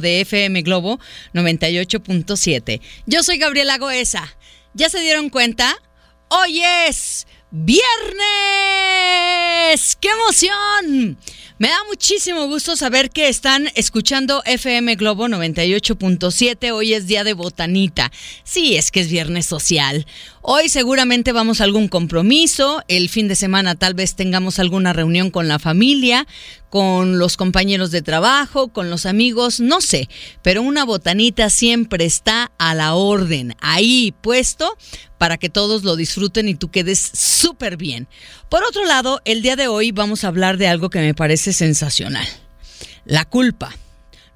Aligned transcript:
de 0.00 0.20
FM 0.20 0.62
Globo 0.62 0.98
98.7. 1.34 2.80
Yo 3.06 3.22
soy 3.22 3.38
Gabriela 3.38 3.78
Goesa. 3.78 4.36
¿Ya 4.74 4.88
se 4.88 5.00
dieron 5.00 5.30
cuenta? 5.30 5.76
Hoy 6.28 6.62
es 6.62 7.26
viernes. 7.50 7.88
¡Qué 10.00 10.08
emoción! 10.08 11.18
Me 11.60 11.70
da 11.70 11.78
muchísimo 11.88 12.46
gusto 12.46 12.76
saber 12.76 13.10
que 13.10 13.28
están 13.28 13.68
escuchando 13.74 14.44
FM 14.44 14.94
Globo 14.94 15.26
98.7. 15.26 16.70
Hoy 16.70 16.94
es 16.94 17.08
día 17.08 17.24
de 17.24 17.32
botanita. 17.32 18.12
Sí, 18.44 18.76
es 18.76 18.92
que 18.92 19.00
es 19.00 19.10
viernes 19.10 19.46
social. 19.46 20.06
Hoy 20.40 20.68
seguramente 20.68 21.32
vamos 21.32 21.60
a 21.60 21.64
algún 21.64 21.88
compromiso. 21.88 22.84
El 22.86 23.08
fin 23.08 23.26
de 23.26 23.34
semana 23.34 23.74
tal 23.74 23.94
vez 23.94 24.14
tengamos 24.14 24.60
alguna 24.60 24.92
reunión 24.92 25.32
con 25.32 25.48
la 25.48 25.58
familia, 25.58 26.28
con 26.70 27.18
los 27.18 27.36
compañeros 27.36 27.90
de 27.90 28.02
trabajo, 28.02 28.68
con 28.68 28.88
los 28.88 29.04
amigos, 29.04 29.58
no 29.58 29.80
sé. 29.80 30.08
Pero 30.42 30.62
una 30.62 30.84
botanita 30.84 31.50
siempre 31.50 32.04
está 32.04 32.52
a 32.58 32.76
la 32.76 32.94
orden, 32.94 33.56
ahí 33.60 34.14
puesto 34.20 34.76
para 35.18 35.36
que 35.36 35.48
todos 35.48 35.82
lo 35.82 35.96
disfruten 35.96 36.48
y 36.48 36.54
tú 36.54 36.70
quedes 36.70 36.98
súper 36.98 37.76
bien. 37.76 38.08
Por 38.48 38.64
otro 38.64 38.86
lado, 38.86 39.20
el 39.26 39.42
día 39.42 39.56
de 39.56 39.68
hoy 39.68 39.92
vamos 39.92 40.24
a 40.24 40.28
hablar 40.28 40.56
de 40.56 40.68
algo 40.68 40.88
que 40.88 41.00
me 41.00 41.14
parece 41.14 41.52
sensacional. 41.52 42.26
La 43.04 43.26
culpa. 43.26 43.74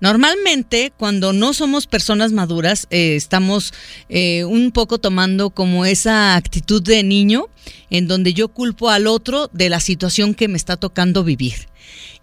Normalmente, 0.01 0.93
cuando 0.95 1.33
no 1.33 1.55
somos 1.55 1.87
personas 1.87 2.33
maduras, 2.33 2.89
eh, 2.91 3.17
estamos 3.17 3.73
eh, 4.11 4.45
un 4.45 4.71
poco 4.73 4.99
tomando 4.99 5.51
como 5.51 5.87
esa 5.87 6.37
actitud 6.37 6.83
de 6.83 7.03
niño, 7.05 7.47
en 7.89 8.07
donde 8.07 8.35
yo 8.35 8.49
culpo 8.49 8.91
al 8.91 9.07
otro 9.07 9.49
de 9.53 9.71
la 9.71 9.81
situación 9.81 10.35
que 10.35 10.49
me 10.49 10.59
está 10.59 10.77
tocando 10.77 11.25
vivir. 11.25 11.69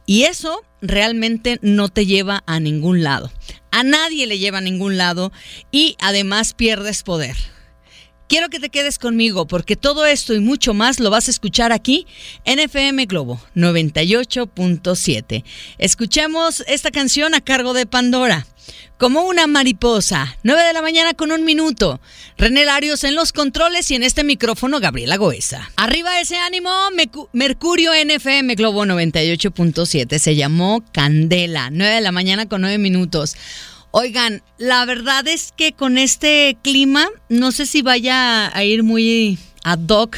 Y 0.05 0.23
eso 0.23 0.61
realmente 0.81 1.58
no 1.63 1.89
te 1.89 2.05
lleva 2.05 2.44
a 2.45 2.59
ningún 2.59 3.02
lado. 3.02 3.31
A 3.71 3.83
nadie 3.83 4.27
le 4.27 4.38
lleva 4.38 4.59
a 4.59 4.61
ningún 4.61 4.97
lado 4.97 5.31
y 5.71 5.95
además 5.99 6.53
pierdes 6.53 7.02
poder. 7.02 7.35
Quiero 8.30 8.49
que 8.49 8.59
te 8.59 8.69
quedes 8.69 8.99
conmigo 8.99 9.47
porque 9.47 9.75
todo 9.75 10.05
esto 10.05 10.35
y 10.35 10.39
mucho 10.39 10.75
más 10.75 10.99
lo 10.99 11.09
vas 11.09 11.27
a 11.27 11.31
escuchar 11.31 11.72
aquí 11.72 12.05
en 12.45 12.59
FM 12.59 13.08
Globo 13.08 13.41
98.7. 13.55 15.44
Escuchemos 15.80 16.63
esta 16.67 16.91
canción 16.91 17.33
a 17.33 17.41
cargo 17.41 17.73
de 17.73 17.88
Pandora. 17.88 18.45
Como 19.00 19.23
una 19.23 19.47
mariposa, 19.47 20.38
9 20.44 20.61
de 20.61 20.73
la 20.73 20.83
mañana 20.83 21.16
con 21.16 21.31
un 21.31 21.44
minuto. 21.44 22.00
René 22.38 22.66
Larios 22.66 23.03
en 23.03 23.16
los 23.16 23.33
controles 23.33 23.89
y 23.89 23.95
en 23.95 24.03
este 24.03 24.23
micrófono 24.23 24.80
Gabriela 24.80 25.17
Goesa. 25.17 25.72
Arriba 25.75 26.22
ese 26.22 26.38
ánimo, 26.38 26.69
Mercurio 27.33 27.94
NFM 27.94 28.53
Globo 28.53 28.85
98.7. 28.85 30.19
Se 30.19 30.35
llamó 30.35 30.83
Candela, 30.91 31.72
9 31.72 31.95
de 31.95 32.02
la 32.02 32.11
mañana 32.11 32.47
con 32.47 32.61
9 32.61 32.77
minutos. 32.77 33.35
Oigan, 33.91 34.43
la 34.57 34.85
verdad 34.85 35.27
es 35.27 35.51
que 35.55 35.73
con 35.73 35.97
este 35.97 36.57
clima, 36.61 37.07
no 37.27 37.51
sé 37.51 37.65
si 37.65 37.81
vaya 37.81 38.55
a 38.55 38.63
ir 38.63 38.83
muy 38.83 39.39
ad 39.63 39.79
hoc 39.89 40.15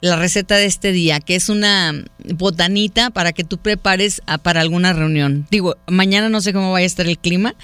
la 0.00 0.16
receta 0.16 0.56
de 0.56 0.66
este 0.66 0.92
día, 0.92 1.20
que 1.20 1.36
es 1.36 1.48
una 1.48 1.92
botanita 2.34 3.10
para 3.10 3.32
que 3.32 3.44
tú 3.44 3.58
prepares 3.58 4.22
para 4.42 4.60
alguna 4.60 4.92
reunión. 4.92 5.46
Digo, 5.50 5.76
mañana 5.86 6.28
no 6.28 6.40
sé 6.40 6.52
cómo 6.52 6.72
vaya 6.72 6.84
a 6.84 6.86
estar 6.86 7.06
el 7.06 7.18
clima, 7.18 7.54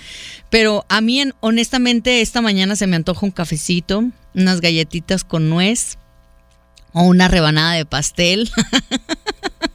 pero 0.48 0.84
a 0.88 1.00
mí 1.00 1.22
honestamente 1.40 2.20
esta 2.20 2.40
mañana 2.40 2.76
se 2.76 2.86
me 2.86 2.96
antoja 2.96 3.26
un 3.26 3.32
cafecito, 3.32 4.04
unas 4.34 4.60
galletitas 4.60 5.24
con 5.24 5.50
nuez 5.50 5.98
o 6.92 7.02
una 7.02 7.28
rebanada 7.28 7.74
de 7.74 7.84
pastel. 7.84 8.50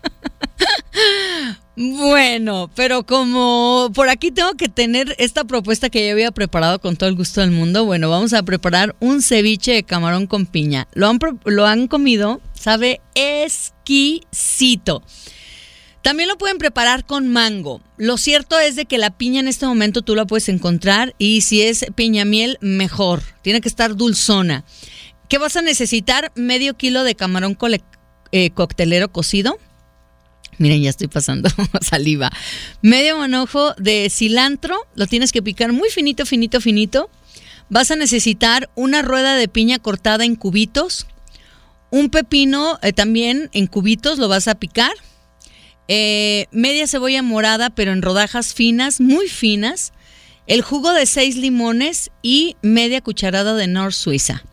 Bueno, 1.80 2.72
pero 2.74 3.06
como 3.06 3.92
por 3.94 4.10
aquí 4.10 4.32
tengo 4.32 4.54
que 4.56 4.68
tener 4.68 5.16
esta 5.20 5.44
propuesta 5.44 5.92
que 5.92 6.04
ya 6.04 6.12
había 6.12 6.32
preparado 6.32 6.82
con 6.82 6.96
todo 6.96 7.08
el 7.08 7.16
gusto 7.16 7.42
del 7.42 7.52
mundo, 7.52 7.86
bueno, 7.86 8.10
vamos 8.10 8.34
a 8.34 8.42
preparar 8.42 8.96
un 9.00 9.22
ceviche 9.22 9.74
de 9.74 9.84
camarón 9.84 10.26
con 10.26 10.48
piña. 10.48 10.88
Lo 10.94 11.08
han, 11.08 11.20
lo 11.46 11.68
han 11.68 11.88
comido, 11.88 12.42
sabe 12.60 13.00
exquisito. 13.14 15.04
También 16.02 16.30
lo 16.30 16.40
pueden 16.40 16.58
preparar 16.58 17.06
con 17.06 17.28
mango. 17.28 17.80
Lo 17.98 18.18
cierto 18.18 18.60
es 18.60 18.76
de 18.76 18.86
que 18.86 18.98
la 18.98 19.16
piña 19.16 19.40
en 19.40 19.48
este 19.48 19.68
momento 19.68 20.02
tú 20.02 20.16
la 20.16 20.26
puedes 20.26 20.50
encontrar 20.50 21.14
y 21.20 21.42
si 21.42 21.62
es 21.62 21.86
piña 21.94 22.26
miel, 22.26 22.58
mejor. 22.60 23.22
Tiene 23.44 23.62
que 23.62 23.70
estar 23.70 23.96
dulzona. 23.96 24.66
¿Qué 25.30 25.38
vas 25.38 25.56
a 25.58 25.62
necesitar? 25.62 26.32
Medio 26.34 26.76
kilo 26.76 27.04
de 27.04 27.14
camarón 27.14 27.56
eh, 28.32 28.50
coctelero 28.50 29.12
cocido 29.12 29.60
Miren, 30.58 30.82
ya 30.82 30.90
estoy 30.90 31.08
pasando 31.08 31.50
saliva. 31.82 32.32
Medio 32.82 33.18
manojo 33.18 33.74
de 33.76 34.10
cilantro, 34.10 34.88
lo 34.96 35.08
tienes 35.08 35.32
que 35.32 35.42
picar 35.42 35.72
muy 35.74 35.90
finito, 35.90 36.26
finito, 36.26 36.62
finito. 36.62 37.10
Vas 37.70 37.92
a 37.92 37.96
necesitar 37.96 38.70
una 38.76 39.02
rueda 39.02 39.36
de 39.36 39.48
piña 39.48 39.80
cortada 39.80 40.26
en 40.26 40.36
cubitos. 40.36 41.08
Un 41.90 42.10
pepino 42.10 42.80
eh, 42.82 42.94
también 42.94 43.50
en 43.54 43.68
cubitos, 43.68 44.18
lo 44.18 44.28
vas 44.28 44.48
a 44.48 44.56
picar. 44.56 44.92
Eh, 45.88 46.48
media 46.52 46.88
cebolla 46.88 47.22
morada, 47.22 47.70
pero 47.70 47.92
en 47.92 48.02
rodajas 48.02 48.54
finas, 48.54 49.00
muy 49.00 49.28
finas. 49.28 49.94
El 50.48 50.62
jugo 50.62 50.94
de 50.94 51.06
seis 51.06 51.36
limones 51.36 52.10
y 52.22 52.56
media 52.62 53.02
cucharada 53.02 53.54
de 53.54 53.68
North 53.68 53.94
Suiza. 53.94 54.44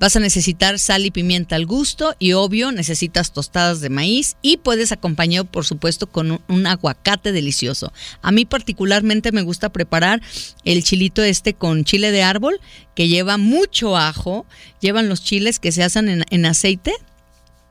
Vas 0.00 0.14
a 0.14 0.20
necesitar 0.20 0.78
sal 0.78 1.06
y 1.06 1.10
pimienta 1.10 1.56
al 1.56 1.66
gusto 1.66 2.14
y 2.20 2.32
obvio 2.32 2.70
necesitas 2.70 3.32
tostadas 3.32 3.80
de 3.80 3.90
maíz 3.90 4.36
y 4.42 4.58
puedes 4.58 4.92
acompañar 4.92 5.46
por 5.46 5.64
supuesto 5.64 6.06
con 6.06 6.40
un, 6.46 6.66
aguacate 6.66 7.32
delicioso. 7.32 7.92
A 8.22 8.30
mí 8.30 8.44
particularmente 8.44 9.32
me 9.32 9.42
gusta 9.42 9.70
preparar 9.70 10.22
el 10.64 10.84
chilito 10.84 11.22
este 11.22 11.54
con 11.54 11.84
chile 11.84 12.12
de 12.12 12.22
árbol 12.22 12.60
que 12.94 13.08
lleva 13.08 13.38
mucho 13.38 13.96
ajo, 13.96 14.46
llevan 14.80 15.08
los 15.08 15.22
chiles 15.22 15.58
que 15.58 15.72
se 15.72 15.82
hacen 15.82 16.08
en, 16.08 16.24
en 16.30 16.46
aceite 16.46 16.92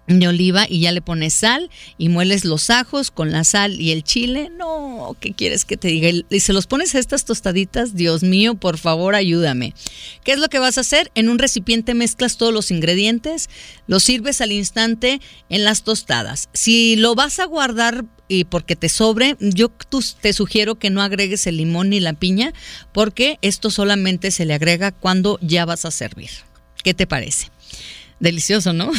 de 0.07 0.27
oliva 0.27 0.65
y 0.67 0.79
ya 0.81 0.91
le 0.91 1.01
pones 1.01 1.33
sal 1.33 1.69
y 1.97 2.09
mueles 2.09 2.45
los 2.45 2.69
ajos 2.69 3.11
con 3.11 3.31
la 3.31 3.43
sal 3.43 3.79
y 3.79 3.91
el 3.91 4.03
chile. 4.03 4.49
No, 4.57 5.15
¿qué 5.19 5.33
quieres 5.33 5.65
que 5.65 5.77
te 5.77 5.89
diga? 5.89 6.09
Y 6.29 6.39
se 6.39 6.53
los 6.53 6.65
pones 6.65 6.95
a 6.95 6.99
estas 6.99 7.25
tostaditas, 7.25 7.93
Dios 7.93 8.23
mío, 8.23 8.55
por 8.55 8.77
favor, 8.77 9.15
ayúdame. 9.15 9.73
¿Qué 10.23 10.31
es 10.31 10.39
lo 10.39 10.47
que 10.47 10.59
vas 10.59 10.77
a 10.77 10.81
hacer? 10.81 11.11
En 11.13 11.29
un 11.29 11.39
recipiente 11.39 11.93
mezclas 11.93 12.37
todos 12.37 12.53
los 12.53 12.71
ingredientes, 12.71 13.49
los 13.85 14.03
sirves 14.03 14.41
al 14.41 14.51
instante 14.51 15.19
en 15.49 15.63
las 15.63 15.83
tostadas. 15.83 16.49
Si 16.53 16.95
lo 16.95 17.13
vas 17.13 17.39
a 17.39 17.45
guardar 17.45 18.05
y 18.29 18.45
porque 18.45 18.75
te 18.75 18.89
sobre, 18.89 19.35
yo 19.39 19.71
te 20.21 20.33
sugiero 20.33 20.75
que 20.75 20.89
no 20.89 21.01
agregues 21.01 21.47
el 21.47 21.57
limón 21.57 21.89
ni 21.89 21.99
la 21.99 22.13
piña, 22.13 22.53
porque 22.93 23.39
esto 23.41 23.69
solamente 23.69 24.31
se 24.31 24.45
le 24.45 24.53
agrega 24.53 24.91
cuando 24.91 25.37
ya 25.41 25.65
vas 25.65 25.85
a 25.85 25.91
servir. 25.91 26.29
¿Qué 26.83 26.93
te 26.93 27.07
parece? 27.07 27.49
Delicioso, 28.19 28.73
¿no? 28.73 28.91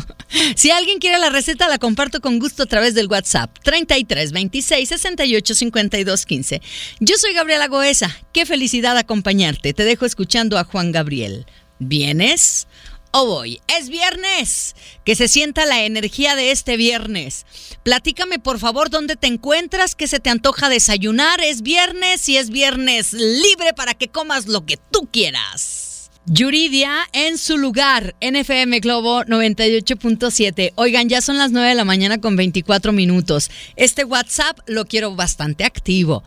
si 0.56 0.70
alguien 0.70 0.98
quiere 0.98 1.18
la 1.18 1.30
receta, 1.30 1.68
la 1.68 1.78
comparto 1.78 2.20
con 2.20 2.38
gusto 2.38 2.62
a 2.62 2.66
través 2.66 2.94
del 2.94 3.08
WhatsApp 3.08 3.56
33 3.64 4.32
26 4.32 4.88
68 4.88 5.54
52 5.54 6.26
15. 6.26 6.62
Yo 7.00 7.16
soy 7.16 7.32
Gabriela 7.32 7.68
Goesa. 7.68 8.16
Qué 8.32 8.46
felicidad 8.46 8.96
acompañarte. 8.96 9.74
Te 9.74 9.84
dejo 9.84 10.06
escuchando 10.06 10.58
a 10.58 10.64
Juan 10.64 10.92
Gabriel. 10.92 11.46
¿Vienes? 11.78 12.68
o 13.12 13.26
voy. 13.26 13.60
Es 13.66 13.88
viernes. 13.88 14.74
Que 15.04 15.16
se 15.16 15.28
sienta 15.28 15.66
la 15.66 15.84
energía 15.84 16.36
de 16.36 16.50
este 16.50 16.76
viernes. 16.76 17.46
Platícame 17.82 18.38
por 18.38 18.58
favor 18.58 18.90
dónde 18.90 19.16
te 19.16 19.26
encuentras, 19.26 19.94
qué 19.94 20.06
se 20.06 20.20
te 20.20 20.30
antoja 20.30 20.68
desayunar. 20.68 21.40
Es 21.40 21.62
viernes 21.62 22.28
y 22.28 22.36
es 22.36 22.50
viernes 22.50 23.12
libre 23.12 23.72
para 23.74 23.94
que 23.94 24.08
comas 24.08 24.46
lo 24.46 24.64
que 24.64 24.78
tú 24.90 25.08
quieras. 25.10 25.89
Yuridia 26.26 27.08
en 27.12 27.38
su 27.38 27.56
lugar, 27.56 28.14
NFM 28.20 28.80
Globo 28.80 29.22
98.7. 29.24 30.72
Oigan, 30.76 31.08
ya 31.08 31.22
son 31.22 31.38
las 31.38 31.50
9 31.50 31.70
de 31.70 31.74
la 31.74 31.84
mañana 31.84 32.20
con 32.20 32.36
24 32.36 32.92
minutos. 32.92 33.50
Este 33.74 34.04
WhatsApp 34.04 34.58
lo 34.66 34.84
quiero 34.84 35.16
bastante 35.16 35.64
activo. 35.64 36.22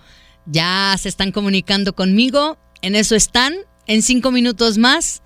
Ya 0.45 0.95
se 0.99 1.09
están 1.09 1.31
comunicando 1.31 1.93
conmigo, 1.93 2.57
en 2.81 2.95
eso 2.95 3.15
están, 3.15 3.53
en 3.85 4.01
cinco 4.01 4.31
minutos 4.31 4.77
más. 4.77 5.21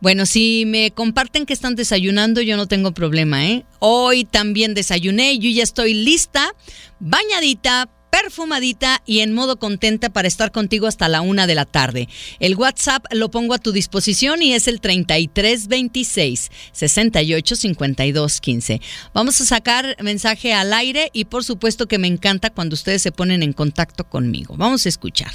Bueno, 0.00 0.26
si 0.26 0.64
me 0.66 0.90
comparten 0.90 1.46
que 1.46 1.52
están 1.52 1.74
desayunando, 1.74 2.40
yo 2.40 2.56
no 2.56 2.66
tengo 2.66 2.92
problema, 2.92 3.46
¿eh? 3.46 3.64
Hoy 3.78 4.24
también 4.24 4.74
desayuné, 4.74 5.38
yo 5.38 5.50
ya 5.50 5.62
estoy 5.62 5.94
lista, 5.94 6.52
bañadita, 7.00 7.88
perfumadita 8.22 9.02
y 9.04 9.20
en 9.20 9.34
modo 9.34 9.58
contenta 9.58 10.08
para 10.08 10.28
estar 10.28 10.50
contigo 10.50 10.86
hasta 10.86 11.08
la 11.08 11.20
una 11.20 11.46
de 11.46 11.54
la 11.54 11.66
tarde. 11.66 12.08
El 12.40 12.56
WhatsApp 12.56 13.04
lo 13.12 13.30
pongo 13.30 13.52
a 13.52 13.58
tu 13.58 13.72
disposición 13.72 14.42
y 14.42 14.54
es 14.54 14.68
el 14.68 14.80
3326 14.80 16.50
68 16.72 17.56
52 17.56 18.40
15. 18.40 18.80
Vamos 19.12 19.40
a 19.40 19.44
sacar 19.44 19.96
mensaje 20.02 20.54
al 20.54 20.72
aire 20.72 21.10
y 21.12 21.26
por 21.26 21.44
supuesto 21.44 21.86
que 21.86 21.98
me 21.98 22.06
encanta 22.06 22.48
cuando 22.50 22.74
ustedes 22.74 23.02
se 23.02 23.12
ponen 23.12 23.42
en 23.42 23.52
contacto 23.52 24.04
conmigo. 24.04 24.54
Vamos 24.56 24.86
a 24.86 24.88
escuchar. 24.88 25.30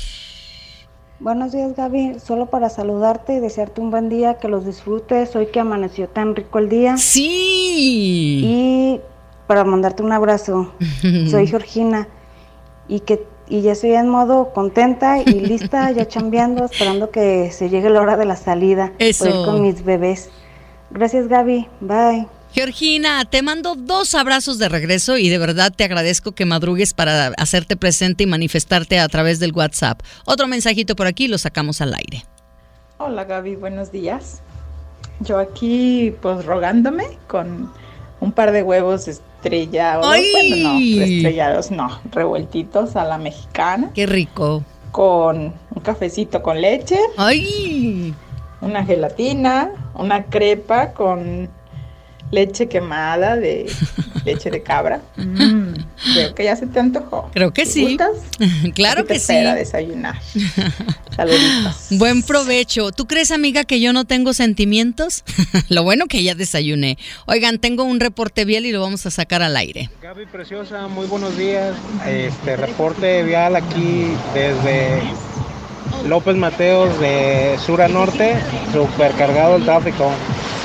Buenos 1.19 1.51
días 1.51 1.75
Gaby, 1.75 2.16
solo 2.19 2.50
para 2.50 2.69
saludarte 2.69 3.36
y 3.36 3.39
desearte 3.39 3.80
un 3.80 3.92
buen 3.92 4.10
día, 4.10 4.39
que 4.39 4.48
los 4.48 4.66
disfrutes 4.66 5.36
hoy 5.36 5.48
que 5.54 5.60
amaneció 5.60 6.10
tan 6.10 6.36
rico 6.36 6.57
el 6.57 6.68
día. 6.68 6.98
Sí. 6.98 8.42
Y 8.44 9.01
para 9.45 9.63
mandarte 9.66 10.01
un 10.01 10.13
abrazo, 10.13 10.74
soy 11.30 11.45
Georgina 11.45 12.07
y 12.91 12.99
que 12.99 13.25
y 13.47 13.61
ya 13.61 13.71
estoy 13.73 13.93
en 13.93 14.07
modo 14.07 14.53
contenta 14.53 15.19
y 15.19 15.39
lista, 15.39 15.91
ya 15.91 16.07
chambeando, 16.07 16.65
esperando 16.65 17.09
que 17.09 17.51
se 17.51 17.69
llegue 17.69 17.89
la 17.89 18.01
hora 18.01 18.15
de 18.15 18.25
la 18.25 18.35
salida. 18.35 18.93
Eso. 18.99 19.25
Por 19.25 19.33
ir 19.33 19.45
con 19.45 19.61
mis 19.61 19.83
bebés. 19.83 20.29
Gracias 20.91 21.27
Gaby, 21.27 21.67
bye. 21.79 22.27
Georgina, 22.53 23.23
te 23.23 23.41
mando 23.41 23.75
dos 23.75 24.13
abrazos 24.13 24.57
de 24.57 24.67
regreso 24.67 25.17
y 25.17 25.29
de 25.29 25.38
verdad 25.38 25.71
te 25.73 25.85
agradezco 25.85 26.33
que 26.33 26.45
madrugues 26.45 26.93
para 26.93 27.27
hacerte 27.38 27.77
presente 27.77 28.25
y 28.25 28.27
manifestarte 28.27 28.99
a 28.99 29.07
través 29.07 29.39
del 29.39 29.53
WhatsApp. 29.53 30.01
Otro 30.25 30.47
mensajito 30.47 30.97
por 30.97 31.07
aquí, 31.07 31.29
lo 31.29 31.38
sacamos 31.38 31.79
al 31.79 31.93
aire. 31.93 32.25
Hola 32.97 33.23
Gaby, 33.23 33.55
buenos 33.55 33.93
días. 33.93 34.41
Yo 35.21 35.39
aquí 35.39 36.13
pues 36.21 36.45
rogándome 36.45 37.05
con 37.27 37.71
un 38.19 38.31
par 38.33 38.51
de 38.51 38.63
huevos 38.63 39.07
estrellados, 39.43 40.05
bueno, 40.07 40.73
no, 40.73 40.79
estrellados 40.79 41.71
no, 41.71 41.99
revueltitos 42.11 42.95
a 42.95 43.03
la 43.05 43.17
mexicana, 43.17 43.91
Qué 43.93 44.05
rico. 44.05 44.63
con 44.91 45.53
un 45.73 45.81
cafecito 45.81 46.41
con 46.43 46.61
leche, 46.61 46.99
¡Ay! 47.17 48.13
una 48.61 48.85
gelatina, 48.85 49.71
una 49.95 50.25
crepa 50.25 50.93
con 50.93 51.49
leche 52.31 52.68
quemada 52.68 53.36
de 53.36 53.72
leche 54.25 54.50
de 54.50 54.63
cabra. 54.63 55.01
Mm, 55.18 55.74
creo 56.13 56.36
que 56.36 56.44
ya 56.44 56.56
se 56.56 56.68
te 56.68 56.80
antojó. 56.80 57.30
Creo 57.33 57.54
que 57.54 57.66
sí. 57.66 57.83
¿Gustas? 57.83 58.18
Claro 58.74 59.04
te 59.06 59.13
que 59.13 59.19
sí. 59.19 59.33
espero 59.33 59.50
a 59.50 59.56
desayunar. 59.56 60.16
Saluditos. 61.16 61.88
Buen 61.92 62.24
provecho. 62.24 62.92
¿Tú 62.92 63.06
crees, 63.06 63.31
amiga, 63.31 63.63
que 63.63 63.80
yo 63.81 63.94
no 63.94 64.06
tengo 64.06 64.33
sentimientos? 64.33 65.24
lo 65.69 65.83
bueno 65.83 66.07
que 66.07 66.24
ya 66.24 66.36
desayuné. 66.36 66.98
Oigan, 67.25 67.60
tengo 67.60 67.83
un 67.83 68.00
reporte 68.00 68.45
vial 68.45 68.66
y 68.66 68.72
lo 68.72 68.81
vamos 68.81 69.06
a 69.06 69.12
sacar 69.12 69.42
al 69.42 69.57
aire. 69.57 69.89
Gaby 70.01 70.25
Preciosa, 70.27 70.88
muy 70.88 71.07
buenos 71.07 71.38
días. 71.38 71.75
Este 72.07 72.56
reporte 72.56 73.24
vial 73.24 73.56
aquí 73.56 74.07
desde 74.34 75.01
López 76.07 76.35
Mateos 76.35 76.99
de 76.99 77.57
sur 77.65 77.81
a 77.81 77.88
norte, 77.88 78.35
supercargado 78.73 79.57
el 79.57 79.63
tráfico, 79.63 80.11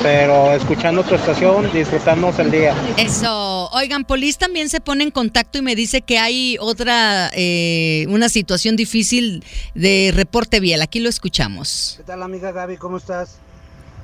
pero 0.03 0.53
escuchando 0.53 1.03
tu 1.03 1.15
estación, 1.15 1.71
disfrutamos 1.73 2.39
el 2.39 2.51
día. 2.51 2.75
Eso. 2.97 3.69
Oigan, 3.71 4.05
Polis 4.05 4.39
también 4.39 4.69
se 4.69 4.81
pone 4.81 5.05
en 5.05 5.11
contacto 5.11 5.59
y 5.59 5.63
me 5.63 5.75
dice 5.75 6.03
que 6.03 6.19
hay 6.19 6.57
otra, 6.61 7.31
eh, 7.35 8.07
una 8.09 8.29
situación 8.29 8.77
difícil 8.77 9.45
de 9.75 10.13
reporte 10.15 10.61
vial. 10.61 10.83
Aquí 10.83 11.01
lo 11.01 11.09
escuchamos. 11.09 11.95
¿Qué 11.99 12.05
tal 12.05 12.23
amiga 12.23 12.53
Gaby? 12.53 12.77
¿Cómo 12.77 12.97
estás? 12.97 13.39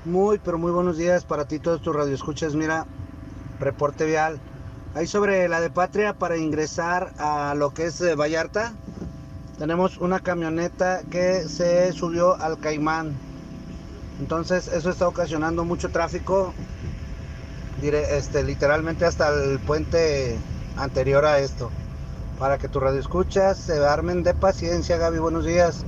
Muy, 0.05 0.41
pero 0.45 0.59
muy 0.59 0.73
buenos 0.73 0.99
días 0.99 1.25
para 1.25 1.47
ti, 1.47 1.59
todos 1.59 1.81
tus 1.81 1.95
radioescuchas. 1.95 2.55
Mira, 2.55 2.87
reporte 3.61 4.05
vial. 4.05 4.41
Ahí 4.95 5.07
sobre 5.07 5.49
la 5.49 5.61
de 5.61 5.71
Patria 5.71 6.13
para 6.13 6.37
ingresar 6.37 7.13
a 7.19 7.55
lo 7.55 7.73
que 7.73 7.87
es 7.87 8.01
eh, 8.01 8.15
Vallarta. 8.15 8.75
Tenemos 9.59 9.99
una 9.99 10.21
camioneta 10.21 11.03
que 11.11 11.45
se 11.49 11.93
subió 11.93 12.35
al 12.41 12.59
Caimán. 12.59 13.15
Entonces 14.21 14.69
eso 14.69 14.91
está 14.91 15.09
ocasionando 15.09 15.65
mucho 15.65 15.91
tráfico. 15.91 16.53
dire- 17.81 18.17
este, 18.17 18.45
literalmente 18.45 19.05
hasta 19.05 19.29
el 19.31 19.59
puente 19.59 20.37
anterior 20.77 21.25
a 21.25 21.41
esto. 21.41 21.71
Para 22.39 22.57
que 22.59 22.69
tus 22.69 22.81
radioescuchas 22.83 23.59
se 23.59 23.85
armen 23.85 24.23
de 24.23 24.35
paciencia, 24.35 24.97
Gaby. 24.99 25.19
Buenos 25.19 25.45
días. 25.45 25.85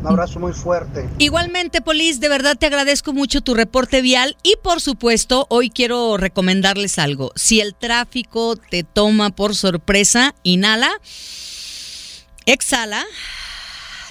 Un 0.00 0.06
abrazo 0.08 0.38
muy 0.38 0.52
fuerte. 0.52 1.08
Igualmente, 1.18 1.80
Polis, 1.80 2.20
de 2.20 2.28
verdad 2.28 2.56
te 2.56 2.66
agradezco 2.66 3.12
mucho 3.12 3.40
tu 3.40 3.54
reporte 3.54 4.00
vial 4.02 4.36
y 4.44 4.54
por 4.62 4.80
supuesto, 4.80 5.46
hoy 5.50 5.70
quiero 5.70 6.16
recomendarles 6.18 6.98
algo. 7.00 7.32
Si 7.34 7.60
el 7.60 7.74
tráfico 7.74 8.54
te 8.56 8.84
toma 8.84 9.30
por 9.30 9.54
sorpresa, 9.56 10.34
inhala, 10.44 10.90
exhala 12.46 13.04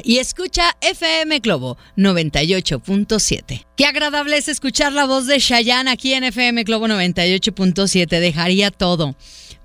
y 0.04 0.18
escucha 0.18 0.76
FM 0.82 1.40
Globo 1.40 1.78
98.7. 1.98 3.66
Qué 3.76 3.86
agradable 3.86 4.38
es 4.38 4.48
escuchar 4.48 4.94
la 4.94 5.06
voz 5.06 5.28
de 5.28 5.40
Shayan 5.40 5.88
aquí 5.88 6.14
en 6.14 6.24
FM 6.24 6.64
Globo 6.64 6.88
98.7. 6.88 8.08
Dejaría 8.08 8.72
todo. 8.72 9.16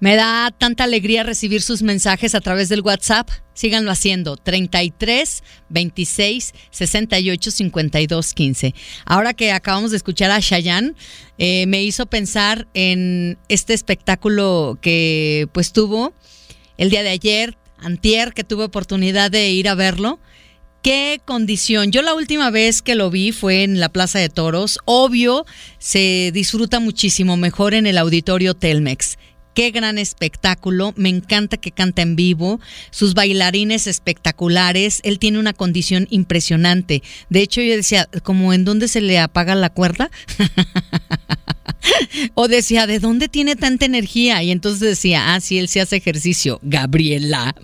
Me 0.00 0.14
da 0.14 0.54
tanta 0.56 0.84
alegría 0.84 1.24
recibir 1.24 1.60
sus 1.60 1.82
mensajes 1.82 2.34
a 2.34 2.40
través 2.40 2.68
del 2.68 2.82
WhatsApp. 2.82 3.28
Síganlo 3.54 3.90
haciendo. 3.90 4.36
33 4.36 5.42
26 5.70 6.54
68 6.70 7.50
52 7.50 8.34
15. 8.34 8.74
Ahora 9.06 9.34
que 9.34 9.50
acabamos 9.50 9.90
de 9.90 9.96
escuchar 9.96 10.30
a 10.30 10.38
Shayan, 10.38 10.94
eh, 11.38 11.66
me 11.66 11.82
hizo 11.82 12.06
pensar 12.06 12.68
en 12.74 13.38
este 13.48 13.74
espectáculo 13.74 14.78
que 14.80 15.48
pues 15.52 15.72
tuvo 15.72 16.12
el 16.76 16.90
día 16.90 17.02
de 17.02 17.10
ayer, 17.10 17.58
antier, 17.80 18.32
que 18.32 18.44
tuve 18.44 18.64
oportunidad 18.64 19.30
de 19.30 19.50
ir 19.50 19.68
a 19.68 19.74
verlo. 19.74 20.20
Qué 20.82 21.20
condición. 21.24 21.90
Yo 21.90 22.02
la 22.02 22.14
última 22.14 22.50
vez 22.50 22.82
que 22.82 22.94
lo 22.94 23.10
vi 23.10 23.32
fue 23.32 23.64
en 23.64 23.80
la 23.80 23.88
Plaza 23.88 24.20
de 24.20 24.28
Toros. 24.28 24.78
Obvio, 24.84 25.44
se 25.78 26.30
disfruta 26.32 26.78
muchísimo 26.78 27.36
mejor 27.36 27.74
en 27.74 27.86
el 27.86 27.98
auditorio 27.98 28.54
Telmex. 28.54 29.18
Qué 29.54 29.70
gran 29.70 29.98
espectáculo, 29.98 30.92
me 30.96 31.08
encanta 31.08 31.56
que 31.56 31.72
canta 31.72 32.02
en 32.02 32.14
vivo, 32.16 32.60
sus 32.90 33.14
bailarines 33.14 33.86
espectaculares, 33.86 35.00
él 35.02 35.18
tiene 35.18 35.38
una 35.38 35.52
condición 35.52 36.06
impresionante. 36.10 37.02
De 37.28 37.40
hecho, 37.42 37.60
yo 37.60 37.74
decía, 37.74 38.08
como 38.22 38.52
en 38.52 38.64
dónde 38.64 38.88
se 38.88 39.00
le 39.00 39.18
apaga 39.18 39.54
la 39.54 39.70
cuerda. 39.70 40.10
O 42.34 42.48
decía, 42.48 42.86
¿de 42.86 42.98
dónde 42.98 43.28
tiene 43.28 43.56
tanta 43.56 43.84
energía? 43.84 44.42
Y 44.42 44.50
entonces 44.50 44.80
decía, 44.80 45.34
ah, 45.34 45.40
sí, 45.40 45.58
él 45.58 45.68
se 45.68 45.80
hace 45.80 45.96
ejercicio. 45.96 46.58
Gabriela. 46.62 47.54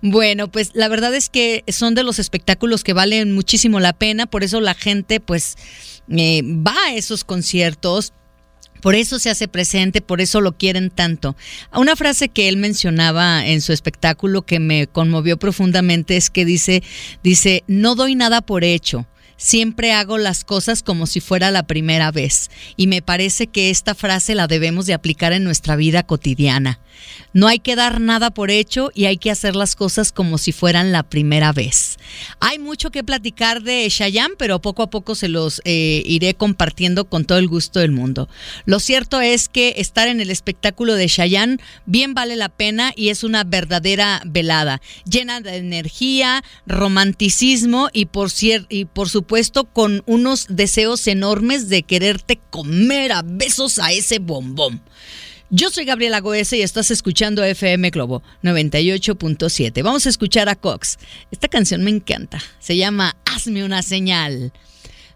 Bueno, 0.00 0.50
pues 0.50 0.70
la 0.74 0.88
verdad 0.88 1.14
es 1.14 1.28
que 1.28 1.64
son 1.68 1.94
de 1.94 2.02
los 2.02 2.18
espectáculos 2.18 2.84
que 2.84 2.92
valen 2.92 3.32
muchísimo 3.32 3.80
la 3.80 3.92
pena, 3.92 4.26
por 4.26 4.44
eso 4.44 4.60
la 4.60 4.74
gente 4.74 5.20
pues 5.20 5.56
eh, 6.10 6.42
va 6.44 6.76
a 6.86 6.94
esos 6.94 7.24
conciertos. 7.24 8.12
Por 8.82 8.96
eso 8.96 9.18
se 9.18 9.30
hace 9.30 9.48
presente, 9.48 10.02
por 10.02 10.20
eso 10.20 10.40
lo 10.40 10.52
quieren 10.58 10.90
tanto. 10.90 11.36
Una 11.72 11.96
frase 11.96 12.28
que 12.28 12.48
él 12.48 12.56
mencionaba 12.56 13.46
en 13.46 13.60
su 13.60 13.72
espectáculo 13.72 14.42
que 14.42 14.58
me 14.58 14.88
conmovió 14.88 15.38
profundamente 15.38 16.16
es 16.16 16.28
que 16.28 16.44
dice, 16.44 16.82
dice, 17.22 17.62
no 17.68 17.94
doy 17.94 18.16
nada 18.16 18.42
por 18.42 18.64
hecho, 18.64 19.06
siempre 19.42 19.92
hago 19.92 20.18
las 20.18 20.44
cosas 20.44 20.82
como 20.82 21.06
si 21.06 21.20
fuera 21.20 21.50
la 21.50 21.64
primera 21.64 22.12
vez. 22.12 22.48
Y 22.76 22.86
me 22.86 23.02
parece 23.02 23.48
que 23.48 23.70
esta 23.70 23.94
frase 23.94 24.34
la 24.34 24.46
debemos 24.46 24.86
de 24.86 24.94
aplicar 24.94 25.32
en 25.32 25.44
nuestra 25.44 25.74
vida 25.74 26.04
cotidiana. 26.04 26.78
No 27.32 27.48
hay 27.48 27.58
que 27.58 27.74
dar 27.74 28.00
nada 28.00 28.30
por 28.30 28.50
hecho 28.50 28.90
y 28.94 29.06
hay 29.06 29.16
que 29.16 29.30
hacer 29.30 29.56
las 29.56 29.74
cosas 29.74 30.12
como 30.12 30.38
si 30.38 30.52
fueran 30.52 30.92
la 30.92 31.02
primera 31.02 31.52
vez. 31.52 31.98
Hay 32.38 32.58
mucho 32.58 32.90
que 32.90 33.02
platicar 33.02 33.62
de 33.62 33.88
Shayan, 33.88 34.32
pero 34.38 34.60
poco 34.60 34.82
a 34.82 34.90
poco 34.90 35.14
se 35.14 35.28
los 35.28 35.60
eh, 35.64 36.02
iré 36.06 36.34
compartiendo 36.34 37.06
con 37.06 37.24
todo 37.24 37.38
el 37.38 37.48
gusto 37.48 37.80
del 37.80 37.90
mundo. 37.90 38.28
Lo 38.66 38.78
cierto 38.78 39.20
es 39.20 39.48
que 39.48 39.74
estar 39.78 40.06
en 40.06 40.20
el 40.20 40.30
espectáculo 40.30 40.94
de 40.94 41.08
Shayan 41.08 41.60
bien 41.86 42.14
vale 42.14 42.36
la 42.36 42.50
pena 42.50 42.92
y 42.94 43.08
es 43.08 43.24
una 43.24 43.42
verdadera 43.42 44.22
velada, 44.26 44.80
llena 45.04 45.40
de 45.40 45.56
energía, 45.56 46.44
romanticismo 46.66 47.88
y 47.92 48.04
por, 48.04 48.30
y 48.68 48.84
por 48.84 49.08
supuesto 49.08 49.31
con 49.72 50.02
unos 50.04 50.46
deseos 50.50 51.06
enormes 51.06 51.70
de 51.70 51.82
quererte 51.84 52.38
comer 52.50 53.12
a 53.12 53.22
besos 53.24 53.78
a 53.78 53.90
ese 53.90 54.18
bombón. 54.18 54.82
Yo 55.48 55.70
soy 55.70 55.86
Gabriela 55.86 56.20
Goese 56.20 56.58
y 56.58 56.62
estás 56.62 56.90
escuchando 56.90 57.42
FM 57.42 57.90
Globo 57.90 58.22
98.7. 58.42 59.82
Vamos 59.82 60.04
a 60.04 60.10
escuchar 60.10 60.50
a 60.50 60.54
Cox. 60.54 60.98
Esta 61.30 61.48
canción 61.48 61.82
me 61.82 61.90
encanta. 61.90 62.42
Se 62.58 62.76
llama 62.76 63.16
Hazme 63.24 63.64
una 63.64 63.82
señal. 63.82 64.52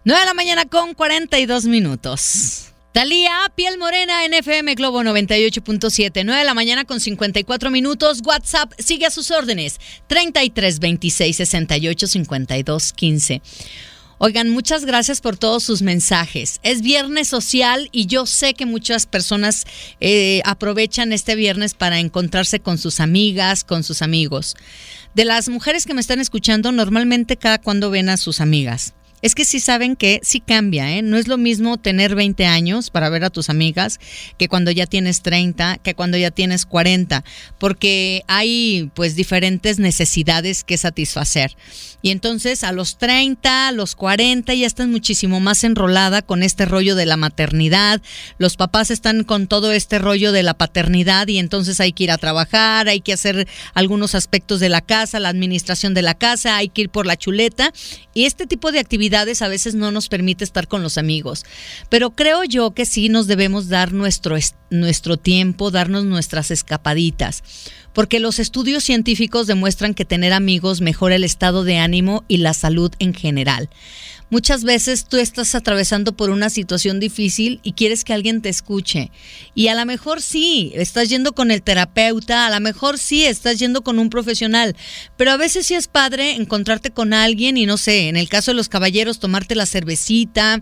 9 0.03 0.19
de 0.19 0.25
la 0.25 0.33
mañana 0.33 0.65
con 0.65 0.95
42 0.95 1.65
minutos. 1.65 2.67
Talía, 2.93 3.51
piel 3.55 3.77
morena 3.77 4.25
en 4.25 4.33
FM 4.33 4.73
Globo 4.73 5.03
98.7, 5.03 6.23
9 6.25 6.39
de 6.39 6.45
la 6.45 6.55
mañana 6.55 6.85
con 6.85 6.99
54 6.99 7.69
minutos. 7.69 8.21
WhatsApp 8.25 8.73
sigue 8.79 9.05
a 9.05 9.11
sus 9.11 9.29
órdenes. 9.29 9.79
33 10.07 10.79
26 10.79 11.37
68 11.37 12.07
52 12.07 12.93
15. 12.93 13.41
Oigan, 14.19 14.49
muchas 14.49 14.83
gracias 14.83 15.21
por 15.21 15.37
todos 15.37 15.61
sus 15.63 15.83
mensajes. 15.83 16.59
Es 16.63 16.81
viernes 16.81 17.27
social 17.27 17.87
y 17.91 18.07
yo 18.07 18.25
sé 18.25 18.55
que 18.55 18.65
muchas 18.65 19.05
personas 19.05 19.65
eh, 19.99 20.41
aprovechan 20.43 21.13
este 21.13 21.35
viernes 21.35 21.75
para 21.75 21.99
encontrarse 21.99 22.59
con 22.59 22.79
sus 22.79 22.99
amigas, 22.99 23.63
con 23.63 23.83
sus 23.83 24.01
amigos. 24.01 24.55
De 25.13 25.23
las 25.23 25.49
mujeres 25.49 25.85
que 25.85 25.93
me 25.93 26.01
están 26.01 26.19
escuchando, 26.19 26.71
normalmente 26.71 27.37
cada 27.37 27.59
cuando 27.59 27.91
ven 27.91 28.09
a 28.09 28.17
sus 28.17 28.41
amigas. 28.41 28.95
Es 29.21 29.33
que 29.33 29.45
sí 29.45 29.59
saben 29.59 29.95
que 29.95 30.19
sí 30.21 30.39
cambia, 30.39 30.95
¿eh? 30.95 31.01
No 31.01 31.17
es 31.17 31.27
lo 31.27 31.37
mismo 31.37 31.77
tener 31.77 32.13
20 32.13 32.45
años 32.45 32.91
para 32.91 33.09
ver 33.09 33.23
a 33.23 33.31
tus 33.31 33.49
amigas 33.49 33.99
que 34.37 34.47
cuando 34.47 34.69
ya 34.69 34.85
tienes 34.85 35.23
30, 35.23 35.79
que 35.79 35.95
cuando 35.95 36.17
ya 36.17 36.29
tienes 36.29 36.65
40, 36.65 37.23
porque 37.57 38.23
hay 38.27 38.91
pues 38.93 39.15
diferentes 39.15 39.79
necesidades 39.79 40.63
que 40.63 40.77
satisfacer. 40.77 41.55
Y 42.03 42.11
entonces 42.11 42.63
a 42.63 42.71
los 42.71 42.99
30, 42.99 43.69
a 43.69 43.71
los 43.71 43.95
40 43.95 44.53
ya 44.53 44.67
estás 44.67 44.87
muchísimo 44.87 45.39
más 45.39 45.63
enrolada 45.63 46.21
con 46.21 46.43
este 46.43 46.65
rollo 46.65 46.95
de 46.95 47.07
la 47.07 47.17
maternidad, 47.17 48.01
los 48.37 48.55
papás 48.55 48.91
están 48.91 49.23
con 49.23 49.47
todo 49.47 49.71
este 49.71 49.97
rollo 49.97 50.31
de 50.31 50.43
la 50.43 50.53
paternidad 50.53 51.27
y 51.27 51.39
entonces 51.39 51.79
hay 51.79 51.91
que 51.91 52.03
ir 52.03 52.11
a 52.11 52.19
trabajar, 52.19 52.87
hay 52.87 53.01
que 53.01 53.13
hacer 53.13 53.47
algunos 53.73 54.13
aspectos 54.13 54.59
de 54.59 54.69
la 54.69 54.81
casa, 54.81 55.19
la 55.19 55.29
administración 55.29 55.95
de 55.95 56.03
la 56.03 56.13
casa, 56.13 56.55
hay 56.55 56.69
que 56.69 56.81
ir 56.81 56.89
por 56.89 57.07
la 57.07 57.17
chuleta 57.17 57.73
y 58.13 58.25
este 58.25 58.45
tipo 58.45 58.71
de 58.71 58.79
actividades 58.79 59.06
a 59.15 59.47
veces 59.47 59.75
no 59.75 59.91
nos 59.91 60.09
permite 60.09 60.43
estar 60.43 60.67
con 60.67 60.83
los 60.83 60.97
amigos. 60.97 61.45
Pero 61.89 62.11
creo 62.11 62.43
yo 62.43 62.71
que 62.71 62.85
sí 62.85 63.09
nos 63.09 63.27
debemos 63.27 63.67
dar 63.67 63.93
nuestro, 63.93 64.37
nuestro 64.69 65.17
tiempo, 65.17 65.71
darnos 65.71 66.05
nuestras 66.05 66.51
escapaditas. 66.51 67.43
Porque 67.93 68.19
los 68.19 68.39
estudios 68.39 68.83
científicos 68.83 69.47
demuestran 69.47 69.93
que 69.93 70.05
tener 70.05 70.31
amigos 70.33 70.81
mejora 70.81 71.15
el 71.15 71.23
estado 71.23 71.63
de 71.63 71.77
ánimo 71.77 72.23
y 72.27 72.37
la 72.37 72.53
salud 72.53 72.91
en 72.99 73.13
general. 73.13 73.69
Muchas 74.29 74.65
veces 74.65 75.05
tú 75.05 75.17
estás 75.17 75.55
atravesando 75.55 76.11
por 76.11 76.31
una 76.31 76.49
situación 76.49 76.99
difícil 76.99 77.61
y 77.63 77.73
quieres 77.73 78.03
que 78.03 78.11
alguien 78.11 78.41
te 78.41 78.49
escuche. 78.49 79.09
Y 79.55 79.69
a 79.69 79.75
lo 79.75 79.85
mejor 79.85 80.21
sí, 80.21 80.73
estás 80.75 81.07
yendo 81.07 81.33
con 81.33 81.49
el 81.49 81.63
terapeuta, 81.63 82.45
a 82.45 82.49
lo 82.49 82.59
mejor 82.59 82.97
sí, 82.97 83.23
estás 83.23 83.57
yendo 83.57 83.83
con 83.83 83.99
un 83.99 84.09
profesional. 84.09 84.75
Pero 85.15 85.31
a 85.31 85.37
veces 85.37 85.67
sí 85.67 85.75
es 85.75 85.87
padre 85.87 86.31
encontrarte 86.31 86.91
con 86.91 87.13
alguien 87.13 87.55
y 87.55 87.65
no 87.65 87.77
sé, 87.77 88.09
en 88.09 88.17
el 88.17 88.27
caso 88.27 88.51
de 88.51 88.55
los 88.55 88.67
caballeros, 88.67 89.19
tomarte 89.19 89.55
la 89.55 89.65
cervecita, 89.65 90.61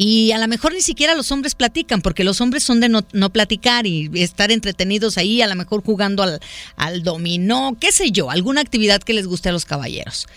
y 0.00 0.30
a 0.30 0.38
lo 0.38 0.46
mejor 0.46 0.72
ni 0.72 0.80
siquiera 0.80 1.16
los 1.16 1.32
hombres 1.32 1.56
platican, 1.56 2.02
porque 2.02 2.22
los 2.22 2.40
hombres 2.40 2.62
son 2.62 2.78
de 2.78 2.88
no, 2.88 3.02
platicar 3.32 3.84
y 3.84 4.08
estar 4.14 4.52
entretenidos 4.52 5.18
ahí, 5.18 5.42
a 5.42 5.48
lo 5.48 5.56
mejor 5.56 5.82
jugando 5.82 6.22
al, 6.22 6.38
al 6.76 7.02
dominó, 7.02 7.76
qué 7.80 7.90
sé 7.90 8.12
yo, 8.12 8.30
alguna 8.30 8.60
actividad 8.60 9.02
que 9.02 9.12
les 9.12 9.26
guste 9.26 9.48
a 9.48 9.52
los 9.52 9.64
caballeros. 9.64 10.28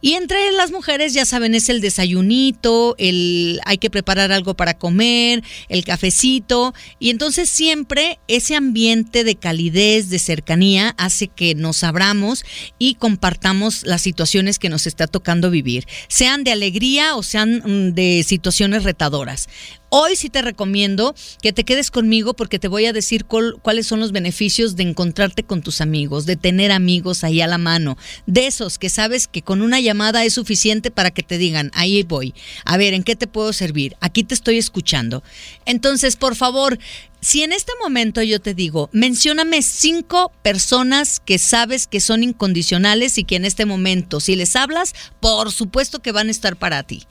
Y 0.00 0.14
entre 0.14 0.50
las 0.52 0.72
mujeres, 0.72 1.12
ya 1.12 1.26
saben, 1.26 1.54
es 1.54 1.68
el 1.68 1.82
desayunito, 1.82 2.94
el 2.96 3.60
hay 3.66 3.76
que 3.76 3.90
preparar 3.90 4.32
algo 4.32 4.54
para 4.54 4.78
comer, 4.78 5.44
el 5.68 5.84
cafecito, 5.84 6.72
y 6.98 7.10
entonces 7.10 7.50
siempre 7.50 8.20
ese 8.26 8.56
ambiente 8.56 9.22
de 9.22 9.36
calidez, 9.36 10.08
de 10.08 10.18
cercanía, 10.18 10.94
hace 10.96 11.28
que 11.28 11.54
nos 11.54 11.84
abramos 11.84 12.42
y 12.78 12.94
compartamos 12.94 13.82
las 13.84 14.00
situaciones 14.00 14.58
que 14.58 14.70
nos 14.70 14.86
está 14.86 15.06
tocando 15.06 15.50
vivir, 15.50 15.86
sean 16.08 16.42
de 16.42 16.52
alegría 16.52 17.16
o 17.16 17.22
sean 17.22 17.62
mm, 17.66 17.92
de 17.92 18.24
situaciones 18.26 18.82
retadoras 18.82 19.09
computadoras. 19.10 19.48
Hoy 19.92 20.14
sí 20.14 20.30
te 20.30 20.40
recomiendo 20.40 21.16
que 21.42 21.52
te 21.52 21.64
quedes 21.64 21.90
conmigo 21.90 22.34
porque 22.34 22.60
te 22.60 22.68
voy 22.68 22.86
a 22.86 22.92
decir 22.92 23.24
cuáles 23.24 23.88
son 23.88 23.98
los 23.98 24.12
beneficios 24.12 24.76
de 24.76 24.84
encontrarte 24.84 25.42
con 25.42 25.62
tus 25.62 25.80
amigos, 25.80 26.26
de 26.26 26.36
tener 26.36 26.70
amigos 26.70 27.24
ahí 27.24 27.40
a 27.40 27.48
la 27.48 27.58
mano, 27.58 27.98
de 28.24 28.46
esos 28.46 28.78
que 28.78 28.88
sabes 28.88 29.26
que 29.26 29.42
con 29.42 29.62
una 29.62 29.80
llamada 29.80 30.24
es 30.24 30.34
suficiente 30.34 30.92
para 30.92 31.10
que 31.10 31.24
te 31.24 31.38
digan, 31.38 31.72
ahí 31.74 32.04
voy, 32.04 32.34
a 32.64 32.76
ver, 32.76 32.94
¿en 32.94 33.02
qué 33.02 33.16
te 33.16 33.26
puedo 33.26 33.52
servir? 33.52 33.96
Aquí 34.00 34.22
te 34.22 34.34
estoy 34.34 34.58
escuchando. 34.58 35.24
Entonces, 35.66 36.14
por 36.14 36.36
favor, 36.36 36.78
si 37.22 37.42
en 37.42 37.52
este 37.52 37.72
momento 37.82 38.22
yo 38.22 38.40
te 38.40 38.54
digo, 38.54 38.88
mencióname 38.92 39.60
cinco 39.60 40.32
personas 40.42 41.20
que 41.20 41.38
sabes 41.38 41.86
que 41.86 42.00
son 42.00 42.22
incondicionales 42.22 43.18
y 43.18 43.24
que 43.24 43.36
en 43.36 43.44
este 43.44 43.66
momento, 43.66 44.20
si 44.20 44.36
les 44.36 44.56
hablas, 44.56 44.94
por 45.20 45.52
supuesto 45.52 46.00
que 46.00 46.12
van 46.12 46.28
a 46.28 46.30
estar 46.30 46.56
para 46.56 46.82
ti. 46.82 47.06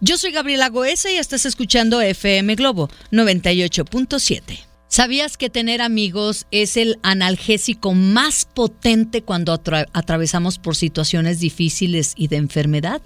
Yo 0.00 0.18
soy 0.18 0.32
Gabriela 0.32 0.68
Goesa 0.68 1.10
y 1.10 1.16
estás 1.16 1.46
escuchando 1.46 2.02
FM 2.24 2.54
Globo 2.54 2.88
98.7. 3.12 4.58
¿Sabías 4.88 5.36
que 5.36 5.50
tener 5.50 5.82
amigos 5.82 6.46
es 6.50 6.78
el 6.78 6.98
analgésico 7.02 7.92
más 7.92 8.46
potente 8.46 9.22
cuando 9.22 9.52
atravesamos 9.52 10.58
por 10.58 10.74
situaciones 10.74 11.38
difíciles 11.38 12.14
y 12.16 12.28
de 12.28 12.36
enfermedad? 12.36 13.02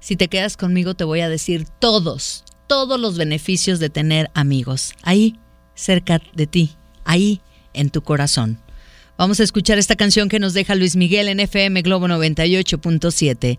Si 0.00 0.16
te 0.16 0.26
quedas 0.26 0.56
conmigo 0.56 0.94
te 0.94 1.04
voy 1.04 1.20
a 1.20 1.28
decir 1.28 1.64
todos, 1.78 2.42
todos 2.66 2.98
los 2.98 3.16
beneficios 3.16 3.78
de 3.78 3.88
tener 3.88 4.32
amigos. 4.34 4.94
Ahí 5.02 5.38
cerca 5.76 6.20
de 6.34 6.48
ti, 6.48 6.76
ahí 7.04 7.42
en 7.72 7.90
tu 7.90 8.02
corazón. 8.02 8.60
Vamos 9.16 9.38
a 9.38 9.44
escuchar 9.44 9.78
esta 9.78 9.94
canción 9.94 10.28
que 10.28 10.40
nos 10.40 10.54
deja 10.54 10.74
Luis 10.74 10.96
Miguel 10.96 11.28
en 11.28 11.38
FM 11.38 11.82
Globo 11.82 12.08
98.7. 12.08 13.58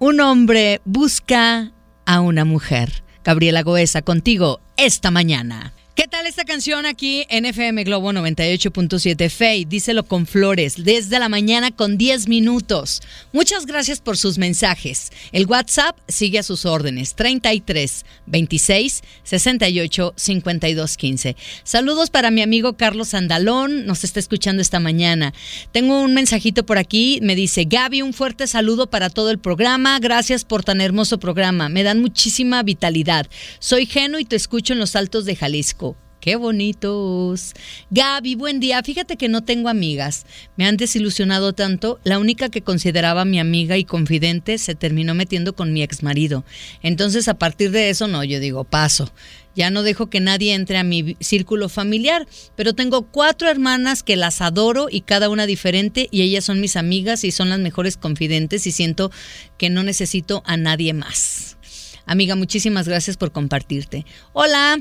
Un 0.00 0.20
hombre 0.20 0.80
busca 0.84 1.72
a 2.04 2.20
una 2.20 2.44
mujer. 2.44 3.03
Gabriela 3.24 3.62
Goesa, 3.62 4.02
contigo 4.02 4.60
esta 4.76 5.10
mañana. 5.10 5.72
¿Qué 5.94 6.08
tal 6.08 6.26
esta 6.26 6.44
canción 6.44 6.86
aquí 6.86 7.24
en 7.30 7.44
FM 7.44 7.84
Globo 7.84 8.10
98.7? 8.10 9.30
Fey, 9.30 9.64
díselo 9.64 10.02
con 10.02 10.26
flores, 10.26 10.74
desde 10.76 11.20
la 11.20 11.28
mañana 11.28 11.70
con 11.70 11.96
10 11.96 12.26
minutos. 12.26 13.00
Muchas 13.32 13.64
gracias 13.64 14.00
por 14.00 14.16
sus 14.16 14.36
mensajes. 14.36 15.12
El 15.30 15.46
WhatsApp 15.46 15.96
sigue 16.08 16.40
a 16.40 16.42
sus 16.42 16.66
órdenes, 16.66 17.14
33 17.14 18.04
26 18.26 19.02
68 19.22 20.14
52 20.16 20.96
15. 20.96 21.36
Saludos 21.62 22.10
para 22.10 22.32
mi 22.32 22.42
amigo 22.42 22.76
Carlos 22.76 23.14
Andalón, 23.14 23.86
nos 23.86 24.02
está 24.02 24.18
escuchando 24.18 24.62
esta 24.62 24.80
mañana. 24.80 25.32
Tengo 25.70 26.02
un 26.02 26.12
mensajito 26.12 26.66
por 26.66 26.76
aquí, 26.76 27.20
me 27.22 27.36
dice, 27.36 27.66
Gaby, 27.66 28.02
un 28.02 28.14
fuerte 28.14 28.48
saludo 28.48 28.90
para 28.90 29.10
todo 29.10 29.30
el 29.30 29.38
programa, 29.38 30.00
gracias 30.00 30.44
por 30.44 30.64
tan 30.64 30.80
hermoso 30.80 31.20
programa, 31.20 31.68
me 31.68 31.84
dan 31.84 32.00
muchísima 32.00 32.64
vitalidad. 32.64 33.28
Soy 33.60 33.86
Geno 33.86 34.18
y 34.18 34.24
te 34.24 34.34
escucho 34.34 34.72
en 34.72 34.80
los 34.80 34.96
altos 34.96 35.24
de 35.24 35.36
Jalisco. 35.36 35.83
Qué 36.24 36.36
bonitos. 36.36 37.52
Gaby, 37.90 38.34
buen 38.34 38.58
día. 38.58 38.82
Fíjate 38.82 39.18
que 39.18 39.28
no 39.28 39.44
tengo 39.44 39.68
amigas. 39.68 40.24
Me 40.56 40.64
han 40.64 40.78
desilusionado 40.78 41.52
tanto. 41.52 42.00
La 42.02 42.18
única 42.18 42.48
que 42.48 42.62
consideraba 42.62 43.26
mi 43.26 43.38
amiga 43.38 43.76
y 43.76 43.84
confidente 43.84 44.56
se 44.56 44.74
terminó 44.74 45.14
metiendo 45.14 45.54
con 45.54 45.74
mi 45.74 45.82
ex 45.82 46.02
marido. 46.02 46.42
Entonces, 46.82 47.28
a 47.28 47.34
partir 47.34 47.72
de 47.72 47.90
eso, 47.90 48.08
no, 48.08 48.24
yo 48.24 48.40
digo, 48.40 48.64
paso. 48.64 49.12
Ya 49.54 49.68
no 49.68 49.82
dejo 49.82 50.08
que 50.08 50.20
nadie 50.20 50.54
entre 50.54 50.78
a 50.78 50.82
mi 50.82 51.14
círculo 51.20 51.68
familiar, 51.68 52.26
pero 52.56 52.72
tengo 52.72 53.02
cuatro 53.02 53.50
hermanas 53.50 54.02
que 54.02 54.16
las 54.16 54.40
adoro 54.40 54.86
y 54.90 55.02
cada 55.02 55.28
una 55.28 55.44
diferente 55.44 56.08
y 56.10 56.22
ellas 56.22 56.46
son 56.46 56.58
mis 56.58 56.76
amigas 56.76 57.24
y 57.24 57.32
son 57.32 57.50
las 57.50 57.58
mejores 57.58 57.98
confidentes 57.98 58.66
y 58.66 58.72
siento 58.72 59.12
que 59.58 59.68
no 59.68 59.82
necesito 59.82 60.42
a 60.46 60.56
nadie 60.56 60.94
más. 60.94 61.58
Amiga, 62.06 62.34
muchísimas 62.34 62.88
gracias 62.88 63.18
por 63.18 63.30
compartirte. 63.30 64.04
Hola, 64.32 64.78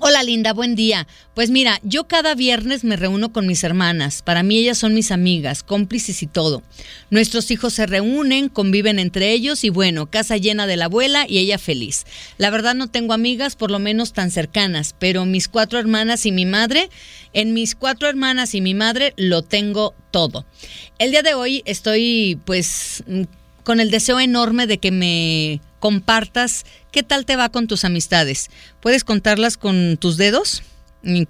Hola 0.00 0.22
Linda, 0.22 0.52
buen 0.52 0.76
día. 0.76 1.08
Pues 1.34 1.50
mira, 1.50 1.80
yo 1.82 2.06
cada 2.06 2.36
viernes 2.36 2.84
me 2.84 2.94
reúno 2.94 3.32
con 3.32 3.48
mis 3.48 3.64
hermanas. 3.64 4.22
Para 4.22 4.44
mí 4.44 4.56
ellas 4.56 4.78
son 4.78 4.94
mis 4.94 5.10
amigas, 5.10 5.64
cómplices 5.64 6.22
y 6.22 6.28
todo. 6.28 6.62
Nuestros 7.10 7.50
hijos 7.50 7.74
se 7.74 7.84
reúnen, 7.84 8.48
conviven 8.48 9.00
entre 9.00 9.32
ellos 9.32 9.64
y 9.64 9.70
bueno, 9.70 10.08
casa 10.08 10.36
llena 10.36 10.68
de 10.68 10.76
la 10.76 10.84
abuela 10.84 11.26
y 11.28 11.38
ella 11.38 11.58
feliz. 11.58 12.04
La 12.36 12.50
verdad 12.50 12.76
no 12.76 12.86
tengo 12.86 13.12
amigas 13.12 13.56
por 13.56 13.72
lo 13.72 13.80
menos 13.80 14.12
tan 14.12 14.30
cercanas, 14.30 14.94
pero 14.96 15.24
mis 15.24 15.48
cuatro 15.48 15.80
hermanas 15.80 16.26
y 16.26 16.30
mi 16.30 16.46
madre, 16.46 16.90
en 17.32 17.52
mis 17.52 17.74
cuatro 17.74 18.08
hermanas 18.08 18.54
y 18.54 18.60
mi 18.60 18.74
madre 18.74 19.14
lo 19.16 19.42
tengo 19.42 19.96
todo. 20.12 20.46
El 21.00 21.10
día 21.10 21.22
de 21.22 21.34
hoy 21.34 21.62
estoy 21.66 22.38
pues 22.44 23.02
con 23.64 23.80
el 23.80 23.90
deseo 23.90 24.20
enorme 24.20 24.68
de 24.68 24.78
que 24.78 24.92
me 24.92 25.60
compartas 25.78 26.64
qué 26.92 27.02
tal 27.02 27.24
te 27.24 27.36
va 27.36 27.48
con 27.48 27.66
tus 27.66 27.84
amistades. 27.84 28.50
¿Puedes 28.80 29.04
contarlas 29.04 29.56
con 29.56 29.96
tus 29.98 30.16
dedos? 30.16 30.62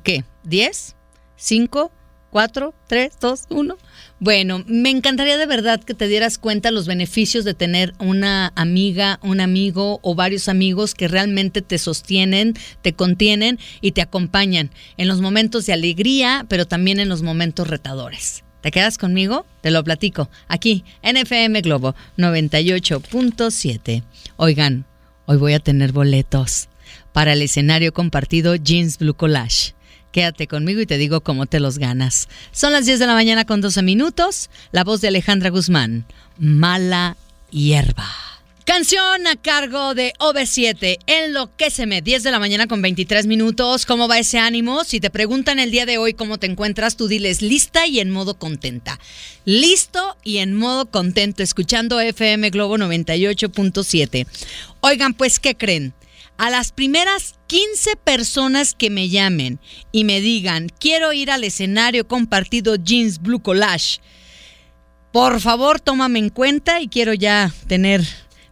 ¿Qué? 0.03 0.25
¿10? 0.45 0.95
¿5? 1.39 1.91
¿4? 2.33 2.75
¿3? 2.89 3.11
¿2? 3.21 3.49
¿1? 3.49 3.77
Bueno, 4.21 4.65
me 4.67 4.91
encantaría 4.91 5.39
de 5.39 5.47
verdad 5.47 5.83
que 5.83 5.95
te 5.95 6.09
dieras 6.09 6.39
cuenta 6.39 6.71
los 6.71 6.87
beneficios 6.87 7.45
de 7.45 7.55
tener 7.55 7.95
una 8.01 8.53
amiga, 8.57 9.21
un 9.23 9.41
amigo 9.41 10.01
o 10.03 10.15
varios 10.15 10.49
amigos 10.49 10.95
que 10.95 11.09
realmente 11.09 11.63
te 11.63 11.79
sostienen, 11.79 12.55
te 12.83 12.93
contienen 12.93 13.59
y 13.81 13.93
te 13.93 14.03
acompañan 14.03 14.71
en 14.97 15.09
los 15.09 15.21
momentos 15.21 15.67
de 15.67 15.73
alegría, 15.73 16.47
pero 16.49 16.67
también 16.67 16.99
en 16.99 17.09
los 17.09 17.23
momentos 17.23 17.69
retadores. 17.69 18.43
¿Te 18.69 18.73
quedas 18.73 18.99
conmigo? 18.99 19.47
Te 19.63 19.71
lo 19.71 19.83
platico. 19.83 20.29
Aquí, 20.47 20.85
en 21.01 21.17
FM 21.17 21.63
Globo 21.63 21.95
98.7. 22.19 24.03
Oigan, 24.37 24.85
hoy 25.25 25.39
voy 25.39 25.55
a 25.55 25.59
tener 25.59 25.93
boletos 25.93 26.69
para 27.15 27.33
el 27.33 27.41
escenario 27.41 27.95
compartido 27.95 28.57
Jeans 28.57 28.99
Blue 28.99 29.15
Collage. 29.15 29.73
Quédate 30.13 30.47
conmigo 30.49 30.83
y 30.83 30.87
te 30.87 30.99
digo 30.99 31.23
cómo 31.23 31.47
te 31.47 31.61
los 31.61 31.79
ganas. 31.79 32.29
Son 32.53 32.75
las 32.75 32.85
10 32.85 32.99
de 32.99 33.07
la 33.07 33.15
mañana 33.15 33.47
con 33.47 33.63
12 33.63 33.81
minutos. 33.81 34.51
La 34.71 34.85
voz 34.85 35.01
de 35.01 35.09
Alejandra 35.09 35.49
Guzmán. 35.49 36.05
Mala 36.37 37.17
hierba. 37.51 38.05
Canción 38.69 39.27
a 39.27 39.37
cargo 39.37 39.95
de 39.95 40.13
OV7, 40.19 40.99
Enloquéceme, 41.07 42.03
10 42.03 42.23
de 42.23 42.31
la 42.31 42.39
mañana 42.39 42.67
con 42.67 42.83
23 42.83 43.27
minutos. 43.27 43.87
¿Cómo 43.87 44.09
va 44.09 44.19
ese 44.19 44.39
ánimo? 44.39 44.85
Si 44.85 45.01
te 45.01 45.09
preguntan 45.09 45.59
el 45.59 45.71
día 45.71 45.87
de 45.87 45.97
hoy 45.97 46.13
cómo 46.13 46.37
te 46.37 46.49
encuentras, 46.49 46.95
tú 46.95 47.09
diles 47.09 47.41
lista 47.41 47.87
y 47.87 47.99
en 48.01 48.11
modo 48.11 48.39
contenta. 48.39 49.01
Listo 49.47 50.19
y 50.23 50.37
en 50.37 50.55
modo 50.55 50.91
contento, 50.91 51.43
escuchando 51.43 51.99
FM 51.99 52.51
Globo 52.51 52.77
98.7. 52.77 54.27
Oigan, 54.81 55.15
pues, 55.15 55.41
¿qué 55.41 55.57
creen? 55.57 55.95
A 56.37 56.51
las 56.51 56.71
primeras 56.71 57.37
15 57.47 57.97
personas 57.97 58.75
que 58.75 58.91
me 58.91 59.09
llamen 59.09 59.61
y 59.93 60.05
me 60.05 60.21
digan, 60.21 60.69
quiero 60.79 61.15
ir 61.15 61.31
al 61.31 61.43
escenario 61.43 62.07
compartido 62.07 62.77
Jeans 62.77 63.23
Blue 63.23 63.41
Collage, 63.41 64.01
por 65.11 65.41
favor, 65.41 65.81
tómame 65.81 66.19
en 66.19 66.29
cuenta 66.29 66.83
y 66.83 66.89
quiero 66.89 67.15
ya 67.15 67.51
tener 67.67 68.07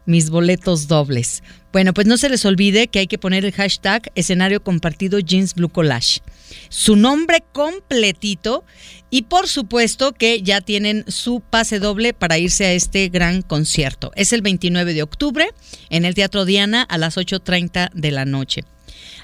mis 0.06 0.30
boletos 0.30 0.88
dobles. 0.88 1.42
Bueno, 1.72 1.92
pues 1.92 2.06
no 2.06 2.16
se 2.16 2.30
les 2.30 2.44
olvide 2.44 2.88
que 2.88 3.00
hay 3.00 3.06
que 3.06 3.18
poner 3.18 3.44
el 3.44 3.52
hashtag 3.52 4.10
escenario 4.14 4.62
compartido 4.62 5.18
Jeans 5.18 5.54
Blue 5.54 5.68
Collage. 5.68 6.22
Su 6.70 6.96
nombre 6.96 7.44
completito 7.52 8.64
y 9.10 9.22
por 9.22 9.48
supuesto 9.48 10.12
que 10.12 10.42
ya 10.42 10.60
tienen 10.60 11.04
su 11.08 11.40
pase 11.40 11.78
doble 11.78 12.14
para 12.14 12.38
irse 12.38 12.64
a 12.64 12.72
este 12.72 13.08
gran 13.08 13.42
concierto. 13.42 14.12
Es 14.14 14.32
el 14.32 14.42
29 14.42 14.94
de 14.94 15.02
octubre 15.02 15.48
en 15.90 16.04
el 16.04 16.14
Teatro 16.14 16.44
Diana 16.44 16.82
a 16.82 16.96
las 16.96 17.16
8.30 17.16 17.90
de 17.92 18.10
la 18.10 18.24
noche. 18.24 18.64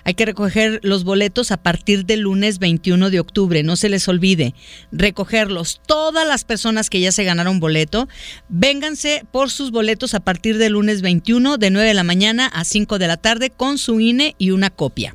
Hay 0.05 0.15
que 0.15 0.27
recoger 0.27 0.81
los 0.83 1.05
boletos 1.05 1.53
a 1.53 1.57
partir 1.57 2.05
del 2.05 2.21
lunes 2.21 2.59
21 2.59 3.11
de 3.11 3.21
octubre. 3.21 3.63
No 3.63 3.77
se 3.77 3.89
les 3.89 4.09
olvide 4.09 4.55
recogerlos. 4.91 5.81
Todas 5.87 6.27
las 6.27 6.45
personas 6.45 6.91
que 6.91 7.01
ya 7.01 7.13
se 7.13 7.25
ganaron 7.25 7.61
boleto, 7.61 8.09
vénganse 8.49 9.25
por 9.31 9.51
sus 9.51 9.71
boletos 9.71 10.15
a 10.15 10.21
partir 10.21 10.59
del 10.59 10.73
lunes 10.73 11.03
21 11.03 11.59
de 11.59 11.71
9 11.71 11.89
de 11.89 11.95
la 11.95 12.05
mañana 12.05 12.47
a 12.47 12.65
5 12.65 12.99
de 12.99 13.07
la 13.09 13.17
tarde 13.17 13.51
con 13.51 13.79
su 13.79 14.01
INE 14.01 14.35
y 14.39 14.51
una 14.51 14.71
copia. 14.71 15.15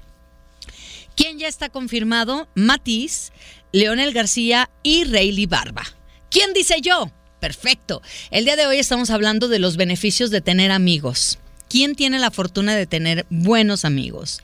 ¿Quién 1.15 1.39
ya 1.39 1.48
está 1.48 1.70
confirmado? 1.70 2.48
Matiz, 2.53 3.32
Leonel 3.72 4.13
García 4.13 4.70
y 4.84 5.03
Rayleigh 5.03 5.48
Barba. 5.48 5.84
¿Quién 6.29 6.53
dice 6.53 6.79
yo? 6.82 7.12
Perfecto. 7.39 8.01
El 8.32 8.46
día 8.46 8.56
de 8.56 8.67
hoy 8.67 8.77
estamos 8.77 9.10
hablando 9.10 9.48
de 9.48 9.60
los 9.60 9.77
beneficios 9.77 10.29
de 10.29 10.41
tener 10.41 10.72
amigos. 10.72 11.39
¿Quién 11.69 11.95
tiene 11.95 12.19
la 12.19 12.31
fortuna 12.31 12.75
de 12.75 12.88
tener 12.88 13.25
buenos 13.29 13.86
amigos? 13.86 14.41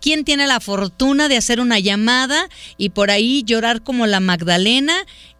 ¿Quién 0.00 0.24
tiene 0.24 0.46
la 0.46 0.60
fortuna 0.60 1.28
de 1.28 1.36
hacer 1.36 1.60
una 1.60 1.78
llamada 1.78 2.48
y 2.76 2.90
por 2.90 3.10
ahí 3.10 3.42
llorar 3.44 3.82
como 3.82 4.06
la 4.06 4.20
Magdalena 4.20 4.94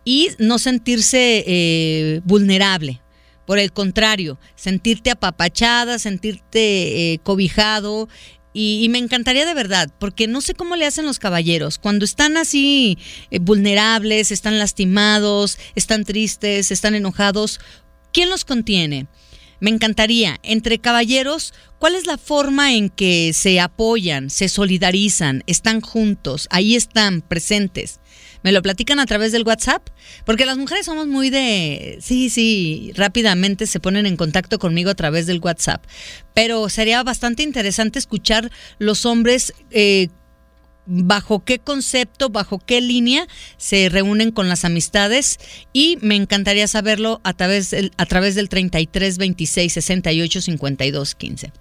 y 0.04 0.28
no 0.38 0.58
sentirse 0.58 1.44
eh, 1.46 2.20
vulnerable? 2.24 3.00
Por 3.46 3.58
el 3.58 3.72
contrario, 3.72 4.38
sentirte 4.54 5.10
apapachada, 5.10 5.98
sentirte 5.98 7.12
eh, 7.12 7.18
cobijado, 7.22 8.08
y, 8.54 8.86
me 8.90 8.98
encantaría 8.98 9.46
de 9.46 9.54
verdad, 9.54 9.90
porque 9.98 10.26
no 10.26 10.42
sé 10.42 10.54
cómo 10.54 10.76
le 10.76 10.84
hacen 10.84 11.06
los 11.06 11.18
caballeros. 11.18 11.78
Cuando 11.78 12.04
están 12.04 12.36
así 12.36 12.98
eh, 13.30 13.38
vulnerables, 13.38 14.30
están 14.30 14.58
lastimados, 14.58 15.58
están 15.74 16.04
tristes, 16.04 16.70
están 16.70 16.94
enojados, 16.94 17.60
¿quién 18.12 18.28
los 18.28 18.44
contiene? 18.44 19.06
Me 19.62 19.70
encantaría, 19.70 20.40
entre 20.42 20.80
caballeros, 20.80 21.54
¿cuál 21.78 21.94
es 21.94 22.04
la 22.04 22.18
forma 22.18 22.74
en 22.74 22.88
que 22.90 23.32
se 23.32 23.60
apoyan, 23.60 24.28
se 24.28 24.48
solidarizan, 24.48 25.44
están 25.46 25.80
juntos, 25.80 26.48
ahí 26.50 26.74
están 26.74 27.20
presentes? 27.20 28.00
¿Me 28.42 28.50
lo 28.50 28.60
platican 28.60 28.98
a 28.98 29.06
través 29.06 29.30
del 29.30 29.44
WhatsApp? 29.46 29.88
Porque 30.26 30.46
las 30.46 30.58
mujeres 30.58 30.86
somos 30.86 31.06
muy 31.06 31.30
de, 31.30 31.98
sí, 32.00 32.28
sí, 32.28 32.90
rápidamente 32.96 33.68
se 33.68 33.78
ponen 33.78 34.06
en 34.06 34.16
contacto 34.16 34.58
conmigo 34.58 34.90
a 34.90 34.96
través 34.96 35.28
del 35.28 35.38
WhatsApp. 35.38 35.84
Pero 36.34 36.68
sería 36.68 37.00
bastante 37.04 37.44
interesante 37.44 38.00
escuchar 38.00 38.50
los 38.80 39.06
hombres 39.06 39.54
eh, 39.70 40.08
bajo 40.86 41.44
qué 41.44 41.58
concepto, 41.58 42.28
bajo 42.30 42.58
qué 42.58 42.80
línea 42.80 43.26
se 43.56 43.88
reúnen 43.88 44.30
con 44.30 44.48
las 44.48 44.64
amistades 44.64 45.38
y 45.72 45.98
me 46.00 46.16
encantaría 46.16 46.66
saberlo 46.68 47.20
a 47.24 47.34
través 47.34 47.70
del, 47.70 47.92
a 47.96 48.06
través 48.06 48.34
del 48.34 48.48
33 48.48 49.18
26 49.18 49.72
68 49.72 50.40
52 50.40 51.14
15. 51.14 51.52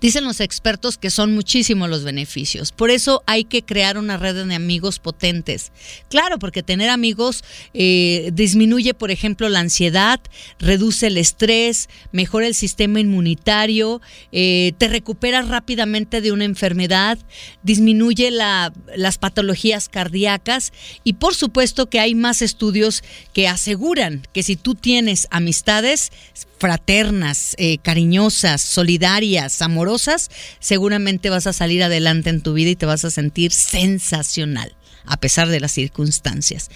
Dicen 0.00 0.24
los 0.24 0.40
expertos 0.40 0.98
que 0.98 1.10
son 1.10 1.34
muchísimos 1.34 1.88
los 1.88 2.04
beneficios. 2.04 2.72
Por 2.72 2.90
eso 2.90 3.22
hay 3.26 3.44
que 3.44 3.62
crear 3.62 3.98
una 3.98 4.16
red 4.16 4.46
de 4.46 4.54
amigos 4.54 4.98
potentes. 4.98 5.72
Claro, 6.08 6.38
porque 6.38 6.62
tener 6.62 6.88
amigos 6.88 7.42
eh, 7.74 8.30
disminuye, 8.32 8.94
por 8.94 9.10
ejemplo, 9.10 9.48
la 9.48 9.60
ansiedad, 9.60 10.20
reduce 10.58 11.08
el 11.08 11.16
estrés, 11.16 11.88
mejora 12.12 12.46
el 12.46 12.54
sistema 12.54 13.00
inmunitario, 13.00 14.00
eh, 14.32 14.72
te 14.78 14.88
recuperas 14.88 15.48
rápidamente 15.48 16.20
de 16.20 16.32
una 16.32 16.44
enfermedad, 16.44 17.18
disminuye 17.62 18.30
las 18.30 19.18
patologías 19.18 19.88
cardíacas 19.88 20.72
y 21.04 21.14
por 21.14 21.34
supuesto 21.34 21.88
que 21.88 22.00
hay 22.00 22.14
más 22.14 22.42
estudios 22.42 23.02
que 23.32 23.48
aseguran 23.48 24.26
que 24.32 24.42
si 24.42 24.56
tú 24.56 24.74
tienes 24.74 25.26
amistades 25.30 26.10
fraternas, 26.58 27.54
eh, 27.56 27.78
cariñosas, 27.78 28.60
solidarias, 28.60 29.59
amorosas, 29.62 30.30
seguramente 30.58 31.30
vas 31.30 31.46
a 31.46 31.52
salir 31.52 31.82
adelante 31.82 32.30
en 32.30 32.42
tu 32.42 32.52
vida 32.54 32.70
y 32.70 32.76
te 32.76 32.86
vas 32.86 33.04
a 33.04 33.10
sentir 33.10 33.52
sensacional 33.52 34.74
a 35.06 35.16
pesar 35.16 35.48
de 35.48 35.60
las 35.60 35.72
circunstancias. 35.72 36.70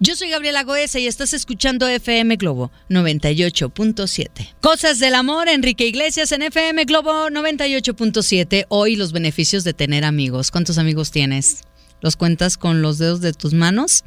Yo 0.00 0.16
soy 0.16 0.30
Gabriela 0.30 0.64
Goesa 0.64 0.98
y 0.98 1.06
estás 1.06 1.32
escuchando 1.32 1.86
FM 1.86 2.36
Globo 2.36 2.70
98.7. 2.90 4.54
Cosas 4.60 4.98
del 4.98 5.14
amor, 5.14 5.48
Enrique 5.48 5.86
Iglesias 5.86 6.32
en 6.32 6.42
FM 6.42 6.84
Globo 6.84 7.28
98.7. 7.28 8.66
Hoy 8.68 8.96
los 8.96 9.12
beneficios 9.12 9.64
de 9.64 9.74
tener 9.74 10.04
amigos. 10.04 10.50
¿Cuántos 10.50 10.78
amigos 10.78 11.10
tienes? 11.10 11.62
Los 12.00 12.16
cuentas 12.16 12.56
con 12.56 12.82
los 12.82 12.98
dedos 12.98 13.20
de 13.20 13.32
tus 13.32 13.54
manos. 13.54 14.04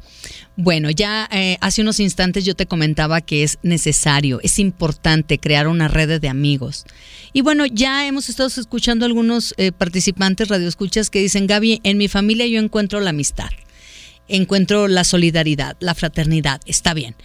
Bueno, 0.56 0.90
ya 0.90 1.28
eh, 1.32 1.56
hace 1.60 1.82
unos 1.82 2.00
instantes 2.00 2.44
yo 2.44 2.54
te 2.54 2.66
comentaba 2.66 3.20
que 3.20 3.42
es 3.42 3.58
necesario, 3.62 4.40
es 4.42 4.58
importante 4.58 5.38
crear 5.38 5.68
una 5.68 5.88
red 5.88 6.20
de 6.20 6.28
amigos. 6.28 6.84
Y 7.32 7.42
bueno, 7.42 7.66
ya 7.66 8.06
hemos 8.06 8.28
estado 8.28 8.48
escuchando 8.48 9.06
algunos 9.06 9.54
eh, 9.56 9.72
participantes 9.72 10.48
radioescuchas 10.48 11.10
que 11.10 11.20
dicen, 11.20 11.46
Gaby, 11.46 11.80
en 11.84 11.98
mi 11.98 12.08
familia 12.08 12.46
yo 12.46 12.60
encuentro 12.60 13.00
la 13.00 13.10
amistad, 13.10 13.50
encuentro 14.28 14.88
la 14.88 15.04
solidaridad, 15.04 15.76
la 15.80 15.94
fraternidad, 15.94 16.60
está 16.66 16.94
bien. 16.94 17.16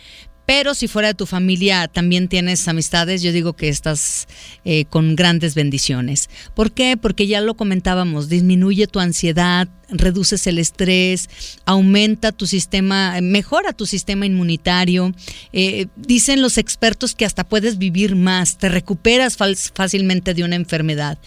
Pero 0.45 0.75
si 0.75 0.87
fuera 0.87 1.09
de 1.09 1.13
tu 1.15 1.25
familia 1.25 1.87
también 1.87 2.27
tienes 2.27 2.67
amistades, 2.67 3.21
yo 3.23 3.31
digo 3.31 3.53
que 3.53 3.67
estás 3.67 4.27
eh, 4.63 4.85
con 4.85 5.15
grandes 5.15 5.55
bendiciones. 5.55 6.29
¿Por 6.53 6.71
qué? 6.71 6.97
Porque 6.97 7.25
ya 7.25 7.41
lo 7.41 7.55
comentábamos, 7.55 8.29
disminuye 8.29 8.85
tu 8.85 8.99
ansiedad, 8.99 9.67
reduces 9.89 10.47
el 10.47 10.59
estrés, 10.59 11.29
aumenta 11.65 12.31
tu 12.31 12.47
sistema, 12.47 13.19
mejora 13.21 13.73
tu 13.73 13.85
sistema 13.85 14.25
inmunitario. 14.25 15.13
Eh, 15.53 15.87
dicen 15.95 16.41
los 16.41 16.57
expertos 16.57 17.15
que 17.15 17.25
hasta 17.25 17.43
puedes 17.43 17.77
vivir 17.77 18.15
más, 18.15 18.57
te 18.57 18.69
recuperas 18.69 19.37
fácilmente 19.73 20.33
de 20.33 20.43
una 20.43 20.55
enfermedad. 20.55 21.17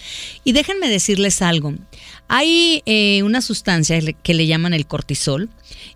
Y 0.44 0.52
déjenme 0.52 0.88
decirles 0.88 1.42
algo. 1.42 1.74
Hay 2.28 2.82
eh, 2.86 3.22
una 3.22 3.40
sustancia 3.40 3.98
que 4.22 4.34
le 4.34 4.46
llaman 4.46 4.74
el 4.74 4.86
cortisol 4.86 5.48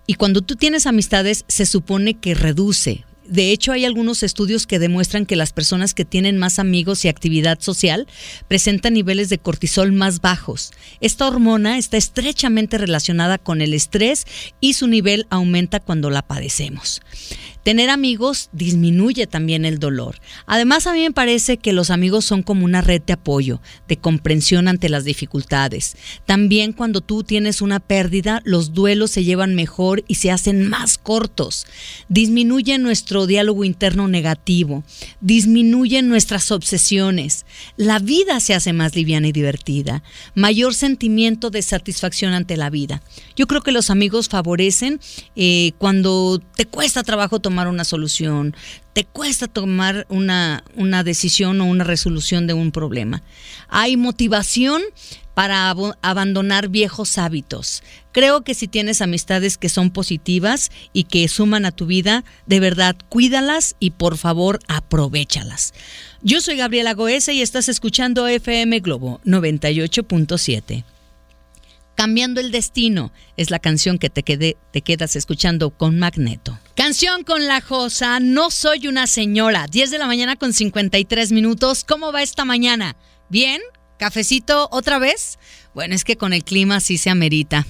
y 0.07 0.14
cuando 0.14 0.42
tú 0.42 0.57
tienes 0.57 0.87
amistades 0.87 1.44
se 1.48 1.66
supone 1.66 2.14
que 2.14 2.35
reduce 2.35 3.05
de 3.24 3.52
hecho, 3.52 3.72
hay 3.72 3.85
algunos 3.85 4.22
estudios 4.22 4.66
que 4.66 4.78
demuestran 4.78 5.26
que 5.26 5.37
las 5.37 5.52
personas 5.52 5.94
que 5.94 6.04
tienen 6.04 6.38
más 6.38 6.58
amigos 6.58 7.04
y 7.04 7.08
actividad 7.08 7.61
social 7.61 8.06
presentan 8.48 8.94
niveles 8.94 9.28
de 9.28 9.38
cortisol 9.38 9.92
más 9.92 10.20
bajos. 10.20 10.72
Esta 11.00 11.26
hormona 11.26 11.78
está 11.78 11.96
estrechamente 11.96 12.78
relacionada 12.78 13.38
con 13.38 13.61
el 13.61 13.74
estrés 13.74 14.26
y 14.61 14.74
su 14.74 14.88
nivel 14.88 15.26
aumenta 15.30 15.80
cuando 15.80 16.11
la 16.11 16.22
padecemos. 16.22 17.00
Tener 17.62 17.90
amigos 17.90 18.51
disminuye 18.53 19.29
también 19.29 19.64
el 19.64 19.79
dolor. 19.79 20.20
Además, 20.46 20.88
a 20.88 20.92
mí 20.92 21.03
me 21.03 21.12
parece 21.12 21.59
que 21.59 21.72
los 21.72 21.90
amigos 21.90 22.25
son 22.25 22.42
como 22.42 22.64
una 22.64 22.81
red 22.81 23.03
de 23.03 23.12
apoyo, 23.12 23.61
de 23.87 23.96
comprensión 23.96 24.66
ante 24.66 24.88
las 24.88 25.05
dificultades. 25.05 25.96
También 26.27 26.72
cuando 26.72 27.01
tú 27.03 27.22
tienes 27.22 27.62
una 27.62 27.79
pérdida, 27.79 28.42
los 28.44 28.72
duelos 28.72 29.12
se 29.12 29.22
llevan 29.22 29.55
mejor 29.55 30.03
y 30.09 30.16
se 30.16 30.33
hacen 30.33 30.68
más 30.68 30.98
cortos. 30.98 31.66
Disminuye 32.09 32.79
nuestro 32.79 33.27
diálogo 33.27 33.62
interno 33.64 34.09
negativo, 34.09 34.83
disminuye 35.20 36.03
nuestras 36.03 36.51
obsesiones. 36.51 37.46
La 37.77 38.01
vida 38.01 38.40
se 38.40 38.55
hace 38.55 38.72
más 38.72 38.96
liviana 38.96 39.29
y 39.29 39.33
divertida, 39.33 40.03
mayor 40.35 40.75
sentimiento 40.75 41.51
de 41.51 41.62
satisfacción 41.62 42.33
ante 42.33 42.57
la 42.57 42.70
vida. 42.70 43.03
Yo 43.37 43.46
creo 43.46 43.62
que 43.62 43.70
los 43.70 43.90
amigos 43.90 44.29
favorecen 44.29 44.98
eh, 45.37 45.72
cuando 45.79 46.40
te 46.57 46.66
cuesta 46.66 47.05
trabajo 47.05 47.38
tomar 47.38 47.52
tomar 47.53 47.69
una 47.69 47.85
solución, 47.85 48.57
te 48.95 49.05
cuesta 49.05 49.47
tomar 49.47 50.07
una, 50.09 50.65
una 50.75 51.05
decisión 51.05 51.61
o 51.61 51.67
una 51.67 51.85
resolución 51.85 52.47
de 52.47 52.55
un 52.55 52.73
problema. 52.73 53.23
Hay 53.69 53.99
motivación 53.99 54.81
para 55.35 55.69
abandonar 56.01 56.69
viejos 56.69 57.19
hábitos. 57.19 57.83
Creo 58.12 58.41
que 58.41 58.55
si 58.55 58.69
tienes 58.69 59.03
amistades 59.03 59.59
que 59.59 59.69
son 59.69 59.91
positivas 59.91 60.71
y 60.95 61.05
que 61.05 61.29
suman 61.29 61.67
a 61.67 61.73
tu 61.73 61.85
vida, 61.85 62.25
de 62.47 62.59
verdad, 62.59 62.97
cuídalas 63.11 63.77
y 63.79 63.91
por 63.91 64.17
favor 64.17 64.59
aprovechalas. 64.67 65.75
Yo 66.23 66.41
soy 66.41 66.57
Gabriela 66.57 66.95
Goesa 66.95 67.33
y 67.33 67.43
estás 67.43 67.69
escuchando 67.69 68.29
FM 68.29 68.81
Globo 68.81 69.21
98.7. 69.27 70.85
Cambiando 71.94 72.40
el 72.40 72.50
destino 72.50 73.12
es 73.37 73.50
la 73.50 73.59
canción 73.59 73.98
que 73.98 74.11
te, 74.11 74.22
te 74.22 74.81
quedas 74.83 75.14
escuchando 75.16 75.70
con 75.70 75.98
Magneto. 75.98 76.59
Canción 76.74 77.22
con 77.22 77.46
la 77.46 77.61
Josa, 77.61 78.18
no 78.18 78.50
soy 78.50 78.88
una 78.88 79.07
señora. 79.07 79.66
10 79.70 79.90
de 79.90 79.98
la 79.98 80.07
mañana 80.07 80.37
con 80.37 80.52
53 80.52 81.33
minutos. 81.33 81.85
¿Cómo 81.85 82.12
va 82.12 82.22
esta 82.22 82.44
mañana? 82.44 82.96
¿Bien? 83.28 83.61
¿Cafecito 83.98 84.68
otra 84.72 84.98
vez? 84.98 85.38
Bueno, 85.74 85.94
es 85.94 86.05
que 86.05 86.16
con 86.16 86.33
el 86.33 86.44
clima 86.44 86.81
sí 86.81 86.98
se 86.98 87.11
amerita. 87.11 87.66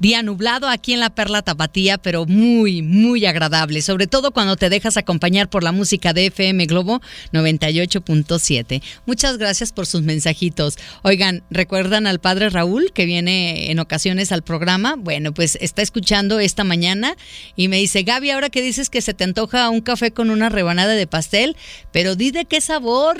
Día 0.00 0.22
nublado 0.22 0.68
aquí 0.68 0.92
en 0.92 1.00
la 1.00 1.14
Perla 1.14 1.42
Tapatía, 1.42 1.98
pero 1.98 2.26
muy, 2.26 2.82
muy 2.82 3.24
agradable, 3.26 3.80
sobre 3.80 4.06
todo 4.06 4.32
cuando 4.32 4.56
te 4.56 4.68
dejas 4.68 4.96
acompañar 4.96 5.48
por 5.48 5.62
la 5.62 5.70
música 5.70 6.12
de 6.12 6.26
FM 6.26 6.66
Globo 6.66 7.00
98.7. 7.32 8.82
Muchas 9.06 9.38
gracias 9.38 9.72
por 9.72 9.86
sus 9.86 10.02
mensajitos. 10.02 10.78
Oigan, 11.02 11.44
¿recuerdan 11.48 12.08
al 12.08 12.20
padre 12.20 12.50
Raúl 12.50 12.92
que 12.92 13.06
viene 13.06 13.70
en 13.70 13.78
ocasiones 13.78 14.32
al 14.32 14.42
programa? 14.42 14.96
Bueno, 14.98 15.32
pues 15.32 15.56
está 15.60 15.82
escuchando 15.82 16.40
esta 16.40 16.64
mañana 16.64 17.16
y 17.54 17.68
me 17.68 17.78
dice, 17.78 18.02
Gaby, 18.02 18.30
ahora 18.30 18.50
que 18.50 18.62
dices 18.62 18.90
que 18.90 19.00
se 19.00 19.14
te 19.14 19.24
antoja 19.24 19.70
un 19.70 19.80
café 19.80 20.10
con 20.10 20.30
una 20.30 20.48
rebanada 20.48 20.94
de 20.94 21.06
pastel, 21.06 21.56
pero 21.92 22.16
di 22.16 22.32
de 22.32 22.46
qué 22.46 22.60
sabor. 22.60 23.16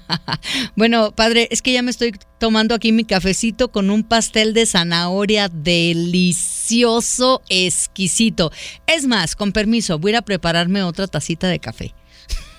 bueno, 0.76 1.12
padre, 1.12 1.48
es 1.50 1.60
que 1.60 1.72
ya 1.72 1.82
me 1.82 1.90
estoy 1.90 2.14
tomando 2.40 2.74
aquí 2.74 2.90
mi 2.90 3.04
cafecito 3.04 3.68
con 3.68 3.90
un 3.90 4.02
pastel 4.02 4.54
de 4.54 4.64
zanahoria 4.64 5.48
delicioso, 5.48 7.42
exquisito. 7.50 8.50
Es 8.86 9.06
más, 9.06 9.36
con 9.36 9.52
permiso, 9.52 9.98
voy 9.98 10.08
a 10.08 10.12
ir 10.12 10.16
a 10.16 10.22
prepararme 10.22 10.82
otra 10.82 11.06
tacita 11.06 11.46
de 11.48 11.60
café. 11.60 11.94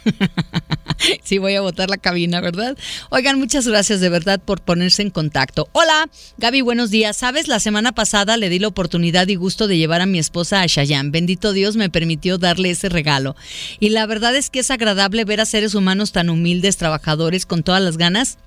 sí, 1.24 1.40
voy 1.40 1.56
a 1.56 1.62
botar 1.62 1.90
la 1.90 1.98
cabina, 1.98 2.42
¿verdad? 2.42 2.78
Oigan, 3.10 3.40
muchas 3.40 3.68
gracias 3.68 4.00
de 4.02 4.10
verdad 4.10 4.40
por 4.40 4.62
ponerse 4.62 5.02
en 5.02 5.10
contacto. 5.10 5.68
Hola, 5.72 6.10
Gaby, 6.38 6.62
buenos 6.62 6.92
días. 6.92 7.18
Sabes, 7.18 7.48
la 7.48 7.60
semana 7.60 7.92
pasada 7.92 8.38
le 8.38 8.50
di 8.50 8.60
la 8.60 8.68
oportunidad 8.68 9.28
y 9.30 9.36
gusto 9.36 9.68
de 9.68 9.80
llevar 9.80 10.02
a 10.02 10.06
mi 10.06 10.20
esposa 10.20 10.62
a 10.62 10.68
Cheyenne. 10.68 11.10
Bendito 11.10 11.54
Dios 11.54 11.76
me 11.76 11.90
permitió 11.90 12.38
darle 12.38 12.70
ese 12.70 12.88
regalo. 12.88 13.36
Y 13.80 13.90
la 13.90 14.06
verdad 14.06 14.36
es 14.36 14.52
que 14.52 14.60
es 14.60 14.70
agradable 14.70 15.26
ver 15.26 15.42
a 15.42 15.46
seres 15.46 15.74
humanos 15.74 16.12
tan 16.12 16.30
humildes, 16.30 16.78
trabajadores, 16.78 17.48
con 17.48 17.64
todas 17.64 17.82
las 17.82 17.98
ganas 17.98 18.38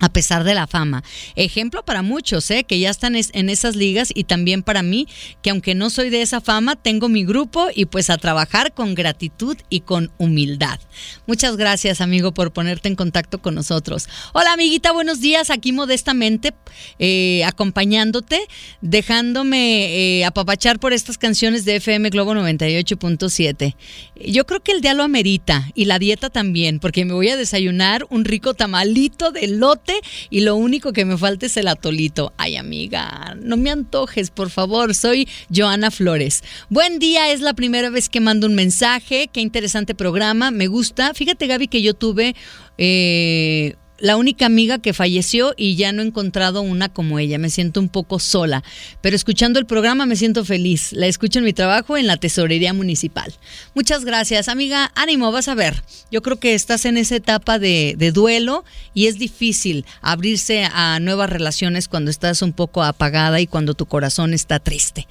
a 0.00 0.12
pesar 0.12 0.44
de 0.44 0.54
la 0.54 0.66
fama. 0.66 1.04
Ejemplo 1.36 1.84
para 1.84 2.02
muchos, 2.02 2.50
¿eh? 2.50 2.64
que 2.64 2.78
ya 2.78 2.90
están 2.90 3.14
en 3.14 3.50
esas 3.50 3.76
ligas 3.76 4.10
y 4.14 4.24
también 4.24 4.62
para 4.62 4.82
mí, 4.82 5.06
que 5.42 5.50
aunque 5.50 5.74
no 5.74 5.90
soy 5.90 6.10
de 6.10 6.22
esa 6.22 6.40
fama, 6.40 6.76
tengo 6.76 7.08
mi 7.08 7.24
grupo 7.24 7.68
y 7.74 7.84
pues 7.84 8.10
a 8.10 8.18
trabajar 8.18 8.72
con 8.72 8.94
gratitud 8.94 9.56
y 9.68 9.80
con 9.80 10.10
humildad. 10.18 10.80
Muchas 11.26 11.56
gracias, 11.56 12.00
amigo, 12.00 12.32
por 12.32 12.52
ponerte 12.52 12.88
en 12.88 12.96
contacto 12.96 13.40
con 13.40 13.54
nosotros. 13.54 14.08
Hola, 14.32 14.54
amiguita, 14.54 14.92
buenos 14.92 15.20
días. 15.20 15.50
Aquí 15.50 15.72
modestamente 15.72 16.54
eh, 16.98 17.44
acompañándote, 17.44 18.40
dejándome 18.80 20.18
eh, 20.20 20.24
apapachar 20.24 20.78
por 20.78 20.92
estas 20.92 21.18
canciones 21.18 21.64
de 21.64 21.76
FM 21.76 22.10
Globo 22.10 22.34
98.7. 22.34 23.76
Yo 24.16 24.46
creo 24.46 24.62
que 24.62 24.72
el 24.72 24.80
día 24.80 24.94
lo 24.94 25.02
amerita 25.02 25.70
y 25.74 25.84
la 25.84 25.98
dieta 25.98 26.30
también, 26.30 26.80
porque 26.80 27.04
me 27.04 27.12
voy 27.12 27.28
a 27.28 27.36
desayunar 27.36 28.06
un 28.10 28.24
rico 28.24 28.54
tamalito 28.54 29.30
de 29.30 29.46
lote 29.48 29.89
y 30.30 30.40
lo 30.40 30.56
único 30.56 30.92
que 30.92 31.04
me 31.04 31.16
falta 31.16 31.46
es 31.46 31.56
el 31.56 31.68
atolito. 31.68 32.32
Ay, 32.36 32.56
amiga, 32.56 33.36
no 33.40 33.56
me 33.56 33.70
antojes, 33.70 34.30
por 34.30 34.50
favor. 34.50 34.94
Soy 34.94 35.28
Joana 35.54 35.90
Flores. 35.90 36.42
Buen 36.68 36.98
día, 36.98 37.30
es 37.32 37.40
la 37.40 37.54
primera 37.54 37.90
vez 37.90 38.08
que 38.08 38.20
mando 38.20 38.46
un 38.46 38.54
mensaje. 38.54 39.28
Qué 39.32 39.40
interesante 39.40 39.94
programa, 39.94 40.50
me 40.50 40.66
gusta. 40.66 41.14
Fíjate, 41.14 41.46
Gaby, 41.46 41.68
que 41.68 41.82
yo 41.82 41.94
tuve 41.94 42.34
eh, 42.78 43.74
la 44.00 44.16
única 44.16 44.46
amiga 44.46 44.78
que 44.78 44.92
falleció 44.92 45.54
y 45.56 45.76
ya 45.76 45.92
no 45.92 46.02
he 46.02 46.06
encontrado 46.06 46.62
una 46.62 46.88
como 46.88 47.18
ella. 47.18 47.38
Me 47.38 47.50
siento 47.50 47.80
un 47.80 47.88
poco 47.88 48.18
sola, 48.18 48.64
pero 49.00 49.14
escuchando 49.14 49.58
el 49.58 49.66
programa 49.66 50.06
me 50.06 50.16
siento 50.16 50.44
feliz. 50.44 50.92
La 50.92 51.06
escucho 51.06 51.38
en 51.38 51.44
mi 51.44 51.52
trabajo 51.52 51.96
en 51.96 52.06
la 52.06 52.16
tesorería 52.16 52.72
municipal. 52.72 53.32
Muchas 53.74 54.04
gracias, 54.04 54.48
amiga. 54.48 54.90
Ánimo, 54.94 55.30
vas 55.32 55.48
a 55.48 55.54
ver. 55.54 55.82
Yo 56.10 56.22
creo 56.22 56.40
que 56.40 56.54
estás 56.54 56.84
en 56.84 56.96
esa 56.96 57.16
etapa 57.16 57.58
de, 57.58 57.94
de 57.96 58.12
duelo 58.12 58.64
y 58.94 59.06
es 59.06 59.18
difícil 59.18 59.84
abrirse 60.00 60.64
a 60.64 60.98
nuevas 61.00 61.30
relaciones 61.30 61.88
cuando 61.88 62.10
estás 62.10 62.42
un 62.42 62.52
poco 62.52 62.82
apagada 62.82 63.40
y 63.40 63.46
cuando 63.46 63.74
tu 63.74 63.86
corazón 63.86 64.34
está 64.34 64.58
triste. 64.58 65.06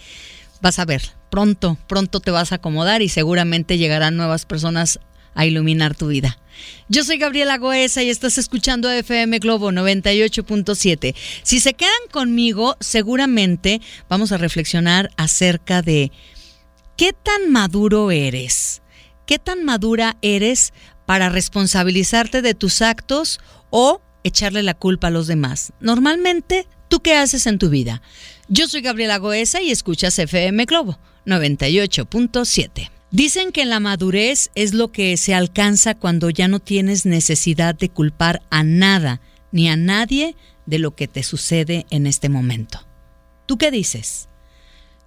Vas 0.61 0.79
a 0.79 0.85
ver, 0.85 1.01
pronto, 1.29 1.77
pronto 1.87 2.19
te 2.19 2.31
vas 2.31 2.51
a 2.51 2.55
acomodar 2.55 3.01
y 3.01 3.09
seguramente 3.09 3.77
llegarán 3.77 4.17
nuevas 4.17 4.45
personas 4.45 4.99
a 5.35 5.45
iluminar 5.45 5.95
tu 5.95 6.07
vida. 6.07 6.37
Yo 6.87 7.03
soy 7.03 7.17
Gabriela 7.17 7.57
Goesa 7.57 8.03
y 8.03 8.09
estás 8.09 8.37
escuchando 8.37 8.89
FM 8.89 9.39
Globo 9.39 9.71
98.7. 9.71 11.15
Si 11.43 11.59
se 11.59 11.73
quedan 11.73 11.91
conmigo, 12.11 12.77
seguramente 12.79 13.81
vamos 14.09 14.31
a 14.31 14.37
reflexionar 14.37 15.11
acerca 15.17 15.81
de 15.81 16.11
qué 16.97 17.13
tan 17.13 17.51
maduro 17.51 18.11
eres, 18.11 18.81
qué 19.25 19.39
tan 19.39 19.63
madura 19.63 20.17
eres 20.21 20.73
para 21.05 21.29
responsabilizarte 21.29 22.41
de 22.41 22.53
tus 22.53 22.81
actos 22.81 23.39
o 23.69 24.01
echarle 24.23 24.63
la 24.63 24.73
culpa 24.73 25.07
a 25.07 25.11
los 25.11 25.27
demás. 25.27 25.73
Normalmente, 25.79 26.67
¿tú 26.87 26.99
qué 26.99 27.15
haces 27.15 27.47
en 27.47 27.59
tu 27.59 27.69
vida? 27.69 28.01
Yo 28.47 28.67
soy 28.67 28.81
Gabriela 28.81 29.17
Goesa 29.17 29.61
y 29.61 29.71
escuchas 29.71 30.17
FM 30.19 30.65
Globo 30.65 30.99
98.7. 31.25 32.98
Dicen 33.11 33.51
que 33.51 33.65
la 33.65 33.79
madurez 33.79 34.51
es 34.53 34.73
lo 34.73 34.91
que 34.91 35.17
se 35.17 35.33
alcanza 35.33 35.95
cuando 35.95 36.29
ya 36.29 36.47
no 36.47 36.59
tienes 36.59 37.07
necesidad 37.07 37.73
de 37.73 37.89
culpar 37.89 38.43
a 38.51 38.63
nada 38.63 39.19
ni 39.51 39.67
a 39.67 39.75
nadie 39.75 40.35
de 40.67 40.77
lo 40.77 40.95
que 40.95 41.07
te 41.07 41.23
sucede 41.23 41.87
en 41.89 42.05
este 42.05 42.29
momento. 42.29 42.85
¿Tú 43.47 43.57
qué 43.57 43.71
dices? 43.71 44.29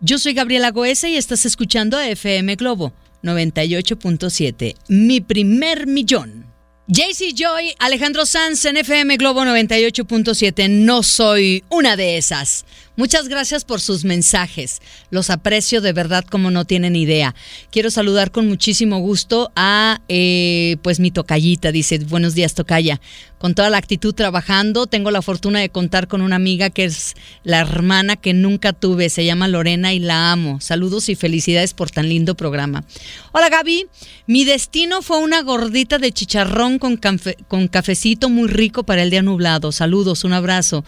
Yo 0.01 0.19
soy 0.19 0.35
Gabriela 0.35 0.73
Goesa 0.73 1.09
y 1.09 1.17
estás 1.17 1.47
escuchando 1.47 1.97
a 1.97 2.09
FM 2.09 2.57
Globo 2.57 2.93
98.7, 3.23 4.75
mi 4.89 5.21
primer 5.21 5.87
millón. 5.87 6.52
JC 6.89 7.33
Joy, 7.33 7.75
Alejandro 7.79 8.27
Sanz 8.27 8.65
en 8.65 8.77
FM 8.77 9.17
Globo 9.17 9.43
98.7. 9.43 10.69
No 10.69 11.05
soy 11.05 11.63
una 11.71 11.97
de 11.97 12.17
esas. 12.17 12.65
Muchas 12.97 13.29
gracias 13.29 13.65
por 13.65 13.81
sus 13.81 14.05
mensajes. 14.05 14.83
Los 15.09 15.31
aprecio 15.31 15.81
de 15.81 15.93
verdad 15.93 16.25
como 16.25 16.51
no 16.51 16.65
tienen 16.65 16.97
idea. 16.97 17.37
Quiero 17.71 17.89
saludar 17.91 18.33
con 18.33 18.49
muchísimo 18.49 18.99
gusto 18.99 19.53
a 19.55 20.01
eh, 20.09 20.77
pues 20.83 20.99
mi 20.99 21.13
tocallita. 21.13 21.71
Dice, 21.71 21.99
buenos 22.01 22.35
días 22.35 22.55
tocaya. 22.55 23.01
Con 23.43 23.57
toda 23.57 23.71
la 23.71 23.79
actitud 23.79 24.15
trabajando, 24.15 24.87
tengo 24.87 25.11
la 25.11 25.21
fortuna 25.21 25.59
de 25.59 25.69
contar 25.69 26.07
con 26.07 26.23
una 26.23 26.37
amiga 26.37 26.71
que 26.71 26.85
es 26.85 27.17
la 27.43 27.59
hermana 27.59 28.15
que 28.15 28.35
nunca 28.35 28.73
tuve. 28.73 29.11
Se 29.11 29.25
llama 29.25 29.49
Lorena 29.49 29.93
y 29.93 29.99
la 29.99 30.31
amo. 30.31 30.61
Saludos 30.61 31.09
y 31.09 31.17
felicidades 31.17 31.75
por 31.75 31.91
tan 31.91 32.09
lindo 32.09 32.37
programa. 32.37 32.85
Hola 33.33 33.49
Gaby, 33.49 33.89
mi 34.29 34.45
destino 34.45 35.03
fue 35.03 35.19
una 35.19 35.43
gordita 35.43 35.99
de 35.99 36.13
chicharrón 36.13 36.79
con, 36.79 37.01
con 37.49 37.67
cafecito 37.67 38.29
muy 38.29 38.47
rico 38.47 38.85
para 38.85 39.03
el 39.03 39.11
día 39.11 39.23
nublado. 39.23 39.73
Saludos, 39.73 40.23
un 40.23 40.35
abrazo. 40.35 40.85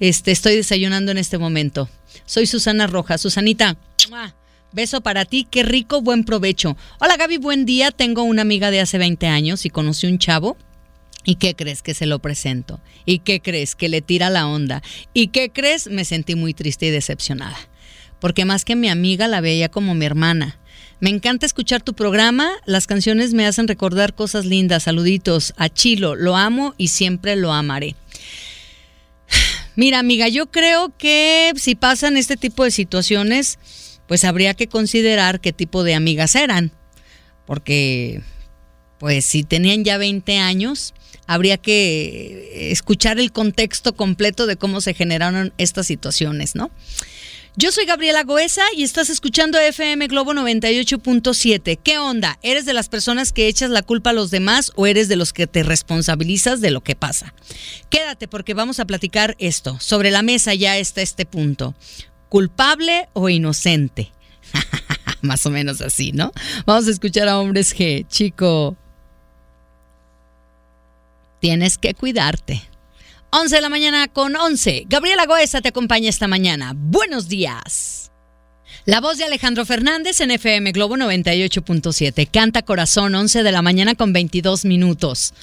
Este, 0.00 0.30
estoy 0.30 0.56
desayunando 0.56 1.12
en 1.12 1.18
este 1.18 1.36
momento. 1.36 1.90
Soy 2.24 2.46
Susana 2.46 2.86
Rojas. 2.86 3.20
Susanita, 3.20 3.76
beso 4.72 5.02
para 5.02 5.26
ti, 5.26 5.46
qué 5.50 5.62
rico, 5.62 6.00
buen 6.00 6.24
provecho. 6.24 6.74
Hola 7.00 7.18
Gaby, 7.18 7.36
buen 7.36 7.66
día. 7.66 7.90
Tengo 7.90 8.22
una 8.22 8.40
amiga 8.40 8.70
de 8.70 8.80
hace 8.80 8.96
20 8.96 9.26
años 9.26 9.66
y 9.66 9.68
conocí 9.68 10.06
un 10.06 10.18
chavo. 10.18 10.56
¿Y 11.28 11.34
qué 11.34 11.54
crees 11.54 11.82
que 11.82 11.92
se 11.92 12.06
lo 12.06 12.20
presento? 12.20 12.80
¿Y 13.04 13.18
qué 13.18 13.42
crees 13.42 13.74
que 13.74 13.90
le 13.90 14.00
tira 14.00 14.30
la 14.30 14.46
onda? 14.46 14.82
¿Y 15.12 15.26
qué 15.26 15.50
crees? 15.50 15.86
Me 15.88 16.06
sentí 16.06 16.36
muy 16.36 16.54
triste 16.54 16.86
y 16.86 16.90
decepcionada. 16.90 17.58
Porque 18.18 18.46
más 18.46 18.64
que 18.64 18.76
mi 18.76 18.88
amiga 18.88 19.28
la 19.28 19.42
veía 19.42 19.68
como 19.68 19.94
mi 19.94 20.06
hermana. 20.06 20.58
Me 21.00 21.10
encanta 21.10 21.44
escuchar 21.44 21.82
tu 21.82 21.92
programa, 21.92 22.52
las 22.64 22.86
canciones 22.86 23.34
me 23.34 23.44
hacen 23.44 23.68
recordar 23.68 24.14
cosas 24.14 24.46
lindas. 24.46 24.84
Saluditos 24.84 25.52
a 25.58 25.68
Chilo, 25.68 26.14
lo 26.14 26.34
amo 26.34 26.74
y 26.78 26.88
siempre 26.88 27.36
lo 27.36 27.52
amaré. 27.52 27.94
Mira, 29.76 29.98
amiga, 29.98 30.28
yo 30.28 30.50
creo 30.50 30.96
que 30.96 31.52
si 31.56 31.74
pasan 31.74 32.16
este 32.16 32.38
tipo 32.38 32.64
de 32.64 32.70
situaciones, 32.70 33.58
pues 34.06 34.24
habría 34.24 34.54
que 34.54 34.68
considerar 34.68 35.42
qué 35.42 35.52
tipo 35.52 35.84
de 35.84 35.94
amigas 35.94 36.36
eran. 36.36 36.72
Porque, 37.44 38.22
pues 38.98 39.24
si 39.24 39.44
tenían 39.44 39.84
ya 39.84 39.98
20 39.98 40.38
años, 40.38 40.94
habría 41.26 41.56
que 41.58 42.70
escuchar 42.72 43.18
el 43.20 43.32
contexto 43.32 43.94
completo 43.94 44.46
de 44.46 44.56
cómo 44.56 44.80
se 44.80 44.94
generaron 44.94 45.52
estas 45.58 45.86
situaciones, 45.86 46.54
¿no? 46.54 46.70
Yo 47.60 47.72
soy 47.72 47.86
Gabriela 47.86 48.22
Goesa 48.22 48.62
y 48.76 48.84
estás 48.84 49.10
escuchando 49.10 49.58
FM 49.58 50.06
Globo 50.06 50.32
98.7. 50.32 51.76
¿Qué 51.82 51.98
onda? 51.98 52.38
¿Eres 52.42 52.66
de 52.66 52.72
las 52.72 52.88
personas 52.88 53.32
que 53.32 53.48
echas 53.48 53.70
la 53.70 53.82
culpa 53.82 54.10
a 54.10 54.12
los 54.12 54.30
demás 54.30 54.70
o 54.76 54.86
eres 54.86 55.08
de 55.08 55.16
los 55.16 55.32
que 55.32 55.48
te 55.48 55.64
responsabilizas 55.64 56.60
de 56.60 56.70
lo 56.70 56.82
que 56.82 56.94
pasa? 56.94 57.34
Quédate 57.90 58.28
porque 58.28 58.54
vamos 58.54 58.78
a 58.78 58.84
platicar 58.84 59.34
esto. 59.40 59.76
Sobre 59.80 60.12
la 60.12 60.22
mesa 60.22 60.54
ya 60.54 60.78
está 60.78 61.02
este 61.02 61.26
punto. 61.26 61.74
culpable 62.28 63.08
o 63.12 63.28
inocente. 63.28 64.12
Más 65.22 65.44
o 65.44 65.50
menos 65.50 65.80
así, 65.80 66.12
¿no? 66.12 66.32
Vamos 66.64 66.86
a 66.86 66.92
escuchar 66.92 67.26
a 67.26 67.40
hombres 67.40 67.74
G. 67.74 68.06
Chico, 68.06 68.76
tienes 71.40 71.78
que 71.78 71.94
cuidarte. 71.94 72.62
11 73.30 73.56
de 73.56 73.62
la 73.62 73.68
mañana 73.68 74.08
con 74.08 74.34
11. 74.34 74.84
Gabriela 74.88 75.26
Goesa 75.26 75.60
te 75.60 75.68
acompaña 75.68 76.08
esta 76.08 76.28
mañana. 76.28 76.72
Buenos 76.74 77.28
días. 77.28 78.10
La 78.84 79.00
voz 79.00 79.18
de 79.18 79.24
Alejandro 79.24 79.66
Fernández 79.66 80.20
en 80.20 80.30
FM 80.30 80.72
Globo 80.72 80.96
98.7. 80.96 82.26
Canta 82.30 82.62
Corazón, 82.62 83.14
11 83.14 83.42
de 83.42 83.52
la 83.52 83.60
mañana 83.60 83.94
con 83.94 84.14
22 84.14 84.64
minutos. 84.64 85.34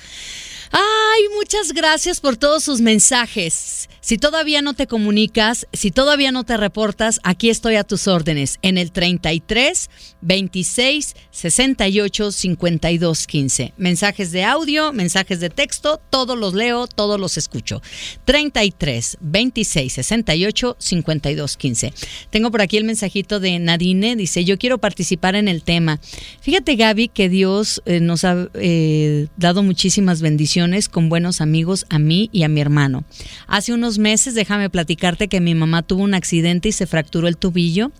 Ay, 0.71 1.23
muchas 1.37 1.73
gracias 1.73 2.19
por 2.19 2.37
todos 2.37 2.63
sus 2.63 2.81
mensajes. 2.81 3.89
Si 4.01 4.17
todavía 4.17 4.61
no 4.61 4.73
te 4.73 4.87
comunicas, 4.87 5.67
si 5.73 5.91
todavía 5.91 6.31
no 6.31 6.43
te 6.43 6.57
reportas, 6.57 7.19
aquí 7.23 7.49
estoy 7.49 7.75
a 7.75 7.83
tus 7.83 8.07
órdenes 8.07 8.59
en 8.61 8.77
el 8.77 8.91
33 8.91 9.89
26 10.21 11.15
68 11.31 12.31
52 12.31 13.27
15. 13.27 13.73
Mensajes 13.77 14.31
de 14.31 14.43
audio, 14.43 14.93
mensajes 14.93 15.39
de 15.39 15.49
texto, 15.49 16.01
todos 16.09 16.37
los 16.37 16.53
leo, 16.53 16.87
todos 16.87 17.19
los 17.19 17.37
escucho. 17.37 17.81
33 18.25 19.17
26 19.21 19.93
68 19.93 20.75
52 20.79 21.57
15. 21.57 21.93
Tengo 22.29 22.51
por 22.51 22.61
aquí 22.61 22.77
el 22.77 22.83
mensajito 22.83 23.39
de 23.39 23.57
Nadine, 23.59 24.15
dice, 24.15 24.45
yo 24.45 24.57
quiero 24.57 24.77
participar 24.77 25.35
en 25.35 25.47
el 25.47 25.63
tema. 25.63 25.99
Fíjate 26.41 26.75
Gaby 26.75 27.07
que 27.07 27.29
Dios 27.29 27.81
eh, 27.85 27.99
nos 27.99 28.23
ha 28.23 28.49
eh, 28.53 29.27
dado 29.37 29.63
muchísimas 29.63 30.21
bendiciones 30.21 30.55
con 30.91 31.09
buenos 31.09 31.41
amigos 31.41 31.85
a 31.89 31.99
mí 31.99 32.29
y 32.31 32.43
a 32.43 32.47
mi 32.47 32.59
hermano. 32.59 33.03
Hace 33.47 33.73
unos 33.73 33.97
meses, 33.99 34.33
déjame 34.33 34.69
platicarte 34.69 35.27
que 35.27 35.39
mi 35.39 35.53
mamá 35.53 35.83
tuvo 35.83 36.03
un 36.03 36.13
accidente 36.13 36.69
y 36.69 36.71
se 36.71 36.87
fracturó 36.87 37.27
el 37.27 37.37
tubillo. 37.37 37.91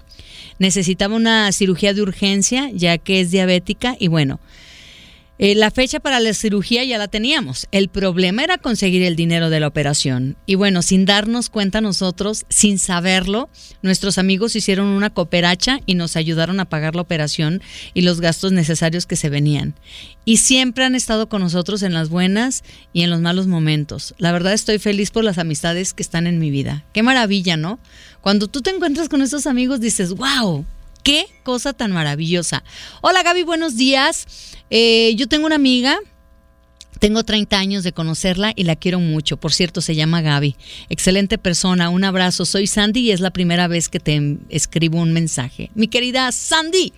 Necesitaba 0.57 1.15
una 1.15 1.51
cirugía 1.51 1.93
de 1.93 2.01
urgencia 2.01 2.69
ya 2.73 2.97
que 2.97 3.21
es 3.21 3.31
diabética 3.31 3.95
y 3.99 4.07
bueno, 4.07 4.39
eh, 5.37 5.53
la 5.53 5.69
fecha 5.69 5.99
para 5.99 6.21
la 6.21 6.33
cirugía 6.33 6.83
ya 6.85 6.97
la 6.97 7.09
teníamos. 7.09 7.67
El 7.71 7.89
problema 7.89 8.43
era 8.43 8.57
conseguir 8.57 9.03
el 9.03 9.17
dinero 9.17 9.49
de 9.49 9.59
la 9.59 9.67
operación. 9.67 10.37
Y 10.45 10.55
bueno, 10.55 10.81
sin 10.81 11.05
darnos 11.05 11.49
cuenta 11.49 11.81
nosotros, 11.81 12.45
sin 12.47 12.79
saberlo, 12.79 13.49
nuestros 13.81 14.17
amigos 14.17 14.55
hicieron 14.55 14.87
una 14.87 15.09
cooperacha 15.09 15.79
y 15.85 15.95
nos 15.95 16.15
ayudaron 16.15 16.61
a 16.61 16.65
pagar 16.65 16.95
la 16.95 17.01
operación 17.01 17.61
y 17.93 18.01
los 18.01 18.21
gastos 18.21 18.53
necesarios 18.53 19.05
que 19.05 19.17
se 19.17 19.29
venían. 19.29 19.75
Y 20.23 20.37
siempre 20.37 20.85
han 20.85 20.95
estado 20.95 21.27
con 21.27 21.41
nosotros 21.41 21.83
en 21.83 21.93
las 21.93 22.07
buenas 22.07 22.63
y 22.93 23.01
en 23.01 23.09
los 23.09 23.19
malos 23.19 23.47
momentos. 23.47 24.15
La 24.17 24.31
verdad 24.31 24.53
estoy 24.53 24.79
feliz 24.79 25.11
por 25.11 25.25
las 25.25 25.37
amistades 25.37 25.93
que 25.93 26.01
están 26.01 26.27
en 26.27 26.39
mi 26.39 26.49
vida. 26.49 26.85
Qué 26.93 27.03
maravilla, 27.03 27.57
¿no? 27.57 27.79
Cuando 28.21 28.47
tú 28.47 28.61
te 28.61 28.71
encuentras 28.71 29.09
con 29.09 29.21
esos 29.21 29.45
amigos 29.47 29.81
dices, 29.81 30.13
wow, 30.13 30.65
qué 31.05 31.27
cosa 31.43 31.71
tan 31.71 31.91
maravillosa. 31.91 32.63
Hola 33.01 33.21
Gaby, 33.21 33.43
buenos 33.43 33.77
días. 33.77 34.25
Eh, 34.71 35.13
yo 35.15 35.27
tengo 35.27 35.45
una 35.45 35.55
amiga. 35.55 35.99
Tengo 36.99 37.23
30 37.23 37.59
años 37.59 37.83
de 37.83 37.91
conocerla 37.91 38.53
y 38.55 38.63
la 38.63 38.75
quiero 38.75 38.99
mucho. 38.99 39.37
Por 39.37 39.53
cierto, 39.53 39.81
se 39.81 39.95
llama 39.95 40.21
Gaby. 40.21 40.55
Excelente 40.89 41.37
persona. 41.37 41.89
Un 41.89 42.05
abrazo. 42.05 42.45
Soy 42.45 42.65
Sandy 42.65 43.01
y 43.01 43.11
es 43.11 43.19
la 43.19 43.31
primera 43.31 43.67
vez 43.67 43.87
que 43.87 43.99
te 43.99 44.39
escribo 44.49 44.99
un 44.99 45.13
mensaje. 45.13 45.69
Mi 45.75 45.87
querida 45.87 46.31
Sandy. 46.31 46.91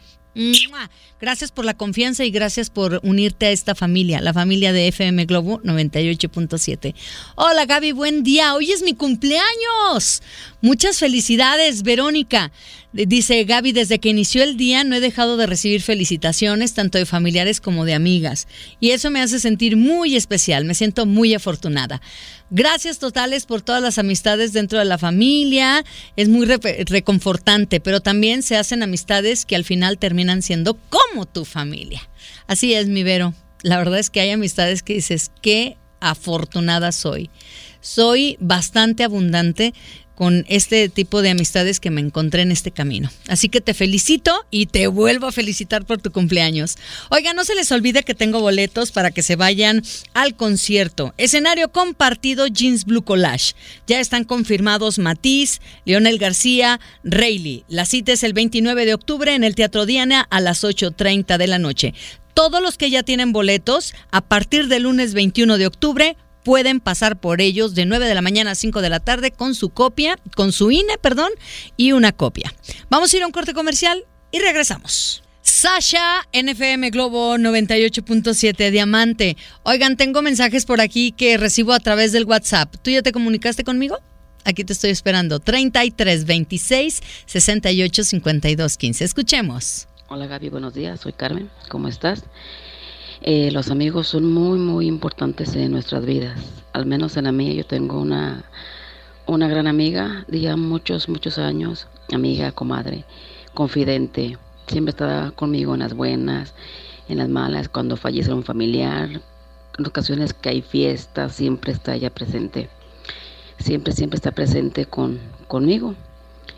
Gracias 1.19 1.51
por 1.51 1.65
la 1.65 1.73
confianza 1.73 2.23
y 2.23 2.29
gracias 2.29 2.69
por 2.69 2.99
unirte 3.03 3.47
a 3.47 3.51
esta 3.51 3.73
familia, 3.73 4.21
la 4.21 4.33
familia 4.33 4.71
de 4.71 4.87
FM 4.87 5.25
Globo 5.25 5.59
98.7. 5.63 6.93
Hola 7.35 7.65
Gaby, 7.65 7.91
buen 7.91 8.21
día. 8.21 8.53
Hoy 8.53 8.71
es 8.71 8.83
mi 8.83 8.93
cumpleaños. 8.93 10.21
Muchas 10.61 10.99
felicidades, 10.99 11.81
Verónica. 11.81 12.51
Dice 12.93 13.43
Gaby, 13.43 13.73
desde 13.73 13.99
que 13.99 14.09
inició 14.09 14.43
el 14.43 14.55
día 14.55 14.85
no 14.85 14.95
he 14.95 15.01
dejado 15.01 15.35
de 15.35 15.45
recibir 15.45 15.81
felicitaciones, 15.81 16.73
tanto 16.73 16.97
de 16.97 17.05
familiares 17.05 17.59
como 17.59 17.83
de 17.83 17.93
amigas. 17.93 18.47
Y 18.79 18.91
eso 18.91 19.11
me 19.11 19.21
hace 19.21 19.39
sentir 19.39 19.75
muy 19.75 20.15
especial, 20.15 20.63
me 20.63 20.73
siento 20.73 21.05
muy 21.05 21.33
afortunada. 21.33 22.01
Gracias 22.49 22.97
totales 22.97 23.45
por 23.45 23.61
todas 23.61 23.81
las 23.81 23.97
amistades 23.97 24.53
dentro 24.53 24.79
de 24.79 24.85
la 24.85 24.97
familia, 24.97 25.83
es 26.15 26.29
muy 26.29 26.45
reconfortante, 26.45 27.81
pero 27.81 27.99
también 27.99 28.41
se 28.41 28.55
hacen 28.55 28.81
amistades 28.81 29.45
que 29.45 29.57
al 29.57 29.65
final 29.65 29.97
terminan 29.97 30.41
siendo 30.41 30.79
como 30.89 31.25
tu 31.25 31.43
familia. 31.43 32.09
Así 32.47 32.73
es, 32.73 32.87
mi 32.87 33.03
Vero. 33.03 33.33
La 33.63 33.77
verdad 33.77 33.99
es 33.99 34.09
que 34.09 34.21
hay 34.21 34.31
amistades 34.31 34.81
que 34.81 34.93
dices, 34.93 35.29
qué 35.41 35.77
afortunada 35.99 36.93
soy. 36.93 37.29
Soy 37.81 38.37
bastante 38.39 39.03
abundante 39.03 39.73
con 40.17 40.45
este 40.49 40.89
tipo 40.89 41.21
de 41.21 41.29
amistades 41.29 41.79
que 41.79 41.91
me 41.91 42.01
encontré 42.01 42.41
en 42.41 42.51
este 42.51 42.71
camino. 42.71 43.11
Así 43.27 43.49
que 43.49 43.61
te 43.61 43.75
felicito 43.75 44.33
y 44.49 44.65
te 44.65 44.87
vuelvo 44.87 45.27
a 45.27 45.31
felicitar 45.31 45.85
por 45.85 46.01
tu 46.01 46.11
cumpleaños. 46.11 46.75
Oiga, 47.11 47.35
no 47.35 47.45
se 47.45 47.53
les 47.53 47.71
olvide 47.71 48.01
que 48.01 48.15
tengo 48.15 48.41
boletos 48.41 48.91
para 48.91 49.11
que 49.11 49.21
se 49.21 49.35
vayan 49.35 49.83
al 50.15 50.35
concierto. 50.35 51.13
Escenario 51.17 51.71
compartido 51.71 52.47
Jeans 52.47 52.85
Blue 52.85 53.03
Collage. 53.03 53.53
Ya 53.85 53.99
están 53.99 54.23
confirmados 54.23 54.97
Matiz, 54.97 55.61
Leonel 55.85 56.17
García, 56.17 56.79
Rayleigh. 57.03 57.65
La 57.67 57.85
cita 57.85 58.11
es 58.11 58.23
el 58.23 58.33
29 58.33 58.87
de 58.87 58.95
octubre 58.95 59.35
en 59.35 59.43
el 59.43 59.53
Teatro 59.53 59.85
Diana 59.85 60.25
a 60.31 60.41
las 60.41 60.63
8.30 60.63 61.37
de 61.37 61.45
la 61.45 61.59
noche. 61.59 61.93
Todos 62.33 62.59
los 62.59 62.77
que 62.77 62.89
ya 62.89 63.03
tienen 63.03 63.33
boletos, 63.33 63.93
a 64.09 64.21
partir 64.21 64.67
del 64.67 64.83
lunes 64.83 65.13
21 65.13 65.59
de 65.59 65.67
octubre, 65.67 66.17
pueden 66.47 66.79
pasar 66.79 67.19
por 67.19 67.41
ellos 67.41 67.75
de 67.75 67.85
9 67.85 68.07
de 68.07 68.15
la 68.15 68.21
mañana 68.21 68.51
a 68.51 68.55
5 68.55 68.81
de 68.81 68.87
la 68.87 69.01
tarde 69.01 69.31
con 69.31 69.53
su 69.53 69.67
copia, 69.67 70.17
con 70.33 70.53
su 70.53 70.71
INE, 70.71 70.97
perdón, 70.97 71.29
y 71.75 71.91
una 71.91 72.13
copia. 72.13 72.55
Vamos 72.89 73.13
a 73.13 73.17
ir 73.17 73.23
a 73.23 73.25
un 73.25 73.33
corte 73.33 73.53
comercial 73.53 74.05
y 74.31 74.39
regresamos. 74.39 75.23
Sasha, 75.41 76.25
NFM 76.31 76.89
Globo 76.91 77.35
98.7 77.35 78.71
Diamante. 78.71 79.35
Oigan, 79.63 79.97
tengo 79.97 80.21
mensajes 80.21 80.65
por 80.65 80.79
aquí 80.79 81.11
que 81.11 81.35
recibo 81.35 81.73
a 81.73 81.81
través 81.81 82.13
del 82.13 82.23
WhatsApp. 82.23 82.73
¿Tú 82.81 82.91
ya 82.91 83.01
te 83.01 83.11
comunicaste 83.11 83.65
conmigo? 83.65 83.99
Aquí 84.45 84.63
te 84.63 84.71
estoy 84.71 84.91
esperando. 84.91 85.41
33 85.41 86.23
26 86.23 87.03
68 87.25 88.03
52 88.05 88.77
15. 88.77 89.03
Escuchemos. 89.03 89.89
Hola 90.07 90.27
Gaby, 90.27 90.47
buenos 90.47 90.73
días. 90.73 91.01
Soy 91.01 91.11
Carmen. 91.11 91.49
¿Cómo 91.67 91.89
estás? 91.89 92.23
Eh, 93.29 93.51
los 93.51 93.71
amigos 93.71 94.07
son 94.07 94.31
muy, 94.31 94.57
muy 94.57 94.87
importantes 94.87 95.53
en 95.57 95.73
nuestras 95.73 96.05
vidas. 96.05 96.39
Al 96.71 96.85
menos 96.85 97.17
en 97.17 97.25
la 97.25 97.33
mía 97.33 97.51
yo 97.51 97.65
tengo 97.65 97.99
una, 97.99 98.45
una 99.25 99.49
gran 99.49 99.67
amiga 99.67 100.23
de 100.29 100.39
ya 100.39 100.55
muchos, 100.55 101.09
muchos 101.09 101.37
años, 101.37 101.87
amiga, 102.13 102.53
comadre, 102.53 103.03
confidente. 103.53 104.37
Siempre 104.67 104.91
está 104.91 105.33
conmigo 105.35 105.73
en 105.73 105.81
las 105.81 105.93
buenas, 105.93 106.53
en 107.09 107.17
las 107.17 107.27
malas, 107.27 107.67
cuando 107.67 107.97
fallece 107.97 108.31
un 108.31 108.45
familiar, 108.45 109.09
en 109.77 109.85
ocasiones 109.85 110.33
que 110.33 110.47
hay 110.47 110.61
fiestas, 110.61 111.35
siempre 111.35 111.73
está 111.73 111.95
ella 111.95 112.09
presente. 112.09 112.69
Siempre, 113.59 113.91
siempre 113.91 114.15
está 114.15 114.31
presente 114.31 114.85
con, 114.85 115.19
conmigo. 115.49 115.95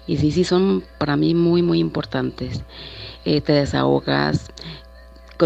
Y 0.06 0.18
sí, 0.18 0.32
sí, 0.32 0.44
son 0.44 0.84
para 1.00 1.18
mí 1.18 1.34
muy, 1.34 1.64
muy 1.64 1.80
importantes. 1.80 2.62
Eh, 3.26 3.42
te 3.42 3.54
desahogas, 3.54 4.52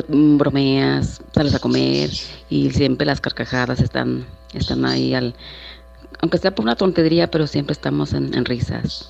bromeas, 0.07 1.21
sales 1.33 1.55
a 1.55 1.59
comer 1.59 2.09
y 2.49 2.71
siempre 2.71 3.05
las 3.05 3.21
carcajadas 3.21 3.79
están, 3.79 4.25
están 4.53 4.85
ahí, 4.85 5.13
al, 5.13 5.35
aunque 6.19 6.37
sea 6.37 6.55
por 6.55 6.65
una 6.65 6.75
tontería, 6.75 7.29
pero 7.29 7.47
siempre 7.47 7.73
estamos 7.73 8.13
en, 8.13 8.45
risas. 8.45 9.09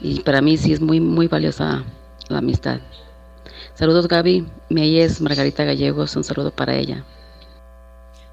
Y 0.00 0.20
para 0.20 0.40
mí 0.40 0.56
sí 0.56 0.72
es 0.72 0.80
muy, 0.80 1.00
muy 1.00 1.28
valiosa 1.28 1.84
la 2.28 2.38
amistad. 2.38 2.80
Saludos 3.74 4.08
Gaby, 4.08 4.46
mi 4.68 5.00
es 5.00 5.20
Margarita 5.20 5.64
Gallegos, 5.64 6.16
un 6.16 6.24
saludo 6.24 6.50
para 6.50 6.74
ella. 6.76 7.04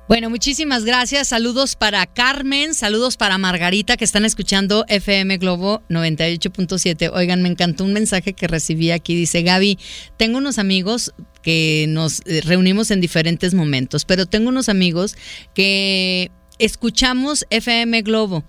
Bueno, 0.08 0.30
muchísimas 0.30 0.86
gracias. 0.86 1.28
Saludos 1.28 1.76
para 1.76 2.06
Carmen, 2.06 2.74
saludos 2.74 3.18
para 3.18 3.38
Margarita 3.38 3.98
que 3.98 4.06
están 4.06 4.24
escuchando 4.24 4.86
FM 4.88 5.38
Globo 5.38 5.82
98.7. 5.90 7.12
Oigan, 7.14 7.42
me 7.42 7.50
encantó 7.50 7.84
un 7.84 7.92
mensaje 7.92 8.32
que 8.32 8.48
recibí 8.48 8.92
aquí. 8.92 9.16
Dice 9.16 9.42
Gaby, 9.42 9.78
tengo 10.16 10.38
unos 10.38 10.60
amigos 10.60 11.14
que 11.42 11.88
nos 11.90 12.22
eh, 12.26 12.40
reunimos 12.40 12.90
en 12.90 13.02
diferentes 13.02 13.54
momentos, 13.54 14.06
pero 14.06 14.26
tengo 14.26 14.48
unos 14.48 14.70
amigos 14.70 15.18
que 15.54 16.32
escuchamos 16.58 17.46
FM 17.50 18.02
Globo 18.04 18.46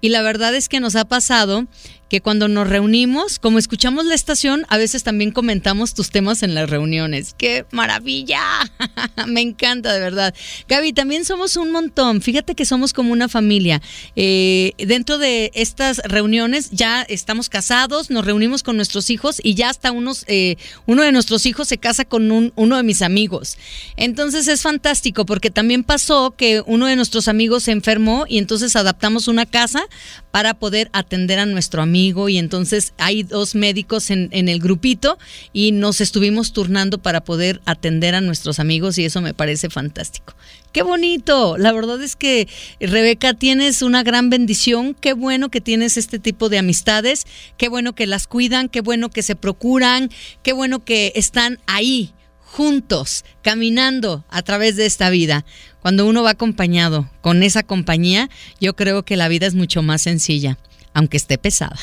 y 0.00 0.08
la 0.08 0.22
verdad 0.22 0.54
es 0.54 0.70
que 0.70 0.80
nos 0.80 0.96
ha 0.96 1.04
pasado 1.04 1.66
que 2.12 2.20
cuando 2.20 2.46
nos 2.46 2.68
reunimos, 2.68 3.38
como 3.38 3.58
escuchamos 3.58 4.04
la 4.04 4.14
estación, 4.14 4.66
a 4.68 4.76
veces 4.76 5.02
también 5.02 5.30
comentamos 5.30 5.94
tus 5.94 6.10
temas 6.10 6.42
en 6.42 6.54
las 6.54 6.68
reuniones. 6.68 7.34
¡Qué 7.38 7.64
maravilla! 7.70 8.42
Me 9.26 9.40
encanta, 9.40 9.94
de 9.94 10.00
verdad. 10.00 10.34
Gaby, 10.68 10.92
también 10.92 11.24
somos 11.24 11.56
un 11.56 11.72
montón. 11.72 12.20
Fíjate 12.20 12.54
que 12.54 12.66
somos 12.66 12.92
como 12.92 13.14
una 13.14 13.30
familia. 13.30 13.80
Eh, 14.14 14.72
dentro 14.76 15.16
de 15.16 15.52
estas 15.54 16.02
reuniones 16.04 16.68
ya 16.70 17.00
estamos 17.00 17.48
casados, 17.48 18.10
nos 18.10 18.26
reunimos 18.26 18.62
con 18.62 18.76
nuestros 18.76 19.08
hijos 19.08 19.40
y 19.42 19.54
ya 19.54 19.70
hasta 19.70 19.90
unos, 19.90 20.26
eh, 20.26 20.56
uno 20.84 21.04
de 21.04 21.12
nuestros 21.12 21.46
hijos 21.46 21.68
se 21.68 21.78
casa 21.78 22.04
con 22.04 22.30
un, 22.30 22.52
uno 22.56 22.76
de 22.76 22.82
mis 22.82 23.00
amigos. 23.00 23.56
Entonces 23.96 24.48
es 24.48 24.60
fantástico 24.60 25.24
porque 25.24 25.50
también 25.50 25.82
pasó 25.82 26.34
que 26.36 26.62
uno 26.66 26.84
de 26.88 26.96
nuestros 26.96 27.26
amigos 27.26 27.62
se 27.62 27.70
enfermó 27.72 28.26
y 28.28 28.36
entonces 28.36 28.76
adaptamos 28.76 29.28
una 29.28 29.46
casa 29.46 29.86
para 30.30 30.52
poder 30.52 30.90
atender 30.92 31.38
a 31.38 31.46
nuestro 31.46 31.80
amigo 31.80 32.01
y 32.28 32.38
entonces 32.38 32.92
hay 32.98 33.22
dos 33.22 33.54
médicos 33.54 34.10
en, 34.10 34.28
en 34.32 34.48
el 34.48 34.58
grupito 34.58 35.18
y 35.52 35.72
nos 35.72 36.00
estuvimos 36.00 36.52
turnando 36.52 36.98
para 36.98 37.22
poder 37.22 37.60
atender 37.64 38.14
a 38.14 38.20
nuestros 38.20 38.58
amigos 38.58 38.98
y 38.98 39.04
eso 39.04 39.20
me 39.20 39.34
parece 39.34 39.70
fantástico. 39.70 40.34
Qué 40.72 40.82
bonito. 40.82 41.58
La 41.58 41.72
verdad 41.72 42.02
es 42.02 42.16
que, 42.16 42.48
Rebeca, 42.80 43.34
tienes 43.34 43.82
una 43.82 44.02
gran 44.02 44.30
bendición. 44.30 44.96
Qué 44.98 45.12
bueno 45.12 45.50
que 45.50 45.60
tienes 45.60 45.98
este 45.98 46.18
tipo 46.18 46.48
de 46.48 46.58
amistades. 46.58 47.26
Qué 47.58 47.68
bueno 47.68 47.94
que 47.94 48.06
las 48.06 48.26
cuidan. 48.26 48.70
Qué 48.70 48.80
bueno 48.80 49.10
que 49.10 49.22
se 49.22 49.36
procuran. 49.36 50.10
Qué 50.42 50.54
bueno 50.54 50.82
que 50.82 51.12
están 51.14 51.58
ahí, 51.66 52.14
juntos, 52.40 53.24
caminando 53.42 54.24
a 54.30 54.40
través 54.42 54.76
de 54.76 54.86
esta 54.86 55.10
vida. 55.10 55.44
Cuando 55.82 56.06
uno 56.06 56.22
va 56.22 56.30
acompañado 56.30 57.10
con 57.20 57.42
esa 57.42 57.62
compañía, 57.62 58.30
yo 58.60 58.74
creo 58.74 59.04
que 59.04 59.16
la 59.16 59.28
vida 59.28 59.46
es 59.46 59.54
mucho 59.54 59.82
más 59.82 60.00
sencilla, 60.02 60.58
aunque 60.94 61.16
esté 61.16 61.38
pesada. 61.38 61.78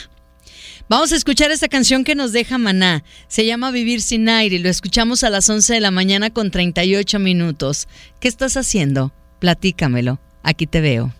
Vamos 0.89 1.11
a 1.11 1.15
escuchar 1.15 1.51
esta 1.51 1.67
canción 1.67 2.03
que 2.03 2.15
nos 2.15 2.31
deja 2.31 2.57
Maná. 2.57 3.03
Se 3.27 3.45
llama 3.45 3.69
Vivir 3.69 4.01
sin 4.01 4.27
aire 4.27 4.55
y 4.55 4.59
lo 4.59 4.69
escuchamos 4.69 5.23
a 5.23 5.29
las 5.29 5.47
11 5.47 5.75
de 5.75 5.79
la 5.81 5.91
mañana 5.91 6.31
con 6.31 6.49
38 6.49 7.19
minutos. 7.19 7.87
¿Qué 8.19 8.27
estás 8.27 8.57
haciendo? 8.57 9.13
Platícamelo. 9.39 10.19
Aquí 10.41 10.65
te 10.65 10.81
veo. 10.81 11.13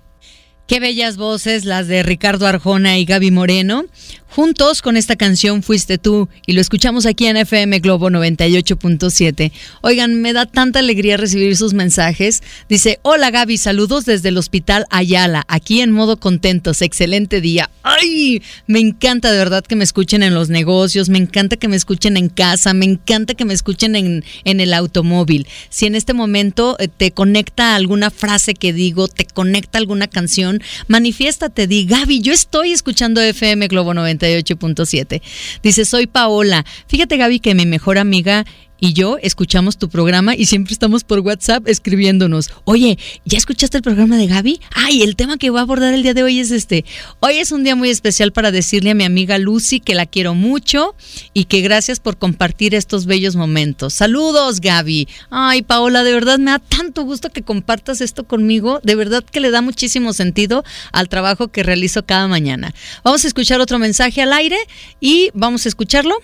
Qué 0.65 0.79
bellas 0.79 1.17
voces 1.17 1.65
las 1.65 1.87
de 1.87 2.03
Ricardo 2.03 2.47
Arjona 2.47 2.97
y 2.97 3.05
Gaby 3.05 3.31
Moreno. 3.31 3.85
Juntos 4.31 4.83
con 4.83 4.95
esta 4.95 5.15
canción 5.15 5.63
Fuiste 5.63 5.97
tú 5.97 6.29
y 6.45 6.53
lo 6.53 6.61
escuchamos 6.61 7.07
aquí 7.07 7.25
en 7.25 7.35
FM 7.35 7.79
Globo 7.79 8.11
98.7. 8.11 9.51
Oigan, 9.81 10.21
me 10.21 10.33
da 10.33 10.45
tanta 10.45 10.79
alegría 10.79 11.17
recibir 11.17 11.57
sus 11.57 11.73
mensajes. 11.73 12.43
Dice, 12.69 12.99
hola 13.01 13.31
Gaby, 13.31 13.57
saludos 13.57 14.05
desde 14.05 14.29
el 14.29 14.37
Hospital 14.37 14.85
Ayala, 14.91 15.45
aquí 15.47 15.81
en 15.81 15.91
modo 15.91 16.19
contentos, 16.19 16.83
excelente 16.83 17.41
día. 17.41 17.71
¡Ay! 17.81 18.43
Me 18.67 18.79
encanta 18.79 19.31
de 19.31 19.39
verdad 19.39 19.65
que 19.65 19.75
me 19.75 19.83
escuchen 19.83 20.21
en 20.21 20.35
los 20.35 20.49
negocios, 20.49 21.09
me 21.09 21.17
encanta 21.17 21.57
que 21.57 21.67
me 21.67 21.75
escuchen 21.75 22.15
en 22.15 22.29
casa, 22.29 22.75
me 22.75 22.85
encanta 22.85 23.33
que 23.33 23.45
me 23.45 23.55
escuchen 23.55 23.95
en, 23.95 24.23
en 24.43 24.59
el 24.59 24.75
automóvil. 24.75 25.47
Si 25.69 25.87
en 25.87 25.95
este 25.95 26.13
momento 26.13 26.75
eh, 26.77 26.87
te 26.87 27.11
conecta 27.11 27.73
alguna 27.73 28.11
frase 28.11 28.53
que 28.53 28.73
digo, 28.73 29.07
te 29.07 29.25
conecta 29.25 29.79
alguna 29.79 30.07
canción, 30.07 30.61
manifiéstate, 30.87 31.65
di, 31.65 31.85
Gaby, 31.85 32.21
yo 32.21 32.31
estoy 32.31 32.73
escuchando 32.73 33.21
FM 33.21 33.67
Globo 33.67 33.95
98. 33.95 34.18
98.7. 34.27 35.21
Dice, 35.63 35.85
soy 35.85 36.07
Paola. 36.07 36.65
Fíjate, 36.87 37.17
Gaby, 37.17 37.39
que 37.39 37.55
mi 37.55 37.65
mejor 37.65 37.97
amiga 37.97 38.45
y 38.79 38.93
yo 38.93 39.17
escuchamos 39.21 39.77
tu 39.77 39.89
programa 39.89 40.35
y 40.35 40.45
siempre 40.45 40.73
estamos 40.73 41.03
por 41.03 41.19
WhatsApp 41.19 41.67
escribiéndonos. 41.67 42.49
Oye, 42.63 42.97
¿ya 43.25 43.37
escuchaste 43.37 43.77
el 43.77 43.83
programa 43.83 44.17
de 44.17 44.27
Gaby? 44.27 44.59
Ay, 44.73 45.03
el 45.03 45.15
tema 45.15 45.37
que 45.37 45.49
voy 45.49 45.59
a 45.59 45.63
abordar 45.63 45.93
el 45.93 46.03
día 46.03 46.13
de 46.13 46.23
hoy 46.23 46.39
es 46.39 46.51
este. 46.51 46.85
Hoy 47.19 47.37
es 47.37 47.51
un 47.51 47.63
día 47.63 47.75
muy 47.75 47.89
especial 47.89 48.31
para 48.31 48.51
decirle 48.51 48.91
a 48.91 48.95
mi 48.95 49.03
amiga 49.03 49.37
Lucy 49.37 49.79
que 49.79 49.95
la 49.95 50.05
quiero 50.05 50.33
mucho 50.33 50.95
y 51.33 51.45
que 51.45 51.61
gracias 51.61 51.99
por 51.99 52.17
compartir 52.17 52.75
estos 52.75 53.05
bellos 53.05 53.35
momentos. 53.35 53.93
Saludos, 53.93 54.61
Gaby. 54.61 55.07
Ay, 55.29 55.61
Paola, 55.61 56.03
de 56.03 56.13
verdad 56.13 56.39
me 56.39 56.51
da 56.51 56.59
tanto 56.59 57.03
gusto 57.03 57.29
que 57.29 57.43
compartas 57.43 58.01
esto 58.01 58.25
conmigo. 58.25 58.79
De 58.83 58.95
verdad 58.95 59.23
que 59.23 59.39
le 59.39 59.51
da 59.51 59.61
muchísimo 59.61 60.13
sentido 60.13 60.63
al 60.91 61.09
trabajo 61.09 61.49
que 61.49 61.63
realizo 61.63 62.05
cada 62.05 62.27
mañana. 62.27 62.73
Vamos 63.03 63.23
a 63.25 63.27
escuchar 63.27 63.61
otro 63.61 63.79
mensaje 63.79 64.21
al 64.21 64.33
aire 64.33 64.57
y 64.99 65.31
vamos 65.33 65.65
a 65.65 65.69
escucharlo. 65.69 66.15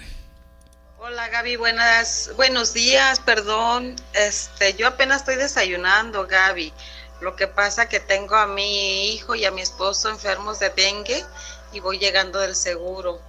Hola 1.07 1.27
Gaby, 1.27 1.57
buenas, 1.57 2.31
buenos 2.35 2.73
días, 2.73 3.19
perdón. 3.19 3.95
Este, 4.13 4.73
yo 4.73 4.87
apenas 4.87 5.17
estoy 5.17 5.35
desayunando, 5.35 6.25
Gaby. 6.25 6.73
Lo 7.21 7.35
que 7.35 7.47
pasa 7.47 7.87
que 7.87 7.99
tengo 7.99 8.33
a 8.35 8.47
mi 8.47 9.13
hijo 9.13 9.35
y 9.35 9.45
a 9.45 9.51
mi 9.51 9.61
esposo 9.61 10.09
enfermos 10.09 10.57
de 10.57 10.71
dengue 10.71 11.23
y 11.71 11.79
voy 11.79 11.99
llegando 11.99 12.39
del 12.39 12.55
seguro. 12.55 13.21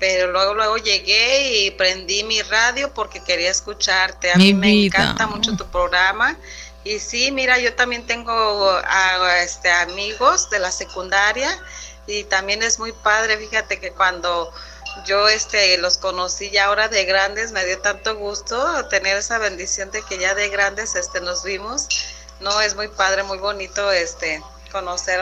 Pero 0.00 0.32
luego 0.32 0.54
luego 0.54 0.76
llegué 0.78 1.66
y 1.66 1.70
prendí 1.70 2.24
mi 2.24 2.42
radio 2.42 2.92
porque 2.92 3.22
quería 3.22 3.52
escucharte. 3.52 4.32
A 4.32 4.34
mí 4.34 4.52
me 4.52 4.86
encanta 4.86 5.28
mucho 5.28 5.56
tu 5.56 5.70
programa. 5.70 6.36
Y 6.82 6.98
sí, 6.98 7.30
mira, 7.30 7.60
yo 7.60 7.72
también 7.76 8.04
tengo 8.08 8.32
a, 8.72 9.38
este, 9.40 9.70
amigos 9.70 10.50
de 10.50 10.58
la 10.58 10.72
secundaria 10.72 11.56
y 12.08 12.24
también 12.24 12.64
es 12.64 12.80
muy 12.80 12.90
padre, 12.90 13.38
fíjate 13.38 13.78
que 13.78 13.92
cuando 13.92 14.52
yo 15.04 15.28
este 15.28 15.78
los 15.78 15.98
conocí 15.98 16.50
ya 16.50 16.66
ahora 16.66 16.88
de 16.88 17.04
grandes, 17.04 17.52
me 17.52 17.64
dio 17.64 17.80
tanto 17.80 18.16
gusto 18.16 18.88
tener 18.88 19.16
esa 19.16 19.38
bendición 19.38 19.90
de 19.90 20.02
que 20.02 20.18
ya 20.18 20.34
de 20.34 20.48
grandes 20.48 20.94
este 20.94 21.20
nos 21.20 21.44
vimos. 21.44 21.88
No, 22.40 22.60
es 22.60 22.74
muy 22.74 22.88
padre, 22.88 23.22
muy 23.22 23.38
bonito 23.38 23.92
este 23.92 24.42
conocer 24.72 25.20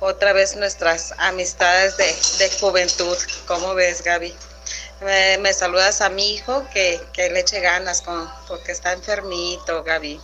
otra 0.00 0.32
vez 0.32 0.56
nuestras 0.56 1.14
amistades 1.18 1.96
de, 1.96 2.50
juventud. 2.60 3.16
¿Cómo 3.46 3.74
ves, 3.74 4.02
Gaby? 4.02 4.34
Me, 5.00 5.52
saludas 5.52 6.00
a 6.00 6.10
mi 6.10 6.34
hijo 6.34 6.66
que, 6.72 7.00
que 7.12 7.30
le 7.30 7.40
eche 7.40 7.60
ganas 7.60 8.02
con, 8.02 8.30
porque 8.46 8.72
está 8.72 8.92
enfermito, 8.92 9.82
Gaby 9.82 10.20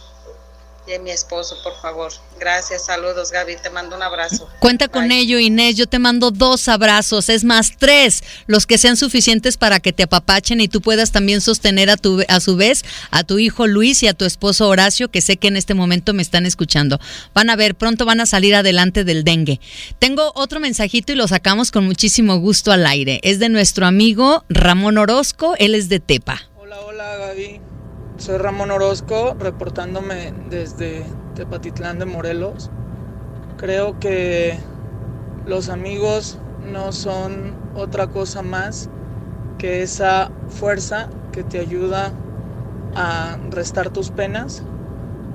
y 0.86 0.94
a 0.94 1.00
mi 1.00 1.10
esposo, 1.10 1.56
por 1.62 1.74
favor. 1.80 2.12
Gracias, 2.38 2.86
saludos 2.86 3.32
Gaby, 3.32 3.56
te 3.62 3.70
mando 3.70 3.96
un 3.96 4.02
abrazo. 4.02 4.48
Cuenta 4.60 4.88
con 4.88 5.10
ello, 5.10 5.38
Inés, 5.38 5.76
yo 5.76 5.86
te 5.86 5.98
mando 5.98 6.30
dos 6.30 6.68
abrazos, 6.68 7.28
es 7.28 7.44
más, 7.44 7.72
tres, 7.78 8.22
los 8.46 8.66
que 8.66 8.78
sean 8.78 8.96
suficientes 8.96 9.56
para 9.56 9.80
que 9.80 9.92
te 9.92 10.02
apapachen 10.02 10.60
y 10.60 10.68
tú 10.68 10.80
puedas 10.80 11.12
también 11.12 11.40
sostener 11.40 11.90
a, 11.90 11.96
tu, 11.96 12.22
a 12.28 12.40
su 12.40 12.56
vez 12.56 12.84
a 13.10 13.24
tu 13.24 13.38
hijo 13.38 13.66
Luis 13.66 14.02
y 14.02 14.08
a 14.08 14.14
tu 14.14 14.24
esposo 14.24 14.68
Horacio, 14.68 15.10
que 15.10 15.22
sé 15.22 15.36
que 15.36 15.48
en 15.48 15.56
este 15.56 15.74
momento 15.74 16.12
me 16.12 16.22
están 16.22 16.46
escuchando. 16.46 17.00
Van 17.34 17.50
a 17.50 17.56
ver, 17.56 17.74
pronto 17.74 18.04
van 18.04 18.20
a 18.20 18.26
salir 18.26 18.54
adelante 18.54 19.04
del 19.04 19.24
dengue. 19.24 19.60
Tengo 19.98 20.32
otro 20.34 20.60
mensajito 20.60 21.12
y 21.12 21.16
lo 21.16 21.26
sacamos 21.26 21.70
con 21.70 21.84
muchísimo 21.84 22.36
gusto 22.38 22.72
al 22.72 22.86
aire. 22.86 23.20
Es 23.22 23.38
de 23.38 23.48
nuestro 23.48 23.86
amigo 23.86 24.44
Ramón 24.48 24.98
Orozco, 24.98 25.54
él 25.58 25.74
es 25.74 25.88
de 25.88 26.00
Tepa. 26.00 26.48
Hola, 26.56 26.80
hola 26.80 27.16
Gaby. 27.16 27.65
Soy 28.18 28.38
Ramón 28.38 28.70
Orozco, 28.70 29.36
reportándome 29.38 30.32
desde 30.48 31.04
Tepatitlán 31.34 31.98
de 31.98 32.06
Morelos. 32.06 32.70
Creo 33.58 34.00
que 34.00 34.58
los 35.46 35.68
amigos 35.68 36.38
no 36.72 36.92
son 36.92 37.54
otra 37.74 38.06
cosa 38.06 38.40
más 38.40 38.88
que 39.58 39.82
esa 39.82 40.30
fuerza 40.48 41.10
que 41.30 41.44
te 41.44 41.58
ayuda 41.60 42.10
a 42.94 43.36
restar 43.50 43.90
tus 43.90 44.10
penas, 44.10 44.62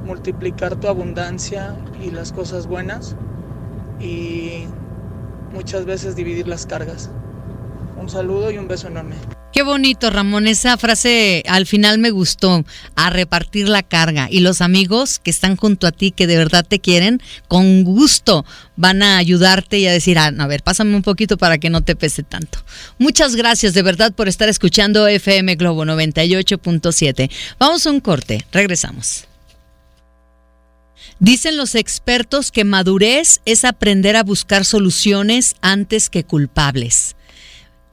multiplicar 0.03 0.75
tu 0.75 0.87
abundancia 0.87 1.75
y 2.01 2.09
las 2.09 2.33
cosas 2.33 2.65
buenas 2.65 3.15
y 3.99 4.65
muchas 5.53 5.85
veces 5.85 6.15
dividir 6.15 6.47
las 6.47 6.65
cargas. 6.65 7.11
Un 7.95 8.09
saludo 8.09 8.49
y 8.49 8.57
un 8.57 8.67
beso 8.67 8.87
enorme. 8.87 9.17
Qué 9.51 9.63
bonito, 9.63 10.09
Ramón. 10.09 10.47
Esa 10.47 10.77
frase 10.77 11.43
al 11.45 11.65
final 11.65 11.97
me 11.97 12.11
gustó, 12.11 12.63
a 12.95 13.09
repartir 13.09 13.67
la 13.67 13.83
carga. 13.83 14.27
Y 14.31 14.39
los 14.39 14.61
amigos 14.61 15.19
que 15.19 15.29
están 15.29 15.57
junto 15.57 15.87
a 15.87 15.91
ti, 15.91 16.11
que 16.11 16.25
de 16.25 16.37
verdad 16.37 16.65
te 16.65 16.79
quieren, 16.79 17.21
con 17.49 17.83
gusto 17.83 18.45
van 18.77 19.03
a 19.03 19.17
ayudarte 19.17 19.77
y 19.77 19.87
a 19.87 19.91
decir, 19.91 20.17
ah, 20.17 20.31
a 20.37 20.47
ver, 20.47 20.63
pásame 20.63 20.95
un 20.95 21.01
poquito 21.01 21.37
para 21.37 21.57
que 21.57 21.69
no 21.69 21.81
te 21.81 21.97
pese 21.97 22.23
tanto. 22.23 22.59
Muchas 22.97 23.35
gracias 23.35 23.73
de 23.73 23.81
verdad 23.81 24.13
por 24.13 24.29
estar 24.29 24.47
escuchando 24.47 25.05
FM 25.05 25.55
Globo 25.55 25.83
98.7. 25.83 27.29
Vamos 27.59 27.85
a 27.85 27.91
un 27.91 27.99
corte, 27.99 28.45
regresamos. 28.53 29.25
Dicen 31.19 31.57
los 31.57 31.75
expertos 31.75 32.51
que 32.51 32.63
madurez 32.63 33.41
es 33.45 33.65
aprender 33.65 34.15
a 34.15 34.23
buscar 34.23 34.65
soluciones 34.65 35.55
antes 35.61 36.09
que 36.09 36.23
culpables. 36.23 37.15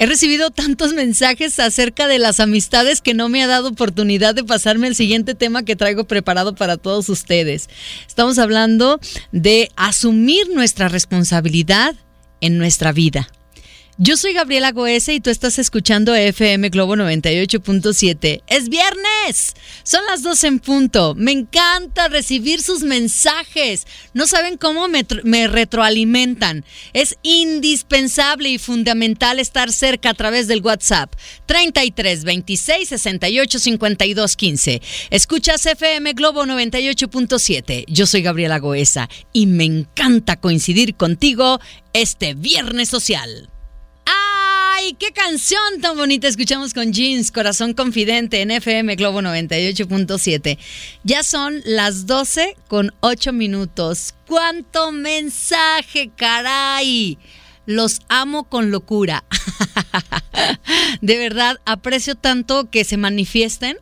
He 0.01 0.07
recibido 0.07 0.51
tantos 0.51 0.93
mensajes 0.95 1.59
acerca 1.59 2.07
de 2.07 2.21
las 2.21 2.39
amistades 2.39 3.01
que 3.01 3.15
no 3.15 3.29
me 3.29 3.43
ha 3.43 3.49
dado 3.49 3.71
oportunidad 3.71 4.33
de 4.33 4.45
pasarme 4.45 4.87
el 4.87 4.95
siguiente 4.95 5.35
tema 5.35 5.65
que 5.65 5.75
traigo 5.75 6.05
preparado 6.05 6.55
para 6.55 6.77
todos 6.77 7.09
ustedes. 7.09 7.69
Estamos 8.07 8.39
hablando 8.39 9.01
de 9.33 9.73
asumir 9.75 10.51
nuestra 10.55 10.89
responsabilidad 10.89 11.97
en 12.41 12.59
nuestra 12.59 12.93
vida. 12.93 13.29
Yo 14.01 14.17
soy 14.17 14.33
Gabriela 14.33 14.71
Goese 14.71 15.15
y 15.15 15.21
tú 15.21 15.29
estás 15.29 15.59
escuchando 15.59 16.15
FM 16.15 16.69
Globo 16.69 16.95
98.7. 16.95 18.45
Es 18.47 18.69
viernes. 18.69 19.55
Son 19.83 20.07
las 20.07 20.23
12 20.23 20.47
en 20.47 20.59
punto. 20.61 21.17
Me 21.17 21.33
encanta 21.33 22.07
recibir 22.07 22.63
sus 22.63 22.85
mensajes. 22.85 23.89
No 24.15 24.29
saben 24.29 24.57
cómo 24.57 24.87
me, 24.87 25.05
me, 25.25 25.49
retroalimentan. 25.49 26.65
Es 26.93 27.17
indispensable 27.25 28.51
y 28.51 28.59
fundamental 28.59 29.41
estar 29.41 29.73
cerca 29.73 30.11
a 30.11 30.15
través 30.15 30.47
del 30.47 30.63
WhatsApp. 30.63 31.13
33 31.47 32.23
26 32.23 32.89
68 32.91 33.59
52 33.59 34.37
15. 34.37 34.83
Escuchas 35.11 35.67
FM 35.67 36.13
Globo 36.13 36.45
98.7. 36.45 37.85
Yo 37.89 38.07
soy 38.07 38.23
Gabriela 38.23 38.61
Goesa 38.61 39.09
y 39.33 39.47
me 39.47 39.65
encanta 39.65 40.37
coincidir 40.39 40.95
contigo 40.95 41.59
este 41.93 42.35
viernes 42.35 42.91
social. 42.91 43.51
¡Ay, 44.89 44.95
qué 44.95 45.13
canción 45.13 45.83
tan 45.83 45.99
bonita 45.99 46.29
escuchamos 46.29 46.73
con 46.73 46.95
Jeans, 46.95 47.31
Corazón 47.31 47.75
Confidente 47.75 48.41
en 48.41 48.51
FM 48.51 48.97
Globo 48.97 49.21
98.7! 49.21 50.57
Ya 51.05 51.23
son 51.23 51.61
las 51.67 52.07
12 52.07 52.57
con 52.69 52.95
8 53.01 53.35
minutos. 53.35 54.15
¡Cuánto 54.27 54.91
mensaje, 54.91 56.11
caray! 56.17 57.19
los 57.67 58.01
amo 58.09 58.45
con 58.45 58.71
locura. 58.71 59.25
de 61.03 61.19
verdad, 61.19 61.61
aprecio 61.67 62.15
tanto 62.15 62.71
que 62.71 62.85
se 62.85 62.97
manifiesten, 62.97 63.77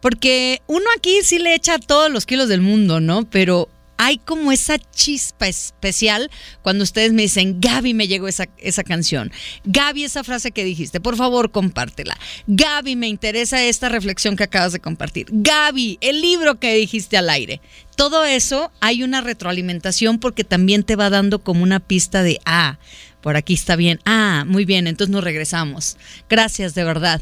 porque 0.00 0.62
uno 0.68 0.84
aquí 0.96 1.18
sí 1.24 1.40
le 1.40 1.56
echa 1.56 1.80
todos 1.80 2.12
los 2.12 2.26
kilos 2.26 2.48
del 2.48 2.60
mundo, 2.60 3.00
¿no? 3.00 3.28
Pero 3.28 3.68
hay 3.98 4.18
como 4.18 4.52
esa 4.52 4.78
chispa 4.78 5.48
especial 5.48 6.30
cuando 6.62 6.84
ustedes 6.84 7.12
me 7.12 7.22
dicen, 7.22 7.60
Gaby, 7.60 7.94
me 7.94 8.08
llegó 8.08 8.28
esa, 8.28 8.48
esa 8.58 8.84
canción. 8.84 9.30
Gaby, 9.64 10.04
esa 10.04 10.24
frase 10.24 10.52
que 10.52 10.64
dijiste, 10.64 11.00
por 11.00 11.16
favor, 11.16 11.50
compártela. 11.50 12.16
Gaby, 12.46 12.96
me 12.96 13.08
interesa 13.08 13.62
esta 13.62 13.88
reflexión 13.88 14.36
que 14.36 14.44
acabas 14.44 14.72
de 14.72 14.80
compartir. 14.80 15.26
Gaby, 15.30 15.98
el 16.00 16.20
libro 16.20 16.58
que 16.58 16.74
dijiste 16.74 17.16
al 17.16 17.28
aire. 17.28 17.60
Todo 17.96 18.24
eso 18.24 18.70
hay 18.80 19.02
una 19.02 19.20
retroalimentación 19.20 20.20
porque 20.20 20.44
también 20.44 20.84
te 20.84 20.94
va 20.94 21.10
dando 21.10 21.40
como 21.40 21.64
una 21.64 21.80
pista 21.80 22.22
de, 22.22 22.38
ah, 22.44 22.78
por 23.20 23.36
aquí 23.36 23.54
está 23.54 23.74
bien. 23.74 23.98
Ah, 24.04 24.44
muy 24.46 24.64
bien, 24.64 24.86
entonces 24.86 25.12
nos 25.12 25.24
regresamos. 25.24 25.96
Gracias, 26.28 26.74
de 26.76 26.84
verdad. 26.84 27.20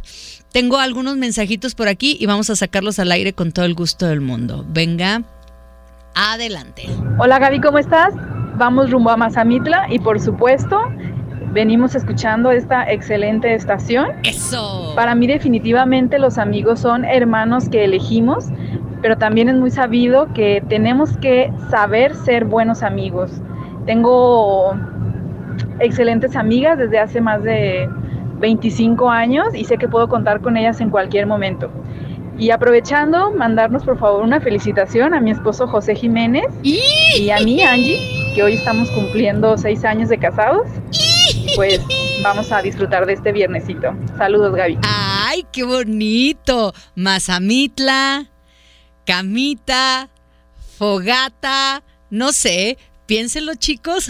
Tengo 0.53 0.79
algunos 0.79 1.17
mensajitos 1.17 1.75
por 1.75 1.89
aquí 1.89 2.17
y 2.21 2.27
vamos 2.27 2.51
a 2.51 2.57
sacarlos 2.57 2.99
al 2.99 3.13
aire 3.13 3.33
con 3.33 3.53
todo 3.53 3.65
el 3.65 3.75
gusto 3.75 4.07
del 4.07 4.21
mundo. 4.21 4.67
Venga. 4.69 5.25
Adelante. 6.19 6.89
Hola 7.19 7.39
Gaby, 7.39 7.61
¿cómo 7.61 7.77
estás? 7.77 8.15
Vamos 8.57 8.91
rumbo 8.91 9.11
a 9.11 9.19
Mazamitla 9.19 9.89
y 9.91 9.99
por 9.99 10.19
supuesto 10.19 10.81
venimos 11.53 11.95
escuchando 11.95 12.51
esta 12.51 12.91
excelente 12.91 13.55
estación. 13.55 14.07
Eso. 14.23 14.95
Para 14.97 15.15
mí 15.15 15.27
definitivamente 15.27 16.19
los 16.19 16.39
amigos 16.39 16.81
son 16.81 17.05
hermanos 17.05 17.69
que 17.69 17.85
elegimos, 17.85 18.47
pero 19.03 19.19
también 19.19 19.51
es 19.51 19.57
muy 19.57 19.71
sabido 19.71 20.33
que 20.33 20.65
tenemos 20.71 21.19
que 21.19 21.53
saber 21.71 22.15
ser 22.15 22.47
buenos 22.47 22.83
amigos. 22.83 23.31
Tengo 23.85 24.75
excelentes 25.81 26.35
amigas 26.35 26.79
desde 26.79 26.99
hace 26.99 27.21
más 27.21 27.43
de 27.43 27.91
25 28.39 29.11
años 29.11 29.49
y 29.55 29.65
sé 29.65 29.77
que 29.77 29.87
puedo 29.87 30.09
contar 30.09 30.41
con 30.41 30.57
ellas 30.57 30.81
en 30.81 30.89
cualquier 30.89 31.27
momento. 31.27 31.71
Y 32.39 32.51
aprovechando, 32.51 33.33
mandarnos 33.33 33.85
por 33.85 33.99
favor 33.99 34.23
una 34.23 34.41
felicitación 34.41 35.15
a 35.15 35.21
mi 35.21 35.31
esposo 35.31 35.67
José 35.67 35.95
Jiménez 35.95 36.45
y 36.63 37.31
a 37.31 37.41
mí, 37.41 37.63
Angie, 37.63 37.99
que 38.35 38.43
hoy 38.43 38.55
estamos 38.55 38.91
cumpliendo 38.91 39.57
seis 39.57 39.85
años 39.85 40.11
de 40.11 40.19
casados. 40.19 40.67
Pues 41.55 41.81
vamos 42.23 42.53
a 42.53 42.61
disfrutar 42.61 43.07
de 43.07 43.15
este 43.15 43.33
viernesito. 43.33 43.95
Saludos, 44.19 44.55
Gaby. 44.55 44.79
¡Ay, 44.83 45.47
qué 45.51 45.65
bonito! 45.65 46.75
Mazamitla, 46.95 48.27
camita, 49.07 50.11
fogata, 50.77 51.83
no 52.11 52.33
sé, 52.33 52.77
piénsenlo 53.07 53.55
chicos. 53.55 54.07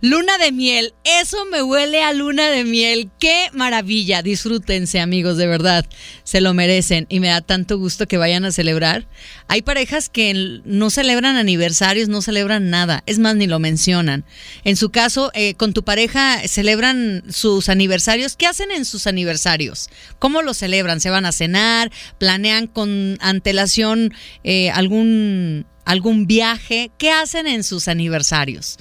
luna 0.00 0.38
de 0.38 0.52
miel, 0.52 0.94
eso 1.04 1.44
me 1.46 1.62
huele 1.62 2.02
a 2.02 2.12
luna 2.12 2.48
de 2.48 2.64
miel. 2.64 3.10
Qué 3.18 3.48
maravilla, 3.52 4.22
disfrútense 4.22 5.00
amigos, 5.00 5.36
de 5.36 5.46
verdad, 5.46 5.86
se 6.24 6.40
lo 6.40 6.54
merecen 6.54 7.06
y 7.08 7.20
me 7.20 7.28
da 7.28 7.40
tanto 7.40 7.78
gusto 7.78 8.06
que 8.06 8.18
vayan 8.18 8.44
a 8.44 8.52
celebrar. 8.52 9.06
Hay 9.48 9.62
parejas 9.62 10.08
que 10.08 10.60
no 10.64 10.90
celebran 10.90 11.36
aniversarios, 11.36 12.08
no 12.08 12.22
celebran 12.22 12.70
nada, 12.70 13.02
es 13.06 13.18
más, 13.18 13.36
ni 13.36 13.46
lo 13.46 13.58
mencionan. 13.58 14.24
En 14.64 14.76
su 14.76 14.90
caso, 14.90 15.30
eh, 15.34 15.54
con 15.54 15.72
tu 15.72 15.82
pareja 15.84 16.40
celebran 16.46 17.24
sus 17.28 17.68
aniversarios. 17.68 18.36
¿Qué 18.36 18.46
hacen 18.46 18.70
en 18.70 18.84
sus 18.84 19.06
aniversarios? 19.06 19.90
¿Cómo 20.18 20.42
lo 20.42 20.54
celebran? 20.54 21.00
¿Se 21.00 21.10
van 21.10 21.26
a 21.26 21.32
cenar? 21.32 21.90
¿Planean 22.18 22.66
con 22.66 23.18
antelación 23.20 24.12
eh, 24.44 24.70
algún 24.70 25.66
algún 25.88 26.26
viaje. 26.26 26.90
¿Qué 26.98 27.10
hacen 27.10 27.46
en 27.46 27.64
sus 27.64 27.88
aniversarios? 27.88 28.78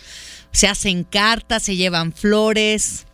Se 0.51 0.68
hacen 0.68 1.05
cartas, 1.05 1.64
se 1.64 1.78
llevan 1.78 2.12
flores. 2.12 3.05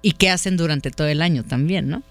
¿Y 0.00 0.12
qué 0.12 0.30
hacen 0.30 0.56
durante 0.56 0.92
todo 0.92 1.08
el 1.08 1.20
año 1.20 1.42
también, 1.42 1.90
no? 1.90 2.02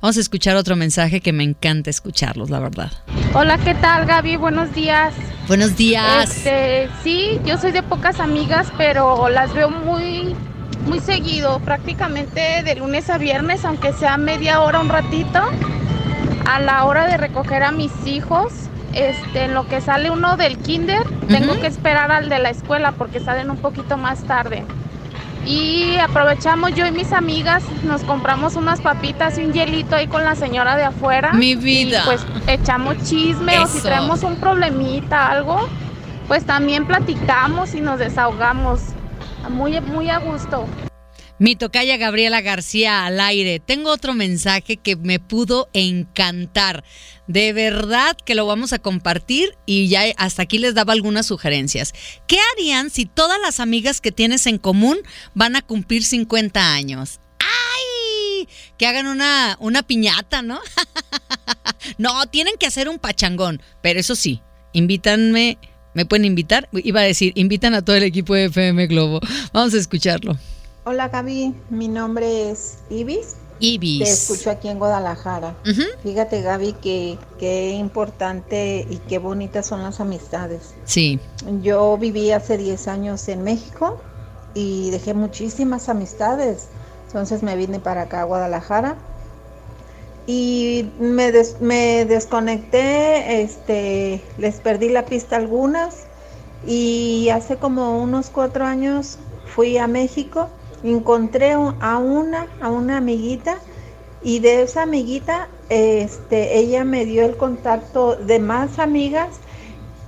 Vamos 0.00 0.16
a 0.16 0.20
escuchar 0.20 0.56
otro 0.56 0.74
mensaje 0.74 1.20
que 1.20 1.32
me 1.32 1.44
encanta 1.44 1.90
escucharlos, 1.90 2.48
la 2.48 2.58
verdad. 2.58 2.90
Hola, 3.34 3.58
¿qué 3.58 3.74
tal, 3.74 4.06
Gaby? 4.06 4.36
Buenos 4.36 4.74
días. 4.74 5.12
Buenos 5.46 5.76
días. 5.76 6.30
Este, 6.30 6.88
sí, 7.04 7.38
yo 7.44 7.58
soy 7.58 7.70
de 7.70 7.82
pocas 7.82 8.18
amigas, 8.18 8.72
pero 8.78 9.28
las 9.28 9.52
veo 9.52 9.68
muy, 9.68 10.34
muy 10.86 11.00
seguido, 11.00 11.60
prácticamente 11.60 12.62
de 12.64 12.74
lunes 12.76 13.10
a 13.10 13.18
viernes, 13.18 13.64
aunque 13.64 13.92
sea 13.92 14.16
media 14.16 14.62
hora, 14.62 14.80
un 14.80 14.88
ratito, 14.88 15.40
a 16.46 16.60
la 16.60 16.84
hora 16.86 17.06
de 17.06 17.18
recoger 17.18 17.62
a 17.62 17.70
mis 17.70 17.92
hijos 18.06 18.52
este, 18.96 19.44
en 19.44 19.52
lo 19.52 19.68
que 19.68 19.82
sale 19.82 20.10
uno 20.10 20.38
del 20.38 20.56
kinder, 20.56 21.02
tengo 21.28 21.60
que 21.60 21.66
esperar 21.66 22.10
al 22.10 22.30
de 22.30 22.38
la 22.38 22.48
escuela 22.48 22.92
porque 22.92 23.20
salen 23.20 23.50
un 23.50 23.58
poquito 23.58 23.98
más 23.98 24.24
tarde. 24.24 24.64
Y 25.44 25.96
aprovechamos 25.98 26.74
yo 26.74 26.86
y 26.86 26.90
mis 26.90 27.12
amigas, 27.12 27.62
nos 27.84 28.02
compramos 28.02 28.56
unas 28.56 28.80
papitas 28.80 29.38
y 29.38 29.44
un 29.44 29.52
hielito 29.52 29.94
ahí 29.94 30.06
con 30.08 30.24
la 30.24 30.34
señora 30.34 30.76
de 30.76 30.84
afuera. 30.84 31.34
Mi 31.34 31.54
vida. 31.54 32.02
pues 32.06 32.26
echamos 32.46 32.96
chisme 33.04 33.58
o 33.58 33.66
si 33.66 33.80
traemos 33.80 34.22
un 34.22 34.36
problemita, 34.36 35.28
algo, 35.28 35.68
pues 36.26 36.44
también 36.44 36.86
platicamos 36.86 37.74
y 37.74 37.82
nos 37.82 37.98
desahogamos. 37.98 38.80
Muy, 39.50 39.78
muy 39.82 40.08
a 40.08 40.18
gusto. 40.18 40.66
Mi 41.38 41.54
tocaya 41.54 41.98
Gabriela 41.98 42.40
García 42.40 43.04
al 43.04 43.20
aire. 43.20 43.60
Tengo 43.60 43.90
otro 43.90 44.14
mensaje 44.14 44.78
que 44.78 44.96
me 44.96 45.20
pudo 45.20 45.68
encantar. 45.74 46.82
De 47.26 47.52
verdad 47.52 48.16
que 48.24 48.34
lo 48.34 48.46
vamos 48.46 48.72
a 48.72 48.78
compartir 48.78 49.56
y 49.66 49.88
ya 49.88 50.04
hasta 50.16 50.42
aquí 50.42 50.58
les 50.58 50.74
daba 50.74 50.94
algunas 50.94 51.26
sugerencias. 51.26 51.92
¿Qué 52.26 52.38
harían 52.52 52.88
si 52.88 53.04
todas 53.04 53.38
las 53.40 53.60
amigas 53.60 54.00
que 54.00 54.12
tienes 54.12 54.46
en 54.46 54.56
común 54.56 54.98
van 55.34 55.56
a 55.56 55.62
cumplir 55.62 56.04
50 56.04 56.72
años? 56.72 57.20
¡Ay! 57.40 58.48
Que 58.78 58.86
hagan 58.86 59.06
una, 59.06 59.56
una 59.60 59.82
piñata, 59.82 60.40
¿no? 60.40 60.60
no, 61.98 62.26
tienen 62.28 62.54
que 62.58 62.66
hacer 62.66 62.88
un 62.88 62.98
pachangón. 62.98 63.60
Pero 63.82 64.00
eso 64.00 64.14
sí, 64.14 64.40
invítanme. 64.72 65.58
¿Me 65.92 66.06
pueden 66.06 66.24
invitar? 66.24 66.68
Iba 66.72 67.00
a 67.00 67.04
decir, 67.04 67.32
invitan 67.36 67.74
a 67.74 67.82
todo 67.82 67.96
el 67.96 68.04
equipo 68.04 68.34
de 68.34 68.46
FM 68.46 68.86
Globo. 68.86 69.20
Vamos 69.52 69.74
a 69.74 69.78
escucharlo. 69.78 70.38
Hola 70.88 71.08
Gaby, 71.08 71.52
mi 71.68 71.88
nombre 71.88 72.48
es 72.48 72.78
Ibis. 72.90 73.34
Ibis. 73.58 74.04
Te 74.04 74.08
escucho 74.08 74.52
aquí 74.52 74.68
en 74.68 74.78
Guadalajara. 74.78 75.56
Fíjate 76.04 76.42
Gaby 76.42 76.74
que 76.74 77.18
qué 77.40 77.70
importante 77.70 78.86
y 78.88 78.98
qué 78.98 79.18
bonitas 79.18 79.66
son 79.66 79.82
las 79.82 79.98
amistades. 79.98 80.76
Sí. 80.84 81.18
Yo 81.60 81.98
viví 81.98 82.30
hace 82.30 82.56
10 82.56 82.86
años 82.86 83.26
en 83.26 83.42
México 83.42 84.00
y 84.54 84.90
dejé 84.90 85.12
muchísimas 85.12 85.88
amistades. 85.88 86.68
Entonces 87.08 87.42
me 87.42 87.56
vine 87.56 87.80
para 87.80 88.02
acá 88.02 88.20
a 88.20 88.24
Guadalajara 88.24 88.94
y 90.28 90.88
me, 91.00 91.32
me 91.58 92.04
desconecté, 92.04 93.42
este, 93.42 94.22
les 94.38 94.60
perdí 94.60 94.90
la 94.90 95.04
pista 95.04 95.34
algunas 95.34 96.04
y 96.64 97.28
hace 97.30 97.56
como 97.56 98.00
unos 98.00 98.30
cuatro 98.30 98.64
años 98.64 99.18
fui 99.46 99.78
a 99.78 99.88
México 99.88 100.48
encontré 100.92 101.52
a 101.52 101.98
una, 101.98 102.46
a 102.60 102.70
una 102.70 102.98
amiguita 102.98 103.58
y 104.22 104.40
de 104.40 104.62
esa 104.62 104.82
amiguita, 104.82 105.48
este, 105.68 106.58
ella 106.58 106.84
me 106.84 107.04
dio 107.04 107.24
el 107.24 107.36
contacto 107.36 108.16
de 108.16 108.38
más 108.38 108.78
amigas 108.78 109.28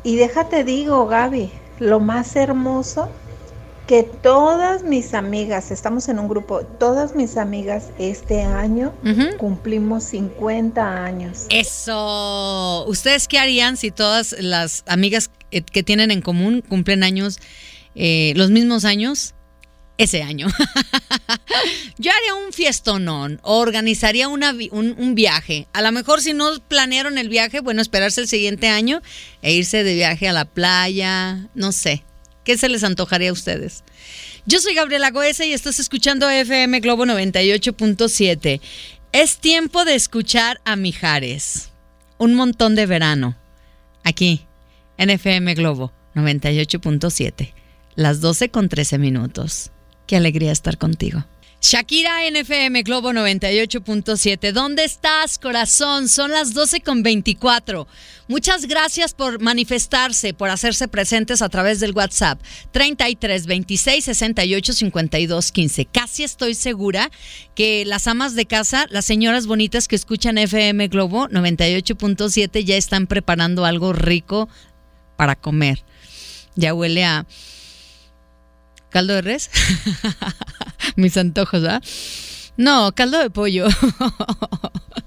y 0.02 0.16
déjate 0.16 0.64
digo, 0.64 1.06
Gaby, 1.06 1.50
lo 1.78 2.00
más 2.00 2.34
hermoso 2.36 3.08
que 3.86 4.02
todas 4.02 4.82
mis 4.82 5.14
amigas, 5.14 5.70
estamos 5.70 6.08
en 6.08 6.18
un 6.18 6.28
grupo, 6.28 6.60
todas 6.60 7.14
mis 7.14 7.38
amigas 7.38 7.86
este 7.98 8.42
año 8.42 8.92
cumplimos 9.38 10.04
50 10.04 11.04
años. 11.04 11.46
Eso. 11.48 12.84
¿Ustedes 12.86 13.28
qué 13.28 13.38
harían 13.38 13.78
si 13.78 13.90
todas 13.90 14.36
las 14.40 14.84
amigas 14.86 15.30
que 15.50 15.82
tienen 15.82 16.10
en 16.10 16.20
común 16.20 16.62
cumplen 16.68 17.02
años, 17.02 17.40
eh, 17.94 18.34
los 18.36 18.50
mismos 18.50 18.84
años? 18.84 19.34
Ese 19.98 20.22
año. 20.22 20.46
Yo 21.98 22.12
haría 22.12 22.34
un 22.34 22.52
fiestonón, 22.52 23.40
organizaría 23.42 24.28
una, 24.28 24.54
un, 24.70 25.14
viaje. 25.14 25.66
A 25.72 25.82
lo 25.82 25.92
mejor 25.92 26.22
si 26.22 26.32
no 26.32 26.48
planearon 26.68 27.18
el 27.18 27.28
viaje, 27.28 27.60
bueno, 27.60 27.82
esperarse 27.82 28.20
el 28.20 28.28
siguiente 28.28 28.68
año 28.68 29.02
e 29.42 29.52
irse 29.52 29.82
de 29.82 29.94
viaje 29.94 30.28
a 30.28 30.32
la 30.32 30.44
playa, 30.44 31.48
no 31.54 31.72
sé. 31.72 32.04
¿Qué 32.44 32.56
se 32.56 32.68
les 32.68 32.84
antojaría 32.84 33.30
a 33.30 33.34
ustedes? 33.34 33.84
Yo 34.46 34.60
soy 34.60 34.74
Gabriela 34.74 35.10
Goesa 35.10 35.44
y 35.44 35.52
estás 35.52 35.78
escuchando 35.80 36.30
FM 36.30 36.80
Globo 36.80 37.04
98.7. 37.04 38.60
Es 39.12 39.38
tiempo 39.38 39.84
de 39.84 39.94
escuchar 39.94 40.60
a 40.64 40.76
Mijares. 40.76 41.70
Un 42.16 42.34
montón 42.34 42.74
de 42.74 42.86
verano. 42.86 43.36
Aquí, 44.04 44.46
en 44.96 45.10
FM 45.10 45.54
Globo 45.54 45.92
98.7. 46.14 47.52
Las 47.96 48.20
12 48.20 48.48
con 48.50 48.68
13 48.68 48.98
minutos. 48.98 49.72
Qué 50.08 50.16
alegría 50.16 50.50
estar 50.50 50.78
contigo. 50.78 51.24
Shakira 51.60 52.20
NFM 52.30 52.82
Globo 52.82 53.10
98.7. 53.10 54.52
¿Dónde 54.52 54.84
estás, 54.84 55.38
corazón? 55.38 56.08
Son 56.08 56.30
las 56.30 56.54
12 56.54 56.80
con 56.80 57.02
24. 57.02 57.86
Muchas 58.26 58.66
gracias 58.66 59.12
por 59.12 59.38
manifestarse, 59.42 60.32
por 60.32 60.48
hacerse 60.48 60.88
presentes 60.88 61.42
a 61.42 61.50
través 61.50 61.78
del 61.80 61.92
WhatsApp 61.92 62.40
33 62.70 63.46
26 63.46 64.04
68 64.04 64.72
52 64.72 65.52
15. 65.52 65.84
Casi 65.86 66.24
estoy 66.24 66.54
segura 66.54 67.10
que 67.54 67.84
las 67.84 68.06
amas 68.06 68.34
de 68.34 68.46
casa, 68.46 68.86
las 68.88 69.04
señoras 69.04 69.46
bonitas 69.46 69.88
que 69.88 69.96
escuchan 69.96 70.38
FM 70.38 70.88
Globo 70.88 71.28
98.7 71.28 72.64
ya 72.64 72.76
están 72.76 73.06
preparando 73.08 73.66
algo 73.66 73.92
rico 73.92 74.48
para 75.16 75.34
comer. 75.34 75.84
Ya 76.54 76.72
huele 76.72 77.04
a 77.04 77.26
caldo 78.90 79.14
de 79.14 79.22
res. 79.22 79.50
Mis 80.96 81.16
antojos, 81.16 81.64
¿ah? 81.64 81.80
No, 82.56 82.92
caldo 82.92 83.18
de 83.18 83.30
pollo. 83.30 83.68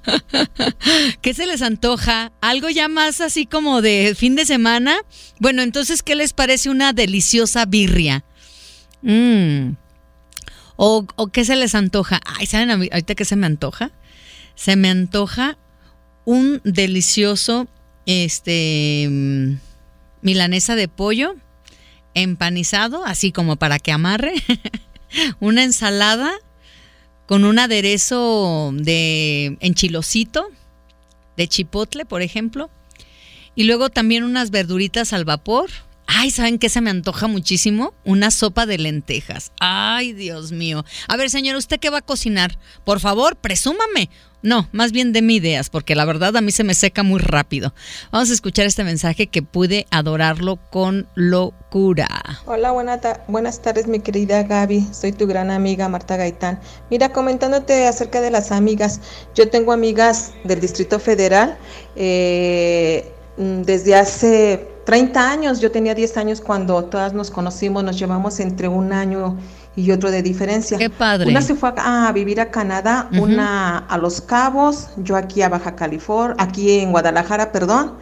¿Qué 1.21 1.33
se 1.33 1.45
les 1.45 1.61
antoja? 1.61 2.31
¿Algo 2.39 2.69
ya 2.69 2.87
más 2.87 3.19
así 3.19 3.45
como 3.45 3.81
de 3.81 4.15
fin 4.17 4.35
de 4.35 4.45
semana? 4.45 4.97
Bueno, 5.39 5.61
entonces, 5.61 6.01
¿qué 6.01 6.15
les 6.15 6.31
parece 6.31 6.69
una 6.69 6.93
deliciosa 6.93 7.65
birria? 7.65 8.23
Mm. 9.01 9.73
¿O, 10.77 11.05
¿O, 11.15 11.27
qué 11.27 11.43
se 11.43 11.57
les 11.57 11.75
antoja? 11.75 12.21
Ay, 12.25 12.45
¿saben 12.45 12.71
ahorita 12.71 13.15
qué 13.15 13.25
se 13.25 13.35
me 13.35 13.47
antoja? 13.47 13.91
Se 14.55 14.77
me 14.77 14.89
antoja 14.89 15.57
un 16.23 16.61
delicioso, 16.63 17.67
este, 18.05 19.07
mm, 19.09 19.59
milanesa 20.21 20.75
de 20.75 20.87
pollo 20.87 21.35
empanizado, 22.13 23.05
así 23.05 23.31
como 23.31 23.55
para 23.55 23.79
que 23.79 23.91
amarre. 23.91 24.33
una 25.39 25.63
ensalada 25.63 26.31
con 27.25 27.45
un 27.45 27.59
aderezo 27.59 28.71
de 28.73 29.57
enchilocito, 29.61 30.47
de 31.37 31.47
chipotle, 31.47 32.05
por 32.05 32.21
ejemplo. 32.21 32.69
Y 33.55 33.63
luego 33.63 33.89
también 33.89 34.23
unas 34.23 34.51
verduritas 34.51 35.13
al 35.13 35.25
vapor. 35.25 35.69
Ay, 36.13 36.29
¿saben 36.29 36.59
qué 36.59 36.67
se 36.67 36.81
me 36.81 36.89
antoja 36.89 37.27
muchísimo? 37.27 37.93
Una 38.03 38.31
sopa 38.31 38.65
de 38.65 38.77
lentejas. 38.77 39.53
Ay, 39.61 40.11
Dios 40.11 40.51
mío. 40.51 40.83
A 41.07 41.15
ver, 41.15 41.29
señor, 41.29 41.55
¿usted 41.55 41.79
qué 41.79 41.89
va 41.89 41.99
a 41.99 42.01
cocinar? 42.01 42.59
Por 42.83 42.99
favor, 42.99 43.37
presúmame. 43.37 44.09
No, 44.41 44.67
más 44.73 44.91
bien 44.91 45.13
de 45.13 45.21
mi 45.21 45.35
ideas, 45.35 45.69
porque 45.69 45.95
la 45.95 46.03
verdad 46.03 46.35
a 46.35 46.41
mí 46.41 46.51
se 46.51 46.65
me 46.65 46.73
seca 46.73 47.03
muy 47.03 47.19
rápido. 47.19 47.73
Vamos 48.11 48.29
a 48.29 48.33
escuchar 48.33 48.65
este 48.65 48.83
mensaje 48.83 49.27
que 49.27 49.41
pude 49.41 49.85
adorarlo 49.89 50.57
con 50.57 51.07
locura. 51.15 52.09
Hola, 52.45 52.71
buenas 53.27 53.61
tardes 53.61 53.87
mi 53.87 53.99
querida 53.99 54.43
Gaby, 54.43 54.87
soy 54.91 55.13
tu 55.13 55.27
gran 55.27 55.49
amiga 55.49 55.87
Marta 55.87 56.17
Gaitán. 56.17 56.59
Mira, 56.89 57.13
comentándote 57.13 57.87
acerca 57.87 58.19
de 58.19 58.31
las 58.31 58.51
amigas, 58.51 58.99
yo 59.33 59.49
tengo 59.49 59.71
amigas 59.71 60.33
del 60.43 60.59
Distrito 60.59 60.99
Federal 60.99 61.57
eh, 61.95 63.13
desde 63.37 63.95
hace 63.95 64.67
30 64.91 65.31
años, 65.31 65.61
yo 65.61 65.71
tenía 65.71 65.95
10 65.95 66.17
años 66.17 66.41
cuando 66.41 66.83
todas 66.83 67.13
nos 67.13 67.31
conocimos, 67.31 67.81
nos 67.81 67.97
llevamos 67.97 68.41
entre 68.41 68.67
un 68.67 68.91
año 68.91 69.37
y 69.73 69.89
otro 69.89 70.11
de 70.11 70.21
diferencia. 70.21 70.77
Qué 70.77 70.89
padre. 70.89 71.29
Una 71.29 71.41
se 71.41 71.55
fue 71.55 71.71
a, 71.77 72.11
vivir 72.11 72.41
a 72.41 72.51
Canadá, 72.51 73.07
una 73.13 73.77
a 73.77 73.97
Los 73.97 74.19
Cabos, 74.19 74.89
yo 74.97 75.15
aquí 75.15 75.43
a 75.43 75.47
Baja 75.47 75.77
California, 75.77 76.35
aquí 76.39 76.79
en 76.79 76.91
Guadalajara, 76.91 77.53
perdón, 77.53 77.93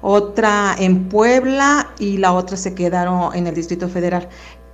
otra 0.00 0.74
en 0.78 1.10
Puebla 1.10 1.90
y 1.98 2.16
la 2.16 2.32
otra 2.32 2.56
se 2.56 2.74
quedaron 2.74 3.34
en 3.34 3.46
el 3.46 3.54
Distrito 3.54 3.86
Federal. 3.90 4.26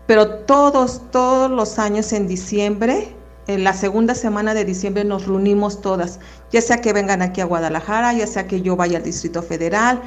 Pero 0.06 0.28
todos, 0.44 1.02
todos 1.10 1.50
los 1.50 1.80
años 1.80 2.12
en 2.12 2.28
diciembre, 2.28 3.12
en 3.48 3.64
la 3.64 3.72
segunda 3.72 4.14
semana 4.14 4.54
de 4.54 4.64
diciembre 4.64 5.04
nos 5.04 5.26
reunimos 5.26 5.80
todas, 5.80 6.20
ya 6.52 6.60
sea 6.60 6.80
que 6.80 6.92
vengan 6.92 7.22
aquí 7.22 7.40
a 7.40 7.44
Guadalajara, 7.44 8.12
ya 8.12 8.28
sea 8.28 8.46
que 8.46 8.62
yo 8.62 8.76
vaya 8.76 8.98
al 8.98 9.02
Distrito 9.02 9.42
Federal 9.42 10.00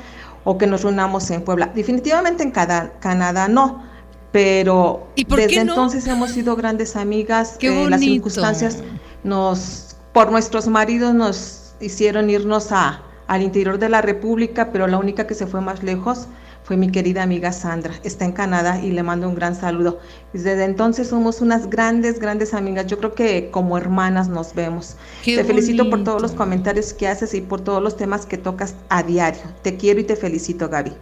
o 0.44 0.58
que 0.58 0.68
nos 0.68 0.84
reunamos 0.84 1.30
en 1.32 1.44
Puebla. 1.44 1.72
Definitivamente 1.74 2.44
en 2.44 2.52
Canadá 2.52 3.48
no 3.48 3.90
pero 4.32 5.08
desde 5.16 5.62
entonces 5.62 6.06
hemos 6.08 6.32
sido 6.32 6.56
grandes 6.56 6.96
amigas. 6.96 7.58
Qué 7.60 7.90
las 7.90 8.02
circunstancias 8.02 8.84
nos, 9.24 9.96
por 10.14 10.32
nuestros 10.32 10.68
maridos, 10.68 11.14
nos 11.14 11.74
hicieron 11.80 12.30
irnos 12.30 12.72
a, 12.72 13.02
al 13.28 13.42
interior 13.42 13.80
de 13.80 13.90
la 13.90 14.02
República, 14.02 14.72
pero 14.72 14.88
la 14.88 14.98
única 14.98 15.26
que 15.26 15.34
se 15.34 15.48
fue 15.48 15.62
más 15.62 15.84
lejos 15.84 16.28
fue 16.70 16.78
mi 16.78 16.92
querida 16.92 17.24
amiga 17.24 17.52
Sandra. 17.52 17.96
Está 18.04 18.26
en 18.26 18.32
Canadá 18.32 18.80
y 18.80 18.92
le 18.92 19.02
mando 19.02 19.28
un 19.28 19.34
gran 19.34 19.56
saludo. 19.56 20.00
Desde 20.34 20.64
entonces 20.64 21.08
somos 21.08 21.42
unas 21.42 21.68
grandes, 21.68 22.20
grandes 22.20 22.54
amigas. 22.54 22.86
Yo 22.86 23.00
creo 23.00 23.16
que 23.16 23.50
como 23.50 23.76
hermanas 23.76 24.30
nos 24.30 24.54
vemos. 24.54 24.96
te 25.26 25.44
felicito 25.44 25.90
por 25.90 26.04
todos 26.04 26.22
los 26.22 26.34
comentarios 26.34 26.94
que 26.94 27.08
haces 27.08 27.34
y 27.34 27.42
por 27.42 27.62
todos 27.62 27.82
los 27.82 27.98
temas 27.98 28.28
que 28.28 28.38
tocas 28.38 28.76
a 28.90 29.02
diario. 29.02 29.42
Te 29.64 29.78
quiero 29.78 30.00
y 30.00 30.04
te 30.04 30.16
felicito, 30.16 30.70
Gaby. 30.70 30.94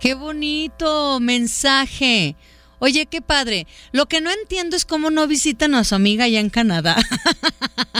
Qué 0.00 0.14
bonito 0.14 1.20
mensaje. 1.20 2.34
Oye, 2.80 3.06
qué 3.06 3.22
padre. 3.22 3.68
Lo 3.92 4.06
que 4.06 4.20
no 4.20 4.28
entiendo 4.32 4.74
es 4.74 4.84
cómo 4.84 5.10
no 5.10 5.28
visitan 5.28 5.76
a 5.76 5.84
su 5.84 5.94
amiga 5.94 6.24
allá 6.24 6.40
en 6.40 6.50
Canadá. 6.50 6.96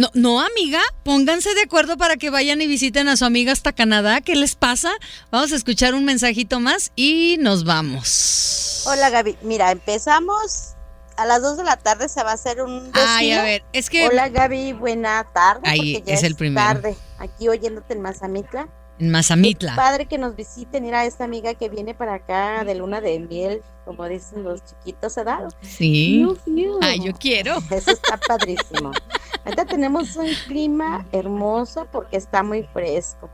No, 0.00 0.08
no, 0.14 0.40
amiga, 0.40 0.80
pónganse 1.04 1.54
de 1.54 1.60
acuerdo 1.60 1.98
para 1.98 2.16
que 2.16 2.30
vayan 2.30 2.62
y 2.62 2.66
visiten 2.66 3.06
a 3.08 3.18
su 3.18 3.26
amiga 3.26 3.52
hasta 3.52 3.74
Canadá. 3.74 4.22
¿Qué 4.22 4.34
les 4.34 4.54
pasa? 4.54 4.90
Vamos 5.30 5.52
a 5.52 5.56
escuchar 5.56 5.92
un 5.92 6.06
mensajito 6.06 6.58
más 6.58 6.90
y 6.96 7.36
nos 7.38 7.64
vamos. 7.64 8.84
Hola 8.86 9.10
Gaby, 9.10 9.36
mira, 9.42 9.70
empezamos 9.70 10.74
a 11.18 11.26
las 11.26 11.42
2 11.42 11.58
de 11.58 11.64
la 11.64 11.76
tarde 11.76 12.08
se 12.08 12.22
va 12.22 12.30
a 12.30 12.32
hacer 12.32 12.62
un 12.62 12.90
Ay, 12.94 13.32
a 13.32 13.42
ver, 13.42 13.62
es 13.74 13.90
que 13.90 14.08
Hola 14.08 14.30
Gaby, 14.30 14.72
buena 14.72 15.26
tarde. 15.34 15.68
Ahí 15.68 16.02
es, 16.06 16.22
el 16.22 16.34
primero. 16.34 16.66
tarde. 16.66 16.96
Aquí 17.18 17.50
oyéndote 17.50 17.92
en 17.92 18.00
Mazamitla. 18.00 18.68
En 19.00 19.10
Mazamitla. 19.10 19.76
padre 19.76 20.04
que 20.04 20.18
nos 20.18 20.36
visiten, 20.36 20.82
mira 20.82 21.06
esta 21.06 21.24
amiga 21.24 21.54
que 21.54 21.70
viene 21.70 21.94
para 21.94 22.14
acá 22.14 22.64
de 22.64 22.74
luna 22.74 23.00
de 23.00 23.18
miel, 23.18 23.62
como 23.86 24.06
dicen 24.06 24.42
los 24.44 24.62
chiquitos, 24.62 25.16
¿verdad? 25.16 25.48
Sí. 25.62 26.26
Ay, 26.82 27.00
yo 27.02 27.14
quiero. 27.14 27.56
Eso 27.70 27.92
está 27.92 28.18
padrísimo. 28.18 28.92
Ahorita 29.44 29.64
tenemos 29.64 30.16
un 30.16 30.28
clima 30.46 31.06
hermoso 31.12 31.86
porque 31.90 32.18
está 32.18 32.42
muy 32.42 32.64
fresco. 32.74 33.30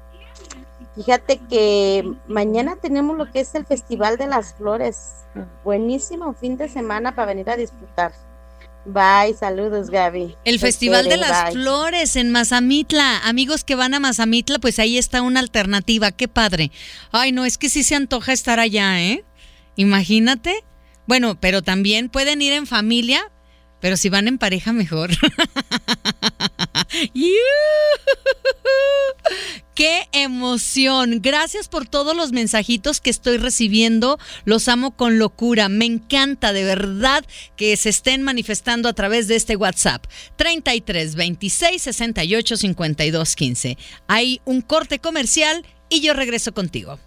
Fíjate 0.94 1.38
que 1.50 2.10
mañana 2.28 2.76
tenemos 2.76 3.18
lo 3.18 3.30
que 3.30 3.40
es 3.40 3.54
el 3.56 3.66
Festival 3.66 4.16
de 4.18 4.28
las 4.28 4.54
Flores. 4.54 5.24
Buenísimo 5.64 6.32
fin 6.32 6.56
de 6.56 6.68
semana 6.68 7.14
para 7.14 7.26
venir 7.26 7.50
a 7.50 7.56
disfrutar. 7.56 8.12
Bye, 8.86 9.34
saludos 9.34 9.90
Gaby. 9.90 10.36
El 10.44 10.60
Festival 10.60 11.08
de 11.08 11.16
las 11.16 11.52
Flores 11.52 12.14
en 12.14 12.30
Mazamitla. 12.30 13.18
Amigos 13.24 13.64
que 13.64 13.74
van 13.74 13.94
a 13.94 14.00
Mazamitla, 14.00 14.60
pues 14.60 14.78
ahí 14.78 14.96
está 14.96 15.22
una 15.22 15.40
alternativa. 15.40 16.12
Qué 16.12 16.28
padre. 16.28 16.70
Ay, 17.10 17.32
no, 17.32 17.44
es 17.44 17.58
que 17.58 17.68
sí 17.68 17.82
se 17.82 17.96
antoja 17.96 18.32
estar 18.32 18.60
allá, 18.60 19.02
¿eh? 19.02 19.24
Imagínate. 19.74 20.64
Bueno, 21.06 21.38
pero 21.40 21.62
también 21.62 22.08
pueden 22.08 22.42
ir 22.42 22.52
en 22.52 22.66
familia, 22.66 23.30
pero 23.80 23.96
si 23.96 24.08
van 24.08 24.28
en 24.28 24.38
pareja 24.38 24.72
mejor. 24.72 25.10
¡Qué 29.74 30.08
emoción! 30.12 31.20
Gracias 31.20 31.68
por 31.68 31.86
todos 31.86 32.16
los 32.16 32.32
mensajitos 32.32 33.02
que 33.02 33.10
estoy 33.10 33.36
recibiendo. 33.36 34.18
Los 34.46 34.68
amo 34.68 34.96
con 34.96 35.18
locura. 35.18 35.68
Me 35.68 35.84
encanta 35.84 36.54
de 36.54 36.64
verdad 36.64 37.26
que 37.56 37.76
se 37.76 37.90
estén 37.90 38.22
manifestando 38.22 38.88
a 38.88 38.94
través 38.94 39.28
de 39.28 39.36
este 39.36 39.54
WhatsApp. 39.54 40.06
33 40.36 41.14
26 41.14 41.82
68 41.82 42.56
52 42.56 43.36
15. 43.36 43.78
Hay 44.08 44.40
un 44.46 44.62
corte 44.62 44.98
comercial 44.98 45.66
y 45.90 46.00
yo 46.00 46.14
regreso 46.14 46.54
contigo. 46.54 46.98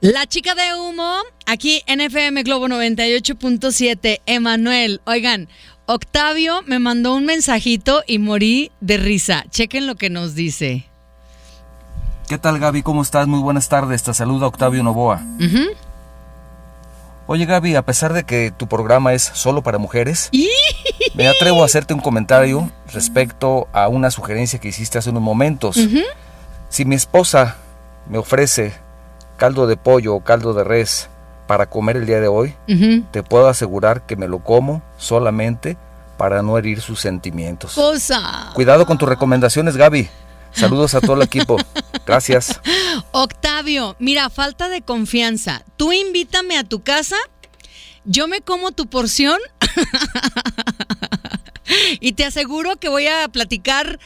La 0.00 0.26
chica 0.26 0.54
de 0.54 0.74
humo, 0.74 1.22
aquí 1.46 1.82
en 1.86 2.00
FM 2.00 2.44
Globo 2.44 2.68
98.7, 2.68 4.20
Emanuel. 4.26 5.00
Oigan, 5.06 5.48
Octavio 5.90 6.60
me 6.66 6.80
mandó 6.80 7.14
un 7.14 7.24
mensajito 7.24 8.02
y 8.06 8.18
morí 8.18 8.70
de 8.82 8.98
risa. 8.98 9.46
Chequen 9.48 9.86
lo 9.86 9.94
que 9.94 10.10
nos 10.10 10.34
dice. 10.34 10.84
¿Qué 12.28 12.36
tal 12.36 12.58
Gaby? 12.58 12.82
¿Cómo 12.82 13.00
estás? 13.00 13.26
Muy 13.26 13.40
buenas 13.40 13.70
tardes. 13.70 14.02
Te 14.02 14.12
saluda 14.12 14.46
Octavio 14.48 14.82
Novoa. 14.82 15.22
Oye 17.26 17.46
Gaby, 17.46 17.74
a 17.74 17.86
pesar 17.86 18.12
de 18.12 18.24
que 18.24 18.50
tu 18.50 18.68
programa 18.68 19.14
es 19.14 19.22
solo 19.22 19.62
para 19.62 19.78
mujeres, 19.78 20.28
me 21.14 21.26
atrevo 21.26 21.62
a 21.62 21.64
hacerte 21.64 21.94
un 21.94 22.00
comentario 22.00 22.70
respecto 22.92 23.66
a 23.72 23.88
una 23.88 24.10
sugerencia 24.10 24.58
que 24.58 24.68
hiciste 24.68 24.98
hace 24.98 25.08
unos 25.08 25.22
momentos. 25.22 25.78
Si 26.68 26.84
mi 26.84 26.96
esposa 26.96 27.56
me 28.10 28.18
ofrece 28.18 28.74
caldo 29.38 29.66
de 29.66 29.78
pollo 29.78 30.16
o 30.16 30.20
caldo 30.22 30.52
de 30.52 30.64
res 30.64 31.08
para 31.48 31.68
comer 31.68 31.96
el 31.96 32.06
día 32.06 32.20
de 32.20 32.28
hoy, 32.28 32.54
te 33.10 33.24
puedo 33.24 33.48
asegurar 33.48 34.06
que 34.06 34.14
me 34.14 34.28
lo 34.28 34.44
como 34.44 34.82
solamente 34.98 35.76
para 36.18 36.42
no 36.42 36.58
herir 36.58 36.82
sus 36.82 37.00
sentimientos. 37.00 37.72
Cosa. 37.72 38.50
Cuidado 38.54 38.86
con 38.86 38.98
tus 38.98 39.08
recomendaciones, 39.08 39.76
Gaby. 39.76 40.08
Saludos 40.52 40.94
a 40.94 41.00
todo 41.00 41.16
el 41.16 41.22
equipo. 41.22 41.56
Gracias. 42.06 42.60
Octavio, 43.12 43.96
mira, 43.98 44.28
falta 44.28 44.68
de 44.68 44.82
confianza. 44.82 45.62
Tú 45.76 45.92
invítame 45.92 46.58
a 46.58 46.64
tu 46.64 46.82
casa. 46.82 47.16
yo 48.04 48.28
me 48.28 48.42
como 48.42 48.72
tu 48.72 48.86
porción 48.86 49.38
y 52.00 52.12
te 52.12 52.24
aseguro 52.24 52.76
que 52.76 52.88
voy 52.88 53.06
a 53.06 53.28
platicar 53.28 53.98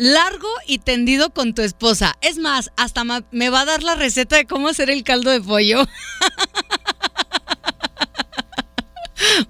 largo 0.00 0.48
y 0.66 0.78
tendido 0.78 1.28
con 1.28 1.52
tu 1.52 1.60
esposa. 1.60 2.16
Es 2.22 2.38
más, 2.38 2.72
hasta 2.76 3.04
me 3.04 3.50
va 3.50 3.60
a 3.60 3.64
dar 3.66 3.82
la 3.82 3.96
receta 3.96 4.36
de 4.36 4.46
cómo 4.46 4.68
hacer 4.68 4.88
el 4.88 5.04
caldo 5.04 5.30
de 5.30 5.42
pollo. 5.42 5.86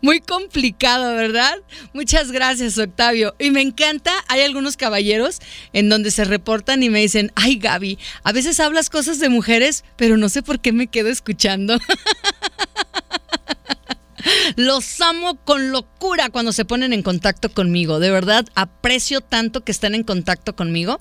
Muy 0.02 0.20
complicado, 0.20 1.14
¿verdad? 1.14 1.56
Muchas 1.92 2.32
gracias, 2.32 2.76
Octavio. 2.78 3.36
Y 3.38 3.52
me 3.52 3.60
encanta, 3.60 4.12
hay 4.26 4.40
algunos 4.40 4.76
caballeros 4.76 5.38
en 5.72 5.88
donde 5.88 6.10
se 6.10 6.24
reportan 6.24 6.82
y 6.82 6.90
me 6.90 6.98
dicen, 6.98 7.30
ay 7.36 7.54
Gaby, 7.54 8.00
a 8.24 8.32
veces 8.32 8.58
hablas 8.58 8.90
cosas 8.90 9.20
de 9.20 9.28
mujeres, 9.28 9.84
pero 9.96 10.16
no 10.16 10.28
sé 10.28 10.42
por 10.42 10.58
qué 10.58 10.72
me 10.72 10.88
quedo 10.88 11.10
escuchando. 11.10 11.78
Los 14.56 15.00
amo 15.00 15.36
con 15.44 15.70
locura 15.72 16.30
cuando 16.30 16.52
se 16.52 16.64
ponen 16.64 16.92
en 16.92 17.02
contacto 17.02 17.52
conmigo. 17.52 17.98
De 17.98 18.10
verdad, 18.10 18.46
aprecio 18.54 19.20
tanto 19.20 19.62
que 19.62 19.72
estén 19.72 19.94
en 19.94 20.04
contacto 20.04 20.54
conmigo. 20.54 20.98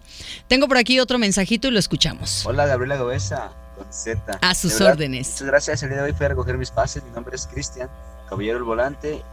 Tengo 0.47 0.67
por 0.67 0.77
aquí 0.77 0.99
otro 0.99 1.17
mensajito 1.17 1.67
y 1.67 1.71
lo 1.71 1.79
escuchamos. 1.79 2.45
Hola, 2.45 2.65
Gabriela 2.65 2.97
Gobesa, 2.97 3.51
con 3.77 3.91
Z. 3.91 4.39
A 4.41 4.55
sus 4.55 4.79
órdenes. 4.81 5.29
Muchas 5.29 5.47
gracias. 5.47 5.83
El 5.83 5.89
día 5.89 5.99
de 5.99 6.03
hoy 6.05 6.13
fui 6.13 6.25
a 6.25 6.29
recoger 6.29 6.57
mis 6.57 6.71
pases. 6.71 7.03
Mi 7.03 7.11
nombre 7.11 7.35
es 7.35 7.47
Cristian, 7.47 7.89
caballero 8.29 8.57
el 8.57 8.63
volante. 8.63 9.23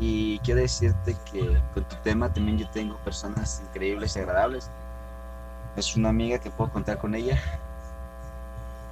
Y 0.00 0.38
quiero 0.40 0.60
decirte 0.60 1.16
que 1.30 1.40
con 1.74 1.84
tu 1.84 1.96
tema 1.96 2.32
también 2.32 2.58
yo 2.58 2.68
tengo 2.70 2.96
personas 2.98 3.62
increíbles 3.68 4.16
y 4.16 4.20
agradables. 4.20 4.70
Es 5.76 5.96
una 5.96 6.08
amiga 6.08 6.38
que 6.38 6.50
puedo 6.50 6.72
contar 6.72 6.98
con 6.98 7.14
ella. 7.14 7.38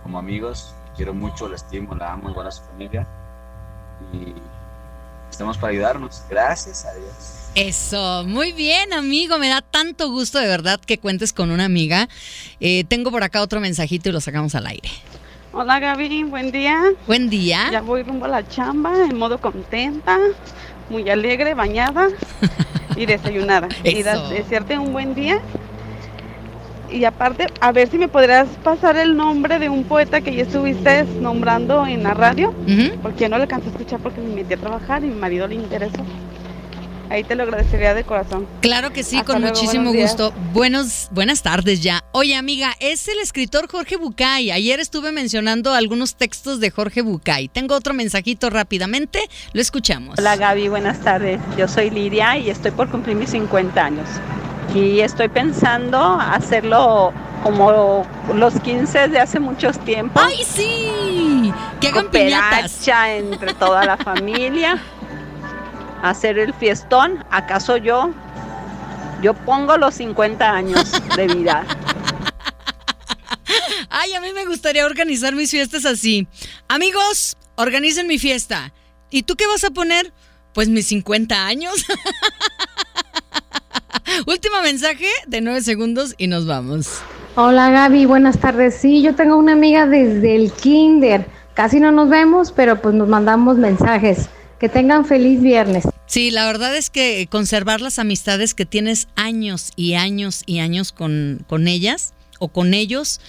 Como 0.02 0.18
amigos, 0.18 0.74
quiero 0.96 1.14
mucho, 1.14 1.48
la 1.48 1.56
estimo, 1.56 1.94
la 1.94 2.12
amo, 2.12 2.30
igual 2.30 2.46
a 2.46 2.50
su 2.50 2.62
familia 2.62 3.06
y 4.12 4.34
estamos 5.30 5.56
para 5.58 5.72
ayudarnos. 5.72 6.22
Gracias 6.28 6.84
a 6.84 6.94
Dios. 6.94 7.40
Eso, 7.54 8.24
muy 8.26 8.52
bien 8.52 8.92
amigo, 8.92 9.38
me 9.38 9.48
da 9.48 9.60
tanto 9.60 10.10
gusto 10.10 10.38
de 10.38 10.46
verdad 10.46 10.78
que 10.80 10.98
cuentes 10.98 11.32
con 11.32 11.50
una 11.50 11.64
amiga. 11.64 12.08
Eh, 12.60 12.84
tengo 12.84 13.10
por 13.10 13.24
acá 13.24 13.42
otro 13.42 13.60
mensajito 13.60 14.08
y 14.08 14.12
lo 14.12 14.20
sacamos 14.20 14.54
al 14.54 14.66
aire. 14.66 14.88
Hola 15.52 15.80
Gaby, 15.80 16.22
buen 16.24 16.52
día. 16.52 16.80
Buen 17.08 17.28
día. 17.28 17.68
Ya 17.72 17.80
voy 17.80 18.04
rumbo 18.04 18.26
a 18.26 18.28
la 18.28 18.46
chamba 18.46 18.92
en 19.04 19.18
modo 19.18 19.40
contenta, 19.40 20.16
muy 20.88 21.10
alegre, 21.10 21.54
bañada 21.54 22.08
y 22.94 23.06
desayunada. 23.06 23.68
Y 23.82 24.04
desearte 24.04 24.78
un 24.78 24.92
buen 24.92 25.14
día 25.16 25.42
y 26.90 27.04
aparte, 27.04 27.46
a 27.60 27.72
ver 27.72 27.88
si 27.88 27.98
me 27.98 28.08
podrías 28.08 28.48
pasar 28.62 28.96
el 28.96 29.16
nombre 29.16 29.58
de 29.58 29.68
un 29.68 29.84
poeta 29.84 30.20
que 30.20 30.34
ya 30.34 30.42
estuviste 30.42 31.04
nombrando 31.20 31.86
en 31.86 32.02
la 32.02 32.14
radio, 32.14 32.54
porque 33.02 33.28
no 33.28 33.36
le 33.36 33.44
alcancé 33.44 33.68
a 33.68 33.70
escuchar 33.72 34.00
porque 34.00 34.20
me 34.20 34.34
metí 34.34 34.54
a 34.54 34.56
trabajar 34.56 35.04
y 35.04 35.08
mi 35.08 35.14
marido 35.14 35.46
le 35.46 35.56
interesó. 35.56 36.04
Ahí 37.10 37.24
te 37.24 37.34
lo 37.34 37.42
agradecería 37.42 37.92
de 37.92 38.04
corazón. 38.04 38.46
Claro 38.60 38.92
que 38.92 39.02
sí, 39.02 39.20
con 39.22 39.42
muchísimo 39.42 39.92
gusto. 39.92 40.32
Buenos, 40.52 41.08
buenas 41.10 41.42
tardes 41.42 41.82
ya. 41.82 42.04
Oye, 42.12 42.36
amiga, 42.36 42.72
es 42.78 43.08
el 43.08 43.18
escritor 43.18 43.68
Jorge 43.68 43.96
Bucay. 43.96 44.52
Ayer 44.52 44.78
estuve 44.78 45.10
mencionando 45.10 45.72
algunos 45.74 46.14
textos 46.14 46.60
de 46.60 46.70
Jorge 46.70 47.02
Bucay. 47.02 47.48
Tengo 47.48 47.74
otro 47.74 47.94
mensajito 47.94 48.48
rápidamente. 48.48 49.18
Lo 49.52 49.60
escuchamos. 49.60 50.20
Hola 50.20 50.36
Gaby, 50.36 50.68
buenas 50.68 51.00
tardes. 51.00 51.40
Yo 51.58 51.66
soy 51.66 51.90
Lidia 51.90 52.38
y 52.38 52.48
estoy 52.48 52.70
por 52.70 52.88
cumplir 52.88 53.16
mis 53.16 53.30
50 53.30 53.84
años 53.84 54.06
y 54.74 55.00
estoy 55.00 55.28
pensando 55.28 55.98
hacerlo 55.98 57.12
como 57.42 58.06
los 58.34 58.60
15 58.60 59.08
de 59.08 59.18
hace 59.18 59.40
muchos 59.40 59.78
tiempos. 59.80 60.22
¡Ay, 60.24 60.44
sí! 60.44 61.52
¡Que 61.80 61.88
hagan 61.88 62.10
piñatas! 62.10 62.86
entre 63.08 63.54
toda 63.54 63.84
la 63.84 63.96
familia. 63.96 64.82
Hacer 66.02 66.38
el 66.38 66.54
fiestón. 66.54 67.24
¿Acaso 67.30 67.76
yo? 67.76 68.10
Yo 69.22 69.34
pongo 69.34 69.76
los 69.76 69.94
50 69.94 70.50
años 70.50 70.92
de 71.16 71.26
vida. 71.26 71.64
Ay, 73.90 74.14
a 74.14 74.20
mí 74.20 74.32
me 74.32 74.46
gustaría 74.46 74.86
organizar 74.86 75.34
mis 75.34 75.50
fiestas 75.50 75.84
así. 75.84 76.28
Amigos, 76.68 77.36
organicen 77.56 78.06
mi 78.06 78.18
fiesta. 78.18 78.72
¿Y 79.10 79.24
tú 79.24 79.34
qué 79.34 79.46
vas 79.46 79.64
a 79.64 79.70
poner? 79.70 80.12
Pues 80.54 80.68
mis 80.68 80.86
50 80.86 81.46
años. 81.46 81.74
Último 84.26 84.60
mensaje 84.62 85.06
de 85.26 85.40
nueve 85.40 85.62
segundos 85.62 86.14
y 86.18 86.26
nos 86.26 86.46
vamos. 86.46 86.88
Hola 87.36 87.70
Gaby, 87.70 88.06
buenas 88.06 88.38
tardes. 88.38 88.74
Sí, 88.74 89.02
yo 89.02 89.14
tengo 89.14 89.36
una 89.36 89.52
amiga 89.52 89.86
desde 89.86 90.36
el 90.36 90.52
kinder. 90.52 91.26
Casi 91.54 91.80
no 91.80 91.92
nos 91.92 92.08
vemos, 92.08 92.52
pero 92.52 92.80
pues 92.80 92.94
nos 92.94 93.08
mandamos 93.08 93.56
mensajes. 93.56 94.28
Que 94.58 94.68
tengan 94.68 95.06
feliz 95.06 95.40
viernes. 95.40 95.84
Sí, 96.06 96.30
la 96.30 96.44
verdad 96.44 96.76
es 96.76 96.90
que 96.90 97.26
conservar 97.30 97.80
las 97.80 97.98
amistades 97.98 98.52
que 98.52 98.66
tienes 98.66 99.08
años 99.16 99.72
y 99.74 99.94
años 99.94 100.42
y 100.44 100.58
años 100.58 100.92
con, 100.92 101.44
con 101.48 101.66
ellas 101.66 102.12
o 102.38 102.48
con 102.48 102.74
ellos, 102.74 103.20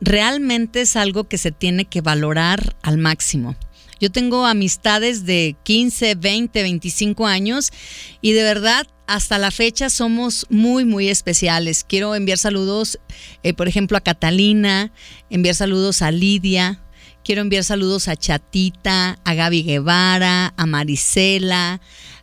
realmente 0.00 0.82
es 0.82 0.96
algo 0.96 1.24
que 1.24 1.38
se 1.38 1.52
tiene 1.52 1.86
que 1.86 2.02
valorar 2.02 2.76
al 2.82 2.98
máximo. 2.98 3.56
Yo 4.00 4.10
tengo 4.10 4.44
amistades 4.44 5.24
de 5.24 5.56
15, 5.62 6.16
20, 6.16 6.62
25 6.62 7.26
años 7.26 7.72
y 8.20 8.32
de 8.32 8.42
verdad 8.42 8.86
hasta 9.06 9.38
la 9.38 9.50
fecha 9.50 9.90
somos 9.90 10.46
muy, 10.50 10.84
muy 10.84 11.08
especiales. 11.08 11.84
Quiero 11.84 12.14
enviar 12.14 12.38
saludos, 12.38 12.98
eh, 13.42 13.54
por 13.54 13.68
ejemplo, 13.68 13.96
a 13.96 14.00
Catalina, 14.00 14.92
enviar 15.30 15.54
saludos 15.54 16.02
a 16.02 16.10
Lidia, 16.10 16.80
quiero 17.24 17.42
enviar 17.42 17.64
saludos 17.64 18.08
a 18.08 18.16
Chatita, 18.16 19.18
a 19.24 19.34
Gaby 19.34 19.62
Guevara, 19.62 20.54
a 20.56 20.66
Marisela, 20.66 21.80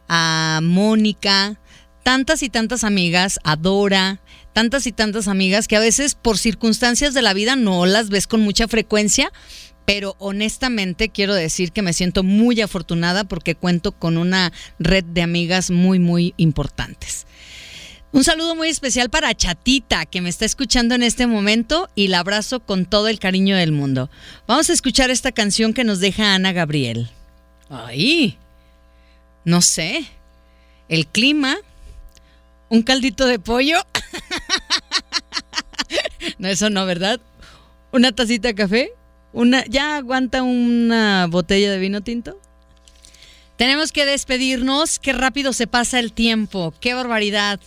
a 0.07 0.59
Mónica, 0.63 1.59
tantas 2.03 2.43
y 2.43 2.49
tantas 2.49 2.83
amigas, 2.83 3.39
a 3.43 3.55
Dora, 3.55 4.21
tantas 4.53 4.87
y 4.87 4.91
tantas 4.91 5.27
amigas 5.27 5.67
que 5.67 5.77
a 5.77 5.79
veces 5.79 6.15
por 6.15 6.37
circunstancias 6.37 7.13
de 7.13 7.21
la 7.21 7.33
vida 7.33 7.55
no 7.55 7.85
las 7.85 8.09
ves 8.09 8.27
con 8.27 8.41
mucha 8.41 8.67
frecuencia, 8.67 9.31
pero 9.85 10.15
honestamente 10.19 11.09
quiero 11.09 11.33
decir 11.33 11.71
que 11.71 11.81
me 11.81 11.93
siento 11.93 12.23
muy 12.23 12.61
afortunada 12.61 13.23
porque 13.23 13.55
cuento 13.55 13.91
con 13.91 14.17
una 14.17 14.51
red 14.79 15.03
de 15.03 15.21
amigas 15.21 15.71
muy, 15.71 15.99
muy 15.99 16.33
importantes. 16.37 17.25
Un 18.13 18.25
saludo 18.25 18.55
muy 18.55 18.67
especial 18.67 19.09
para 19.09 19.33
Chatita, 19.33 20.05
que 20.05 20.19
me 20.19 20.27
está 20.27 20.43
escuchando 20.43 20.95
en 20.95 21.03
este 21.03 21.27
momento 21.27 21.89
y 21.95 22.09
la 22.09 22.19
abrazo 22.19 22.59
con 22.59 22.85
todo 22.85 23.07
el 23.07 23.19
cariño 23.19 23.55
del 23.55 23.71
mundo. 23.71 24.09
Vamos 24.47 24.69
a 24.69 24.73
escuchar 24.73 25.09
esta 25.09 25.31
canción 25.31 25.73
que 25.73 25.85
nos 25.85 26.01
deja 26.01 26.35
Ana 26.35 26.51
Gabriel. 26.51 27.09
Ay, 27.69 28.37
no 29.45 29.61
sé, 29.61 30.05
el 30.89 31.07
clima, 31.07 31.57
un 32.67 32.81
caldito 32.81 33.25
de 33.27 33.39
pollo. 33.39 33.77
no, 36.37 36.49
eso 36.49 36.69
no, 36.69 36.85
¿verdad? 36.85 37.21
Una 37.93 38.11
tacita 38.11 38.49
de 38.49 38.55
café 38.55 38.91
una, 39.33 39.65
¿Ya 39.65 39.97
aguanta 39.97 40.43
una 40.43 41.27
botella 41.27 41.71
de 41.71 41.79
vino 41.79 42.01
tinto? 42.01 42.39
Tenemos 43.57 43.91
que 43.91 44.05
despedirnos. 44.05 44.97
Qué 44.97 45.13
rápido 45.13 45.53
se 45.53 45.67
pasa 45.67 45.99
el 45.99 46.13
tiempo. 46.13 46.73
Qué 46.79 46.93
barbaridad. 46.93 47.59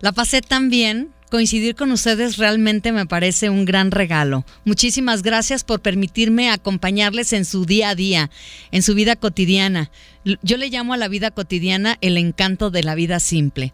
La 0.00 0.12
pasé 0.12 0.40
tan 0.40 0.70
bien. 0.70 1.12
Coincidir 1.32 1.76
con 1.76 1.90
ustedes 1.92 2.36
realmente 2.36 2.92
me 2.92 3.06
parece 3.06 3.48
un 3.48 3.64
gran 3.64 3.90
regalo. 3.90 4.44
Muchísimas 4.66 5.22
gracias 5.22 5.64
por 5.64 5.80
permitirme 5.80 6.50
acompañarles 6.50 7.32
en 7.32 7.46
su 7.46 7.64
día 7.64 7.88
a 7.88 7.94
día, 7.94 8.30
en 8.70 8.82
su 8.82 8.94
vida 8.94 9.16
cotidiana. 9.16 9.90
Yo 10.42 10.58
le 10.58 10.68
llamo 10.68 10.92
a 10.92 10.98
la 10.98 11.08
vida 11.08 11.30
cotidiana 11.30 11.96
el 12.02 12.18
encanto 12.18 12.70
de 12.70 12.82
la 12.82 12.94
vida 12.94 13.18
simple. 13.18 13.72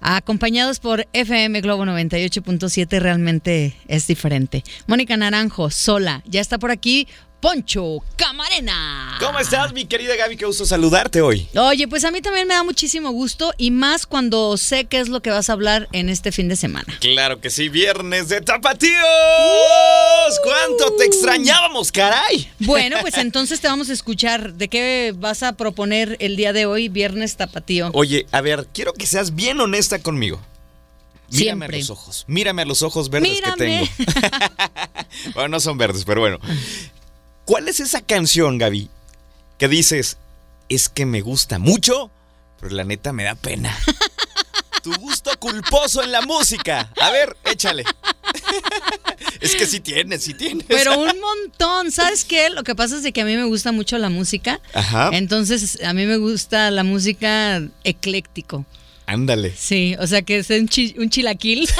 Acompañados 0.00 0.78
por 0.78 1.08
FM 1.12 1.60
Globo 1.60 1.84
98.7 1.86 3.00
realmente 3.00 3.74
es 3.88 4.06
diferente. 4.06 4.62
Mónica 4.86 5.16
Naranjo, 5.16 5.70
sola, 5.70 6.22
ya 6.28 6.40
está 6.40 6.60
por 6.60 6.70
aquí 6.70 7.08
Poncho 7.42 8.04
Camarena. 8.14 9.16
¿Cómo 9.18 9.40
estás, 9.40 9.72
mi 9.72 9.84
querida 9.84 10.14
Gaby? 10.14 10.36
Qué 10.36 10.46
gusto 10.46 10.64
saludarte 10.64 11.22
hoy. 11.22 11.48
Oye, 11.56 11.88
pues 11.88 12.04
a 12.04 12.12
mí 12.12 12.22
también 12.22 12.46
me 12.46 12.54
da 12.54 12.62
muchísimo 12.62 13.10
gusto 13.10 13.52
y 13.58 13.72
más 13.72 14.06
cuando 14.06 14.56
sé 14.56 14.84
qué 14.84 15.00
es 15.00 15.08
lo 15.08 15.22
que 15.22 15.30
vas 15.30 15.50
a 15.50 15.54
hablar 15.54 15.88
en 15.90 16.08
este 16.08 16.30
fin 16.30 16.46
de 16.46 16.54
semana. 16.54 16.96
Claro 17.00 17.40
que 17.40 17.50
sí, 17.50 17.68
viernes 17.68 18.28
de 18.28 18.42
tapatíos. 18.42 19.02
¿Cuánto 20.44 20.94
te 20.96 21.04
extrañábamos, 21.04 21.90
caray? 21.90 22.48
Bueno, 22.60 22.98
pues 23.00 23.14
entonces 23.18 23.60
te 23.60 23.66
vamos 23.66 23.90
a 23.90 23.92
escuchar. 23.92 24.54
¿De 24.54 24.68
qué 24.68 25.12
vas 25.16 25.42
a 25.42 25.54
proponer 25.54 26.16
el 26.20 26.36
día 26.36 26.52
de 26.52 26.66
hoy, 26.66 26.88
viernes 26.88 27.36
tapatío? 27.36 27.90
Oye, 27.92 28.24
a 28.30 28.40
ver, 28.40 28.68
quiero 28.72 28.92
que 28.92 29.08
seas 29.08 29.34
bien 29.34 29.60
honesta 29.60 29.98
conmigo. 29.98 30.40
Mírame 31.32 31.64
a 31.64 31.68
los 31.68 31.90
ojos. 31.90 32.24
Mírame 32.28 32.62
a 32.62 32.64
los 32.66 32.82
ojos 32.82 33.08
verdes 33.10 33.40
que 33.40 33.52
tengo. 33.56 33.86
bueno, 35.34 35.48
no 35.48 35.60
son 35.60 35.78
verdes, 35.78 36.04
pero 36.04 36.20
bueno. 36.20 36.38
¿Cuál 37.44 37.68
es 37.68 37.80
esa 37.80 38.00
canción, 38.00 38.58
Gaby? 38.58 38.88
Que 39.58 39.68
dices, 39.68 40.16
es 40.68 40.88
que 40.88 41.06
me 41.06 41.20
gusta 41.20 41.58
mucho, 41.58 42.10
pero 42.60 42.74
la 42.74 42.84
neta 42.84 43.12
me 43.12 43.24
da 43.24 43.34
pena. 43.34 43.76
tu 44.82 44.92
gusto 44.96 45.30
culposo 45.38 46.02
en 46.02 46.12
la 46.12 46.22
música. 46.22 46.92
A 47.00 47.10
ver, 47.10 47.36
échale. 47.44 47.84
es 49.40 49.54
que 49.54 49.66
sí 49.66 49.80
tienes, 49.80 50.24
sí 50.24 50.34
tienes. 50.34 50.66
Pero 50.68 50.98
un 51.00 51.20
montón. 51.20 51.90
¿Sabes 51.92 52.24
qué? 52.24 52.50
Lo 52.50 52.62
que 52.64 52.74
pasa 52.74 52.96
es 52.96 53.02
de 53.02 53.12
que 53.12 53.20
a 53.22 53.24
mí 53.24 53.36
me 53.36 53.44
gusta 53.44 53.72
mucho 53.72 53.98
la 53.98 54.08
música. 54.08 54.60
Ajá. 54.74 55.10
Entonces, 55.12 55.78
a 55.84 55.92
mí 55.92 56.06
me 56.06 56.16
gusta 56.16 56.70
la 56.70 56.82
música 56.84 57.62
ecléctico. 57.84 58.64
Ándale. 59.06 59.54
Sí, 59.56 59.94
o 59.98 60.06
sea 60.06 60.22
que 60.22 60.38
es 60.38 60.50
un, 60.50 60.68
chi- 60.68 60.94
un 60.98 61.10
chilaquil. 61.10 61.68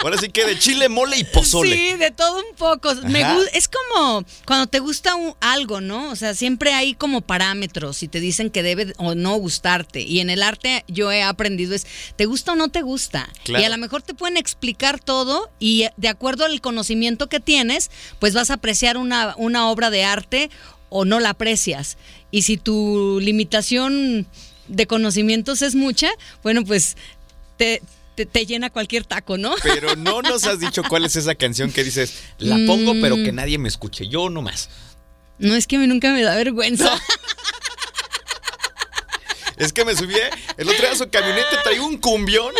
Ahora 0.00 0.16
sí 0.18 0.28
que 0.28 0.44
de 0.46 0.58
chile, 0.58 0.88
mole 0.88 1.16
y 1.18 1.24
pozole. 1.24 1.74
Sí, 1.74 1.96
de 1.96 2.10
todo 2.10 2.38
un 2.38 2.54
poco. 2.56 2.94
Me 3.04 3.22
es 3.52 3.68
como 3.68 4.24
cuando 4.46 4.66
te 4.66 4.78
gusta 4.78 5.14
un- 5.14 5.34
algo, 5.40 5.80
¿no? 5.80 6.10
O 6.10 6.16
sea, 6.16 6.34
siempre 6.34 6.72
hay 6.72 6.94
como 6.94 7.20
parámetros 7.20 8.02
y 8.02 8.08
te 8.08 8.20
dicen 8.20 8.50
que 8.50 8.62
debe 8.62 8.94
o 8.98 9.14
no 9.14 9.34
gustarte. 9.36 10.00
Y 10.00 10.20
en 10.20 10.30
el 10.30 10.42
arte 10.42 10.84
yo 10.88 11.10
he 11.10 11.22
aprendido 11.22 11.74
es, 11.74 11.86
¿te 12.16 12.26
gusta 12.26 12.52
o 12.52 12.56
no 12.56 12.68
te 12.68 12.82
gusta? 12.82 13.28
Claro. 13.44 13.62
Y 13.62 13.66
a 13.66 13.70
lo 13.70 13.78
mejor 13.78 14.02
te 14.02 14.14
pueden 14.14 14.36
explicar 14.36 15.00
todo 15.00 15.50
y 15.58 15.82
eh, 15.82 15.92
de 15.96 16.08
acuerdo 16.08 16.44
al 16.44 16.60
conocimiento 16.60 17.28
que 17.28 17.40
tienes, 17.40 17.90
pues 18.20 18.34
vas 18.34 18.50
a 18.50 18.54
apreciar 18.54 18.96
una, 18.98 19.34
una 19.36 19.68
obra 19.70 19.90
de 19.90 20.04
arte 20.04 20.50
o 20.90 21.04
no 21.04 21.18
la 21.20 21.30
aprecias. 21.30 21.96
Y 22.30 22.42
si 22.42 22.56
tu 22.56 23.18
limitación 23.20 24.26
de 24.68 24.86
conocimientos 24.86 25.62
es 25.62 25.74
mucha, 25.74 26.08
bueno, 26.42 26.64
pues 26.64 26.96
te, 27.56 27.82
te, 28.18 28.26
te 28.26 28.46
llena 28.46 28.68
cualquier 28.70 29.04
taco, 29.04 29.38
¿no? 29.38 29.54
Pero 29.62 29.94
no 29.94 30.22
nos 30.22 30.44
has 30.44 30.58
dicho 30.58 30.82
cuál 30.88 31.04
es 31.04 31.14
esa 31.14 31.34
canción 31.36 31.70
que 31.70 31.84
dices, 31.84 32.14
la 32.38 32.56
pongo 32.66 32.94
pero 33.00 33.16
Mm. 33.16 33.24
que 33.24 33.32
nadie 33.32 33.58
me 33.58 33.68
escuche, 33.68 34.08
yo 34.08 34.28
nomás. 34.28 34.68
No, 35.38 35.54
es 35.54 35.68
que 35.68 35.78
nunca 35.78 36.10
me 36.12 36.22
da 36.22 36.34
vergüenza. 36.34 37.00
Es 39.56 39.72
que 39.72 39.84
me 39.84 39.94
subí 39.96 40.14
el 40.56 40.68
otro 40.68 40.80
día 40.82 40.92
a 40.92 40.96
su 40.96 41.08
camioneta, 41.10 41.62
traía 41.62 41.82
un 41.82 41.98
cumbión. 41.98 42.52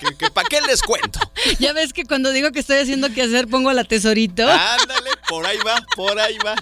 Que, 0.00 0.16
que 0.16 0.30
¿Para 0.30 0.48
qué 0.48 0.60
les 0.60 0.82
cuento? 0.82 1.18
ya 1.58 1.72
ves 1.72 1.92
que 1.92 2.04
cuando 2.04 2.30
digo 2.32 2.52
que 2.52 2.60
estoy 2.60 2.78
haciendo 2.78 3.12
que 3.12 3.22
hacer, 3.22 3.48
pongo 3.48 3.72
la 3.72 3.82
tesorito. 3.84 4.48
Ándale, 4.48 5.10
por 5.28 5.44
ahí 5.46 5.58
va, 5.66 5.80
por 5.96 6.18
ahí 6.20 6.36
va. 6.44 6.54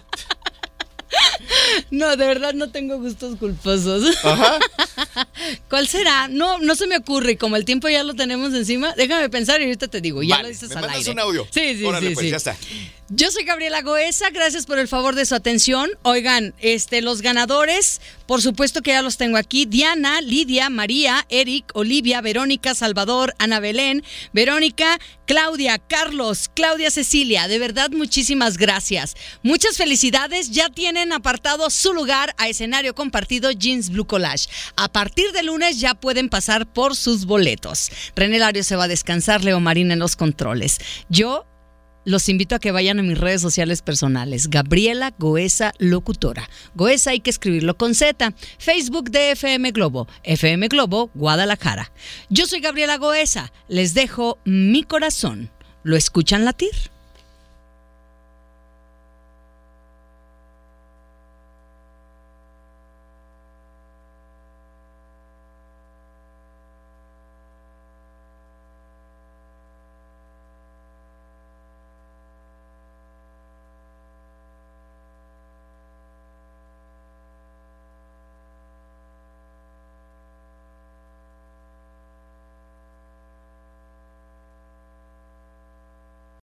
No, 1.91 2.16
de 2.16 2.27
verdad 2.27 2.53
no 2.55 2.70
tengo 2.70 2.99
gustos 2.99 3.37
culposos. 3.39 4.16
Ajá. 4.24 4.59
¿Cuál 5.68 5.88
será? 5.88 6.28
No, 6.28 6.59
no 6.59 6.74
se 6.74 6.86
me 6.86 6.97
ocurre. 6.97 7.32
Y 7.32 7.36
como 7.36 7.57
el 7.57 7.64
tiempo 7.64 7.88
ya 7.88 8.03
lo 8.03 8.14
tenemos 8.14 8.55
encima, 8.55 8.94
déjame 8.97 9.28
pensar 9.30 9.61
y 9.61 9.64
ahorita 9.64 9.88
te 9.88 10.01
digo. 10.01 10.22
Ya 10.22 10.36
Vale, 10.36 10.42
lo 10.44 10.49
dices 10.51 10.68
me 10.70 10.74
al 10.76 10.80
mandas 10.82 10.99
aire. 10.99 11.11
un 11.12 11.18
audio. 11.20 11.47
Sí, 11.51 11.76
sí, 11.76 11.84
Órale, 11.84 12.09
sí, 12.09 12.14
pues, 12.14 12.24
sí. 12.24 12.30
ya 12.30 12.36
está. 12.36 12.57
Yo 13.09 13.30
soy 13.30 13.44
Gabriela 13.44 13.82
Goesa, 13.82 14.30
gracias 14.30 14.66
por 14.66 14.80
el 14.80 14.88
favor 14.88 15.14
de 15.14 15.26
su 15.26 15.36
atención. 15.36 15.88
Oigan, 16.02 16.54
este, 16.59 17.02
los 17.02 17.22
ganadores, 17.22 18.00
por 18.26 18.42
supuesto 18.42 18.82
que 18.82 18.90
ya 18.90 19.00
los 19.00 19.16
tengo 19.16 19.36
aquí. 19.36 19.64
Diana, 19.64 20.20
Lidia, 20.20 20.70
María, 20.70 21.24
Eric, 21.28 21.70
Olivia, 21.74 22.20
Verónica, 22.20 22.74
Salvador, 22.74 23.32
Ana 23.38 23.61
Belén, 23.61 24.02
Verónica, 24.32 24.98
Claudia, 25.24 25.78
Carlos, 25.78 26.50
Claudia 26.52 26.90
Cecilia. 26.90 27.46
De 27.46 27.61
verdad, 27.61 27.90
muchísimas 27.90 28.57
gracias. 28.57 29.14
Muchas 29.44 29.76
felicidades. 29.76 30.50
Ya 30.50 30.68
tienen 30.68 31.12
apartado 31.12 31.70
su 31.70 31.92
lugar 31.92 32.34
a 32.38 32.48
escenario 32.48 32.96
compartido 32.96 33.52
Jeans 33.52 33.90
Blue 33.90 34.09
Collage. 34.09 34.48
A 34.74 34.90
partir 34.90 35.30
de 35.30 35.44
lunes 35.44 35.78
ya 35.78 35.94
pueden 35.94 36.28
pasar 36.28 36.66
por 36.66 36.96
sus 36.96 37.24
boletos. 37.24 37.88
René 38.16 38.40
Lario 38.40 38.64
se 38.64 38.74
va 38.74 38.84
a 38.84 38.88
descansar, 38.88 39.44
Leo 39.44 39.61
Marín 39.61 39.92
en 39.92 40.00
los 40.00 40.16
controles. 40.16 40.80
Yo 41.09 41.46
los 42.07 42.30
invito 42.30 42.54
a 42.54 42.59
que 42.61 42.72
vayan 42.72 43.00
a 43.00 43.02
mis 43.02 43.18
redes 43.18 43.42
sociales 43.42 43.82
personales. 43.82 44.48
Gabriela 44.48 45.12
Goesa 45.18 45.74
Locutora. 45.78 46.48
Goesa 46.74 47.11
hay 47.11 47.20
que 47.20 47.30
escribirlo 47.30 47.76
con 47.76 47.94
Z. 47.94 48.32
Facebook 48.59 49.11
de 49.11 49.32
FM 49.32 49.72
Globo. 49.72 50.07
FM 50.22 50.68
Globo, 50.68 51.11
Guadalajara. 51.14 51.92
Yo 52.30 52.46
soy 52.46 52.61
Gabriela 52.61 52.96
Goesa. 52.96 53.52
Les 53.68 53.92
dejo 53.92 54.38
mi 54.44 54.84
corazón. 54.84 55.50
¿Lo 55.82 55.96
escuchan 55.96 56.44
latir? 56.44 56.95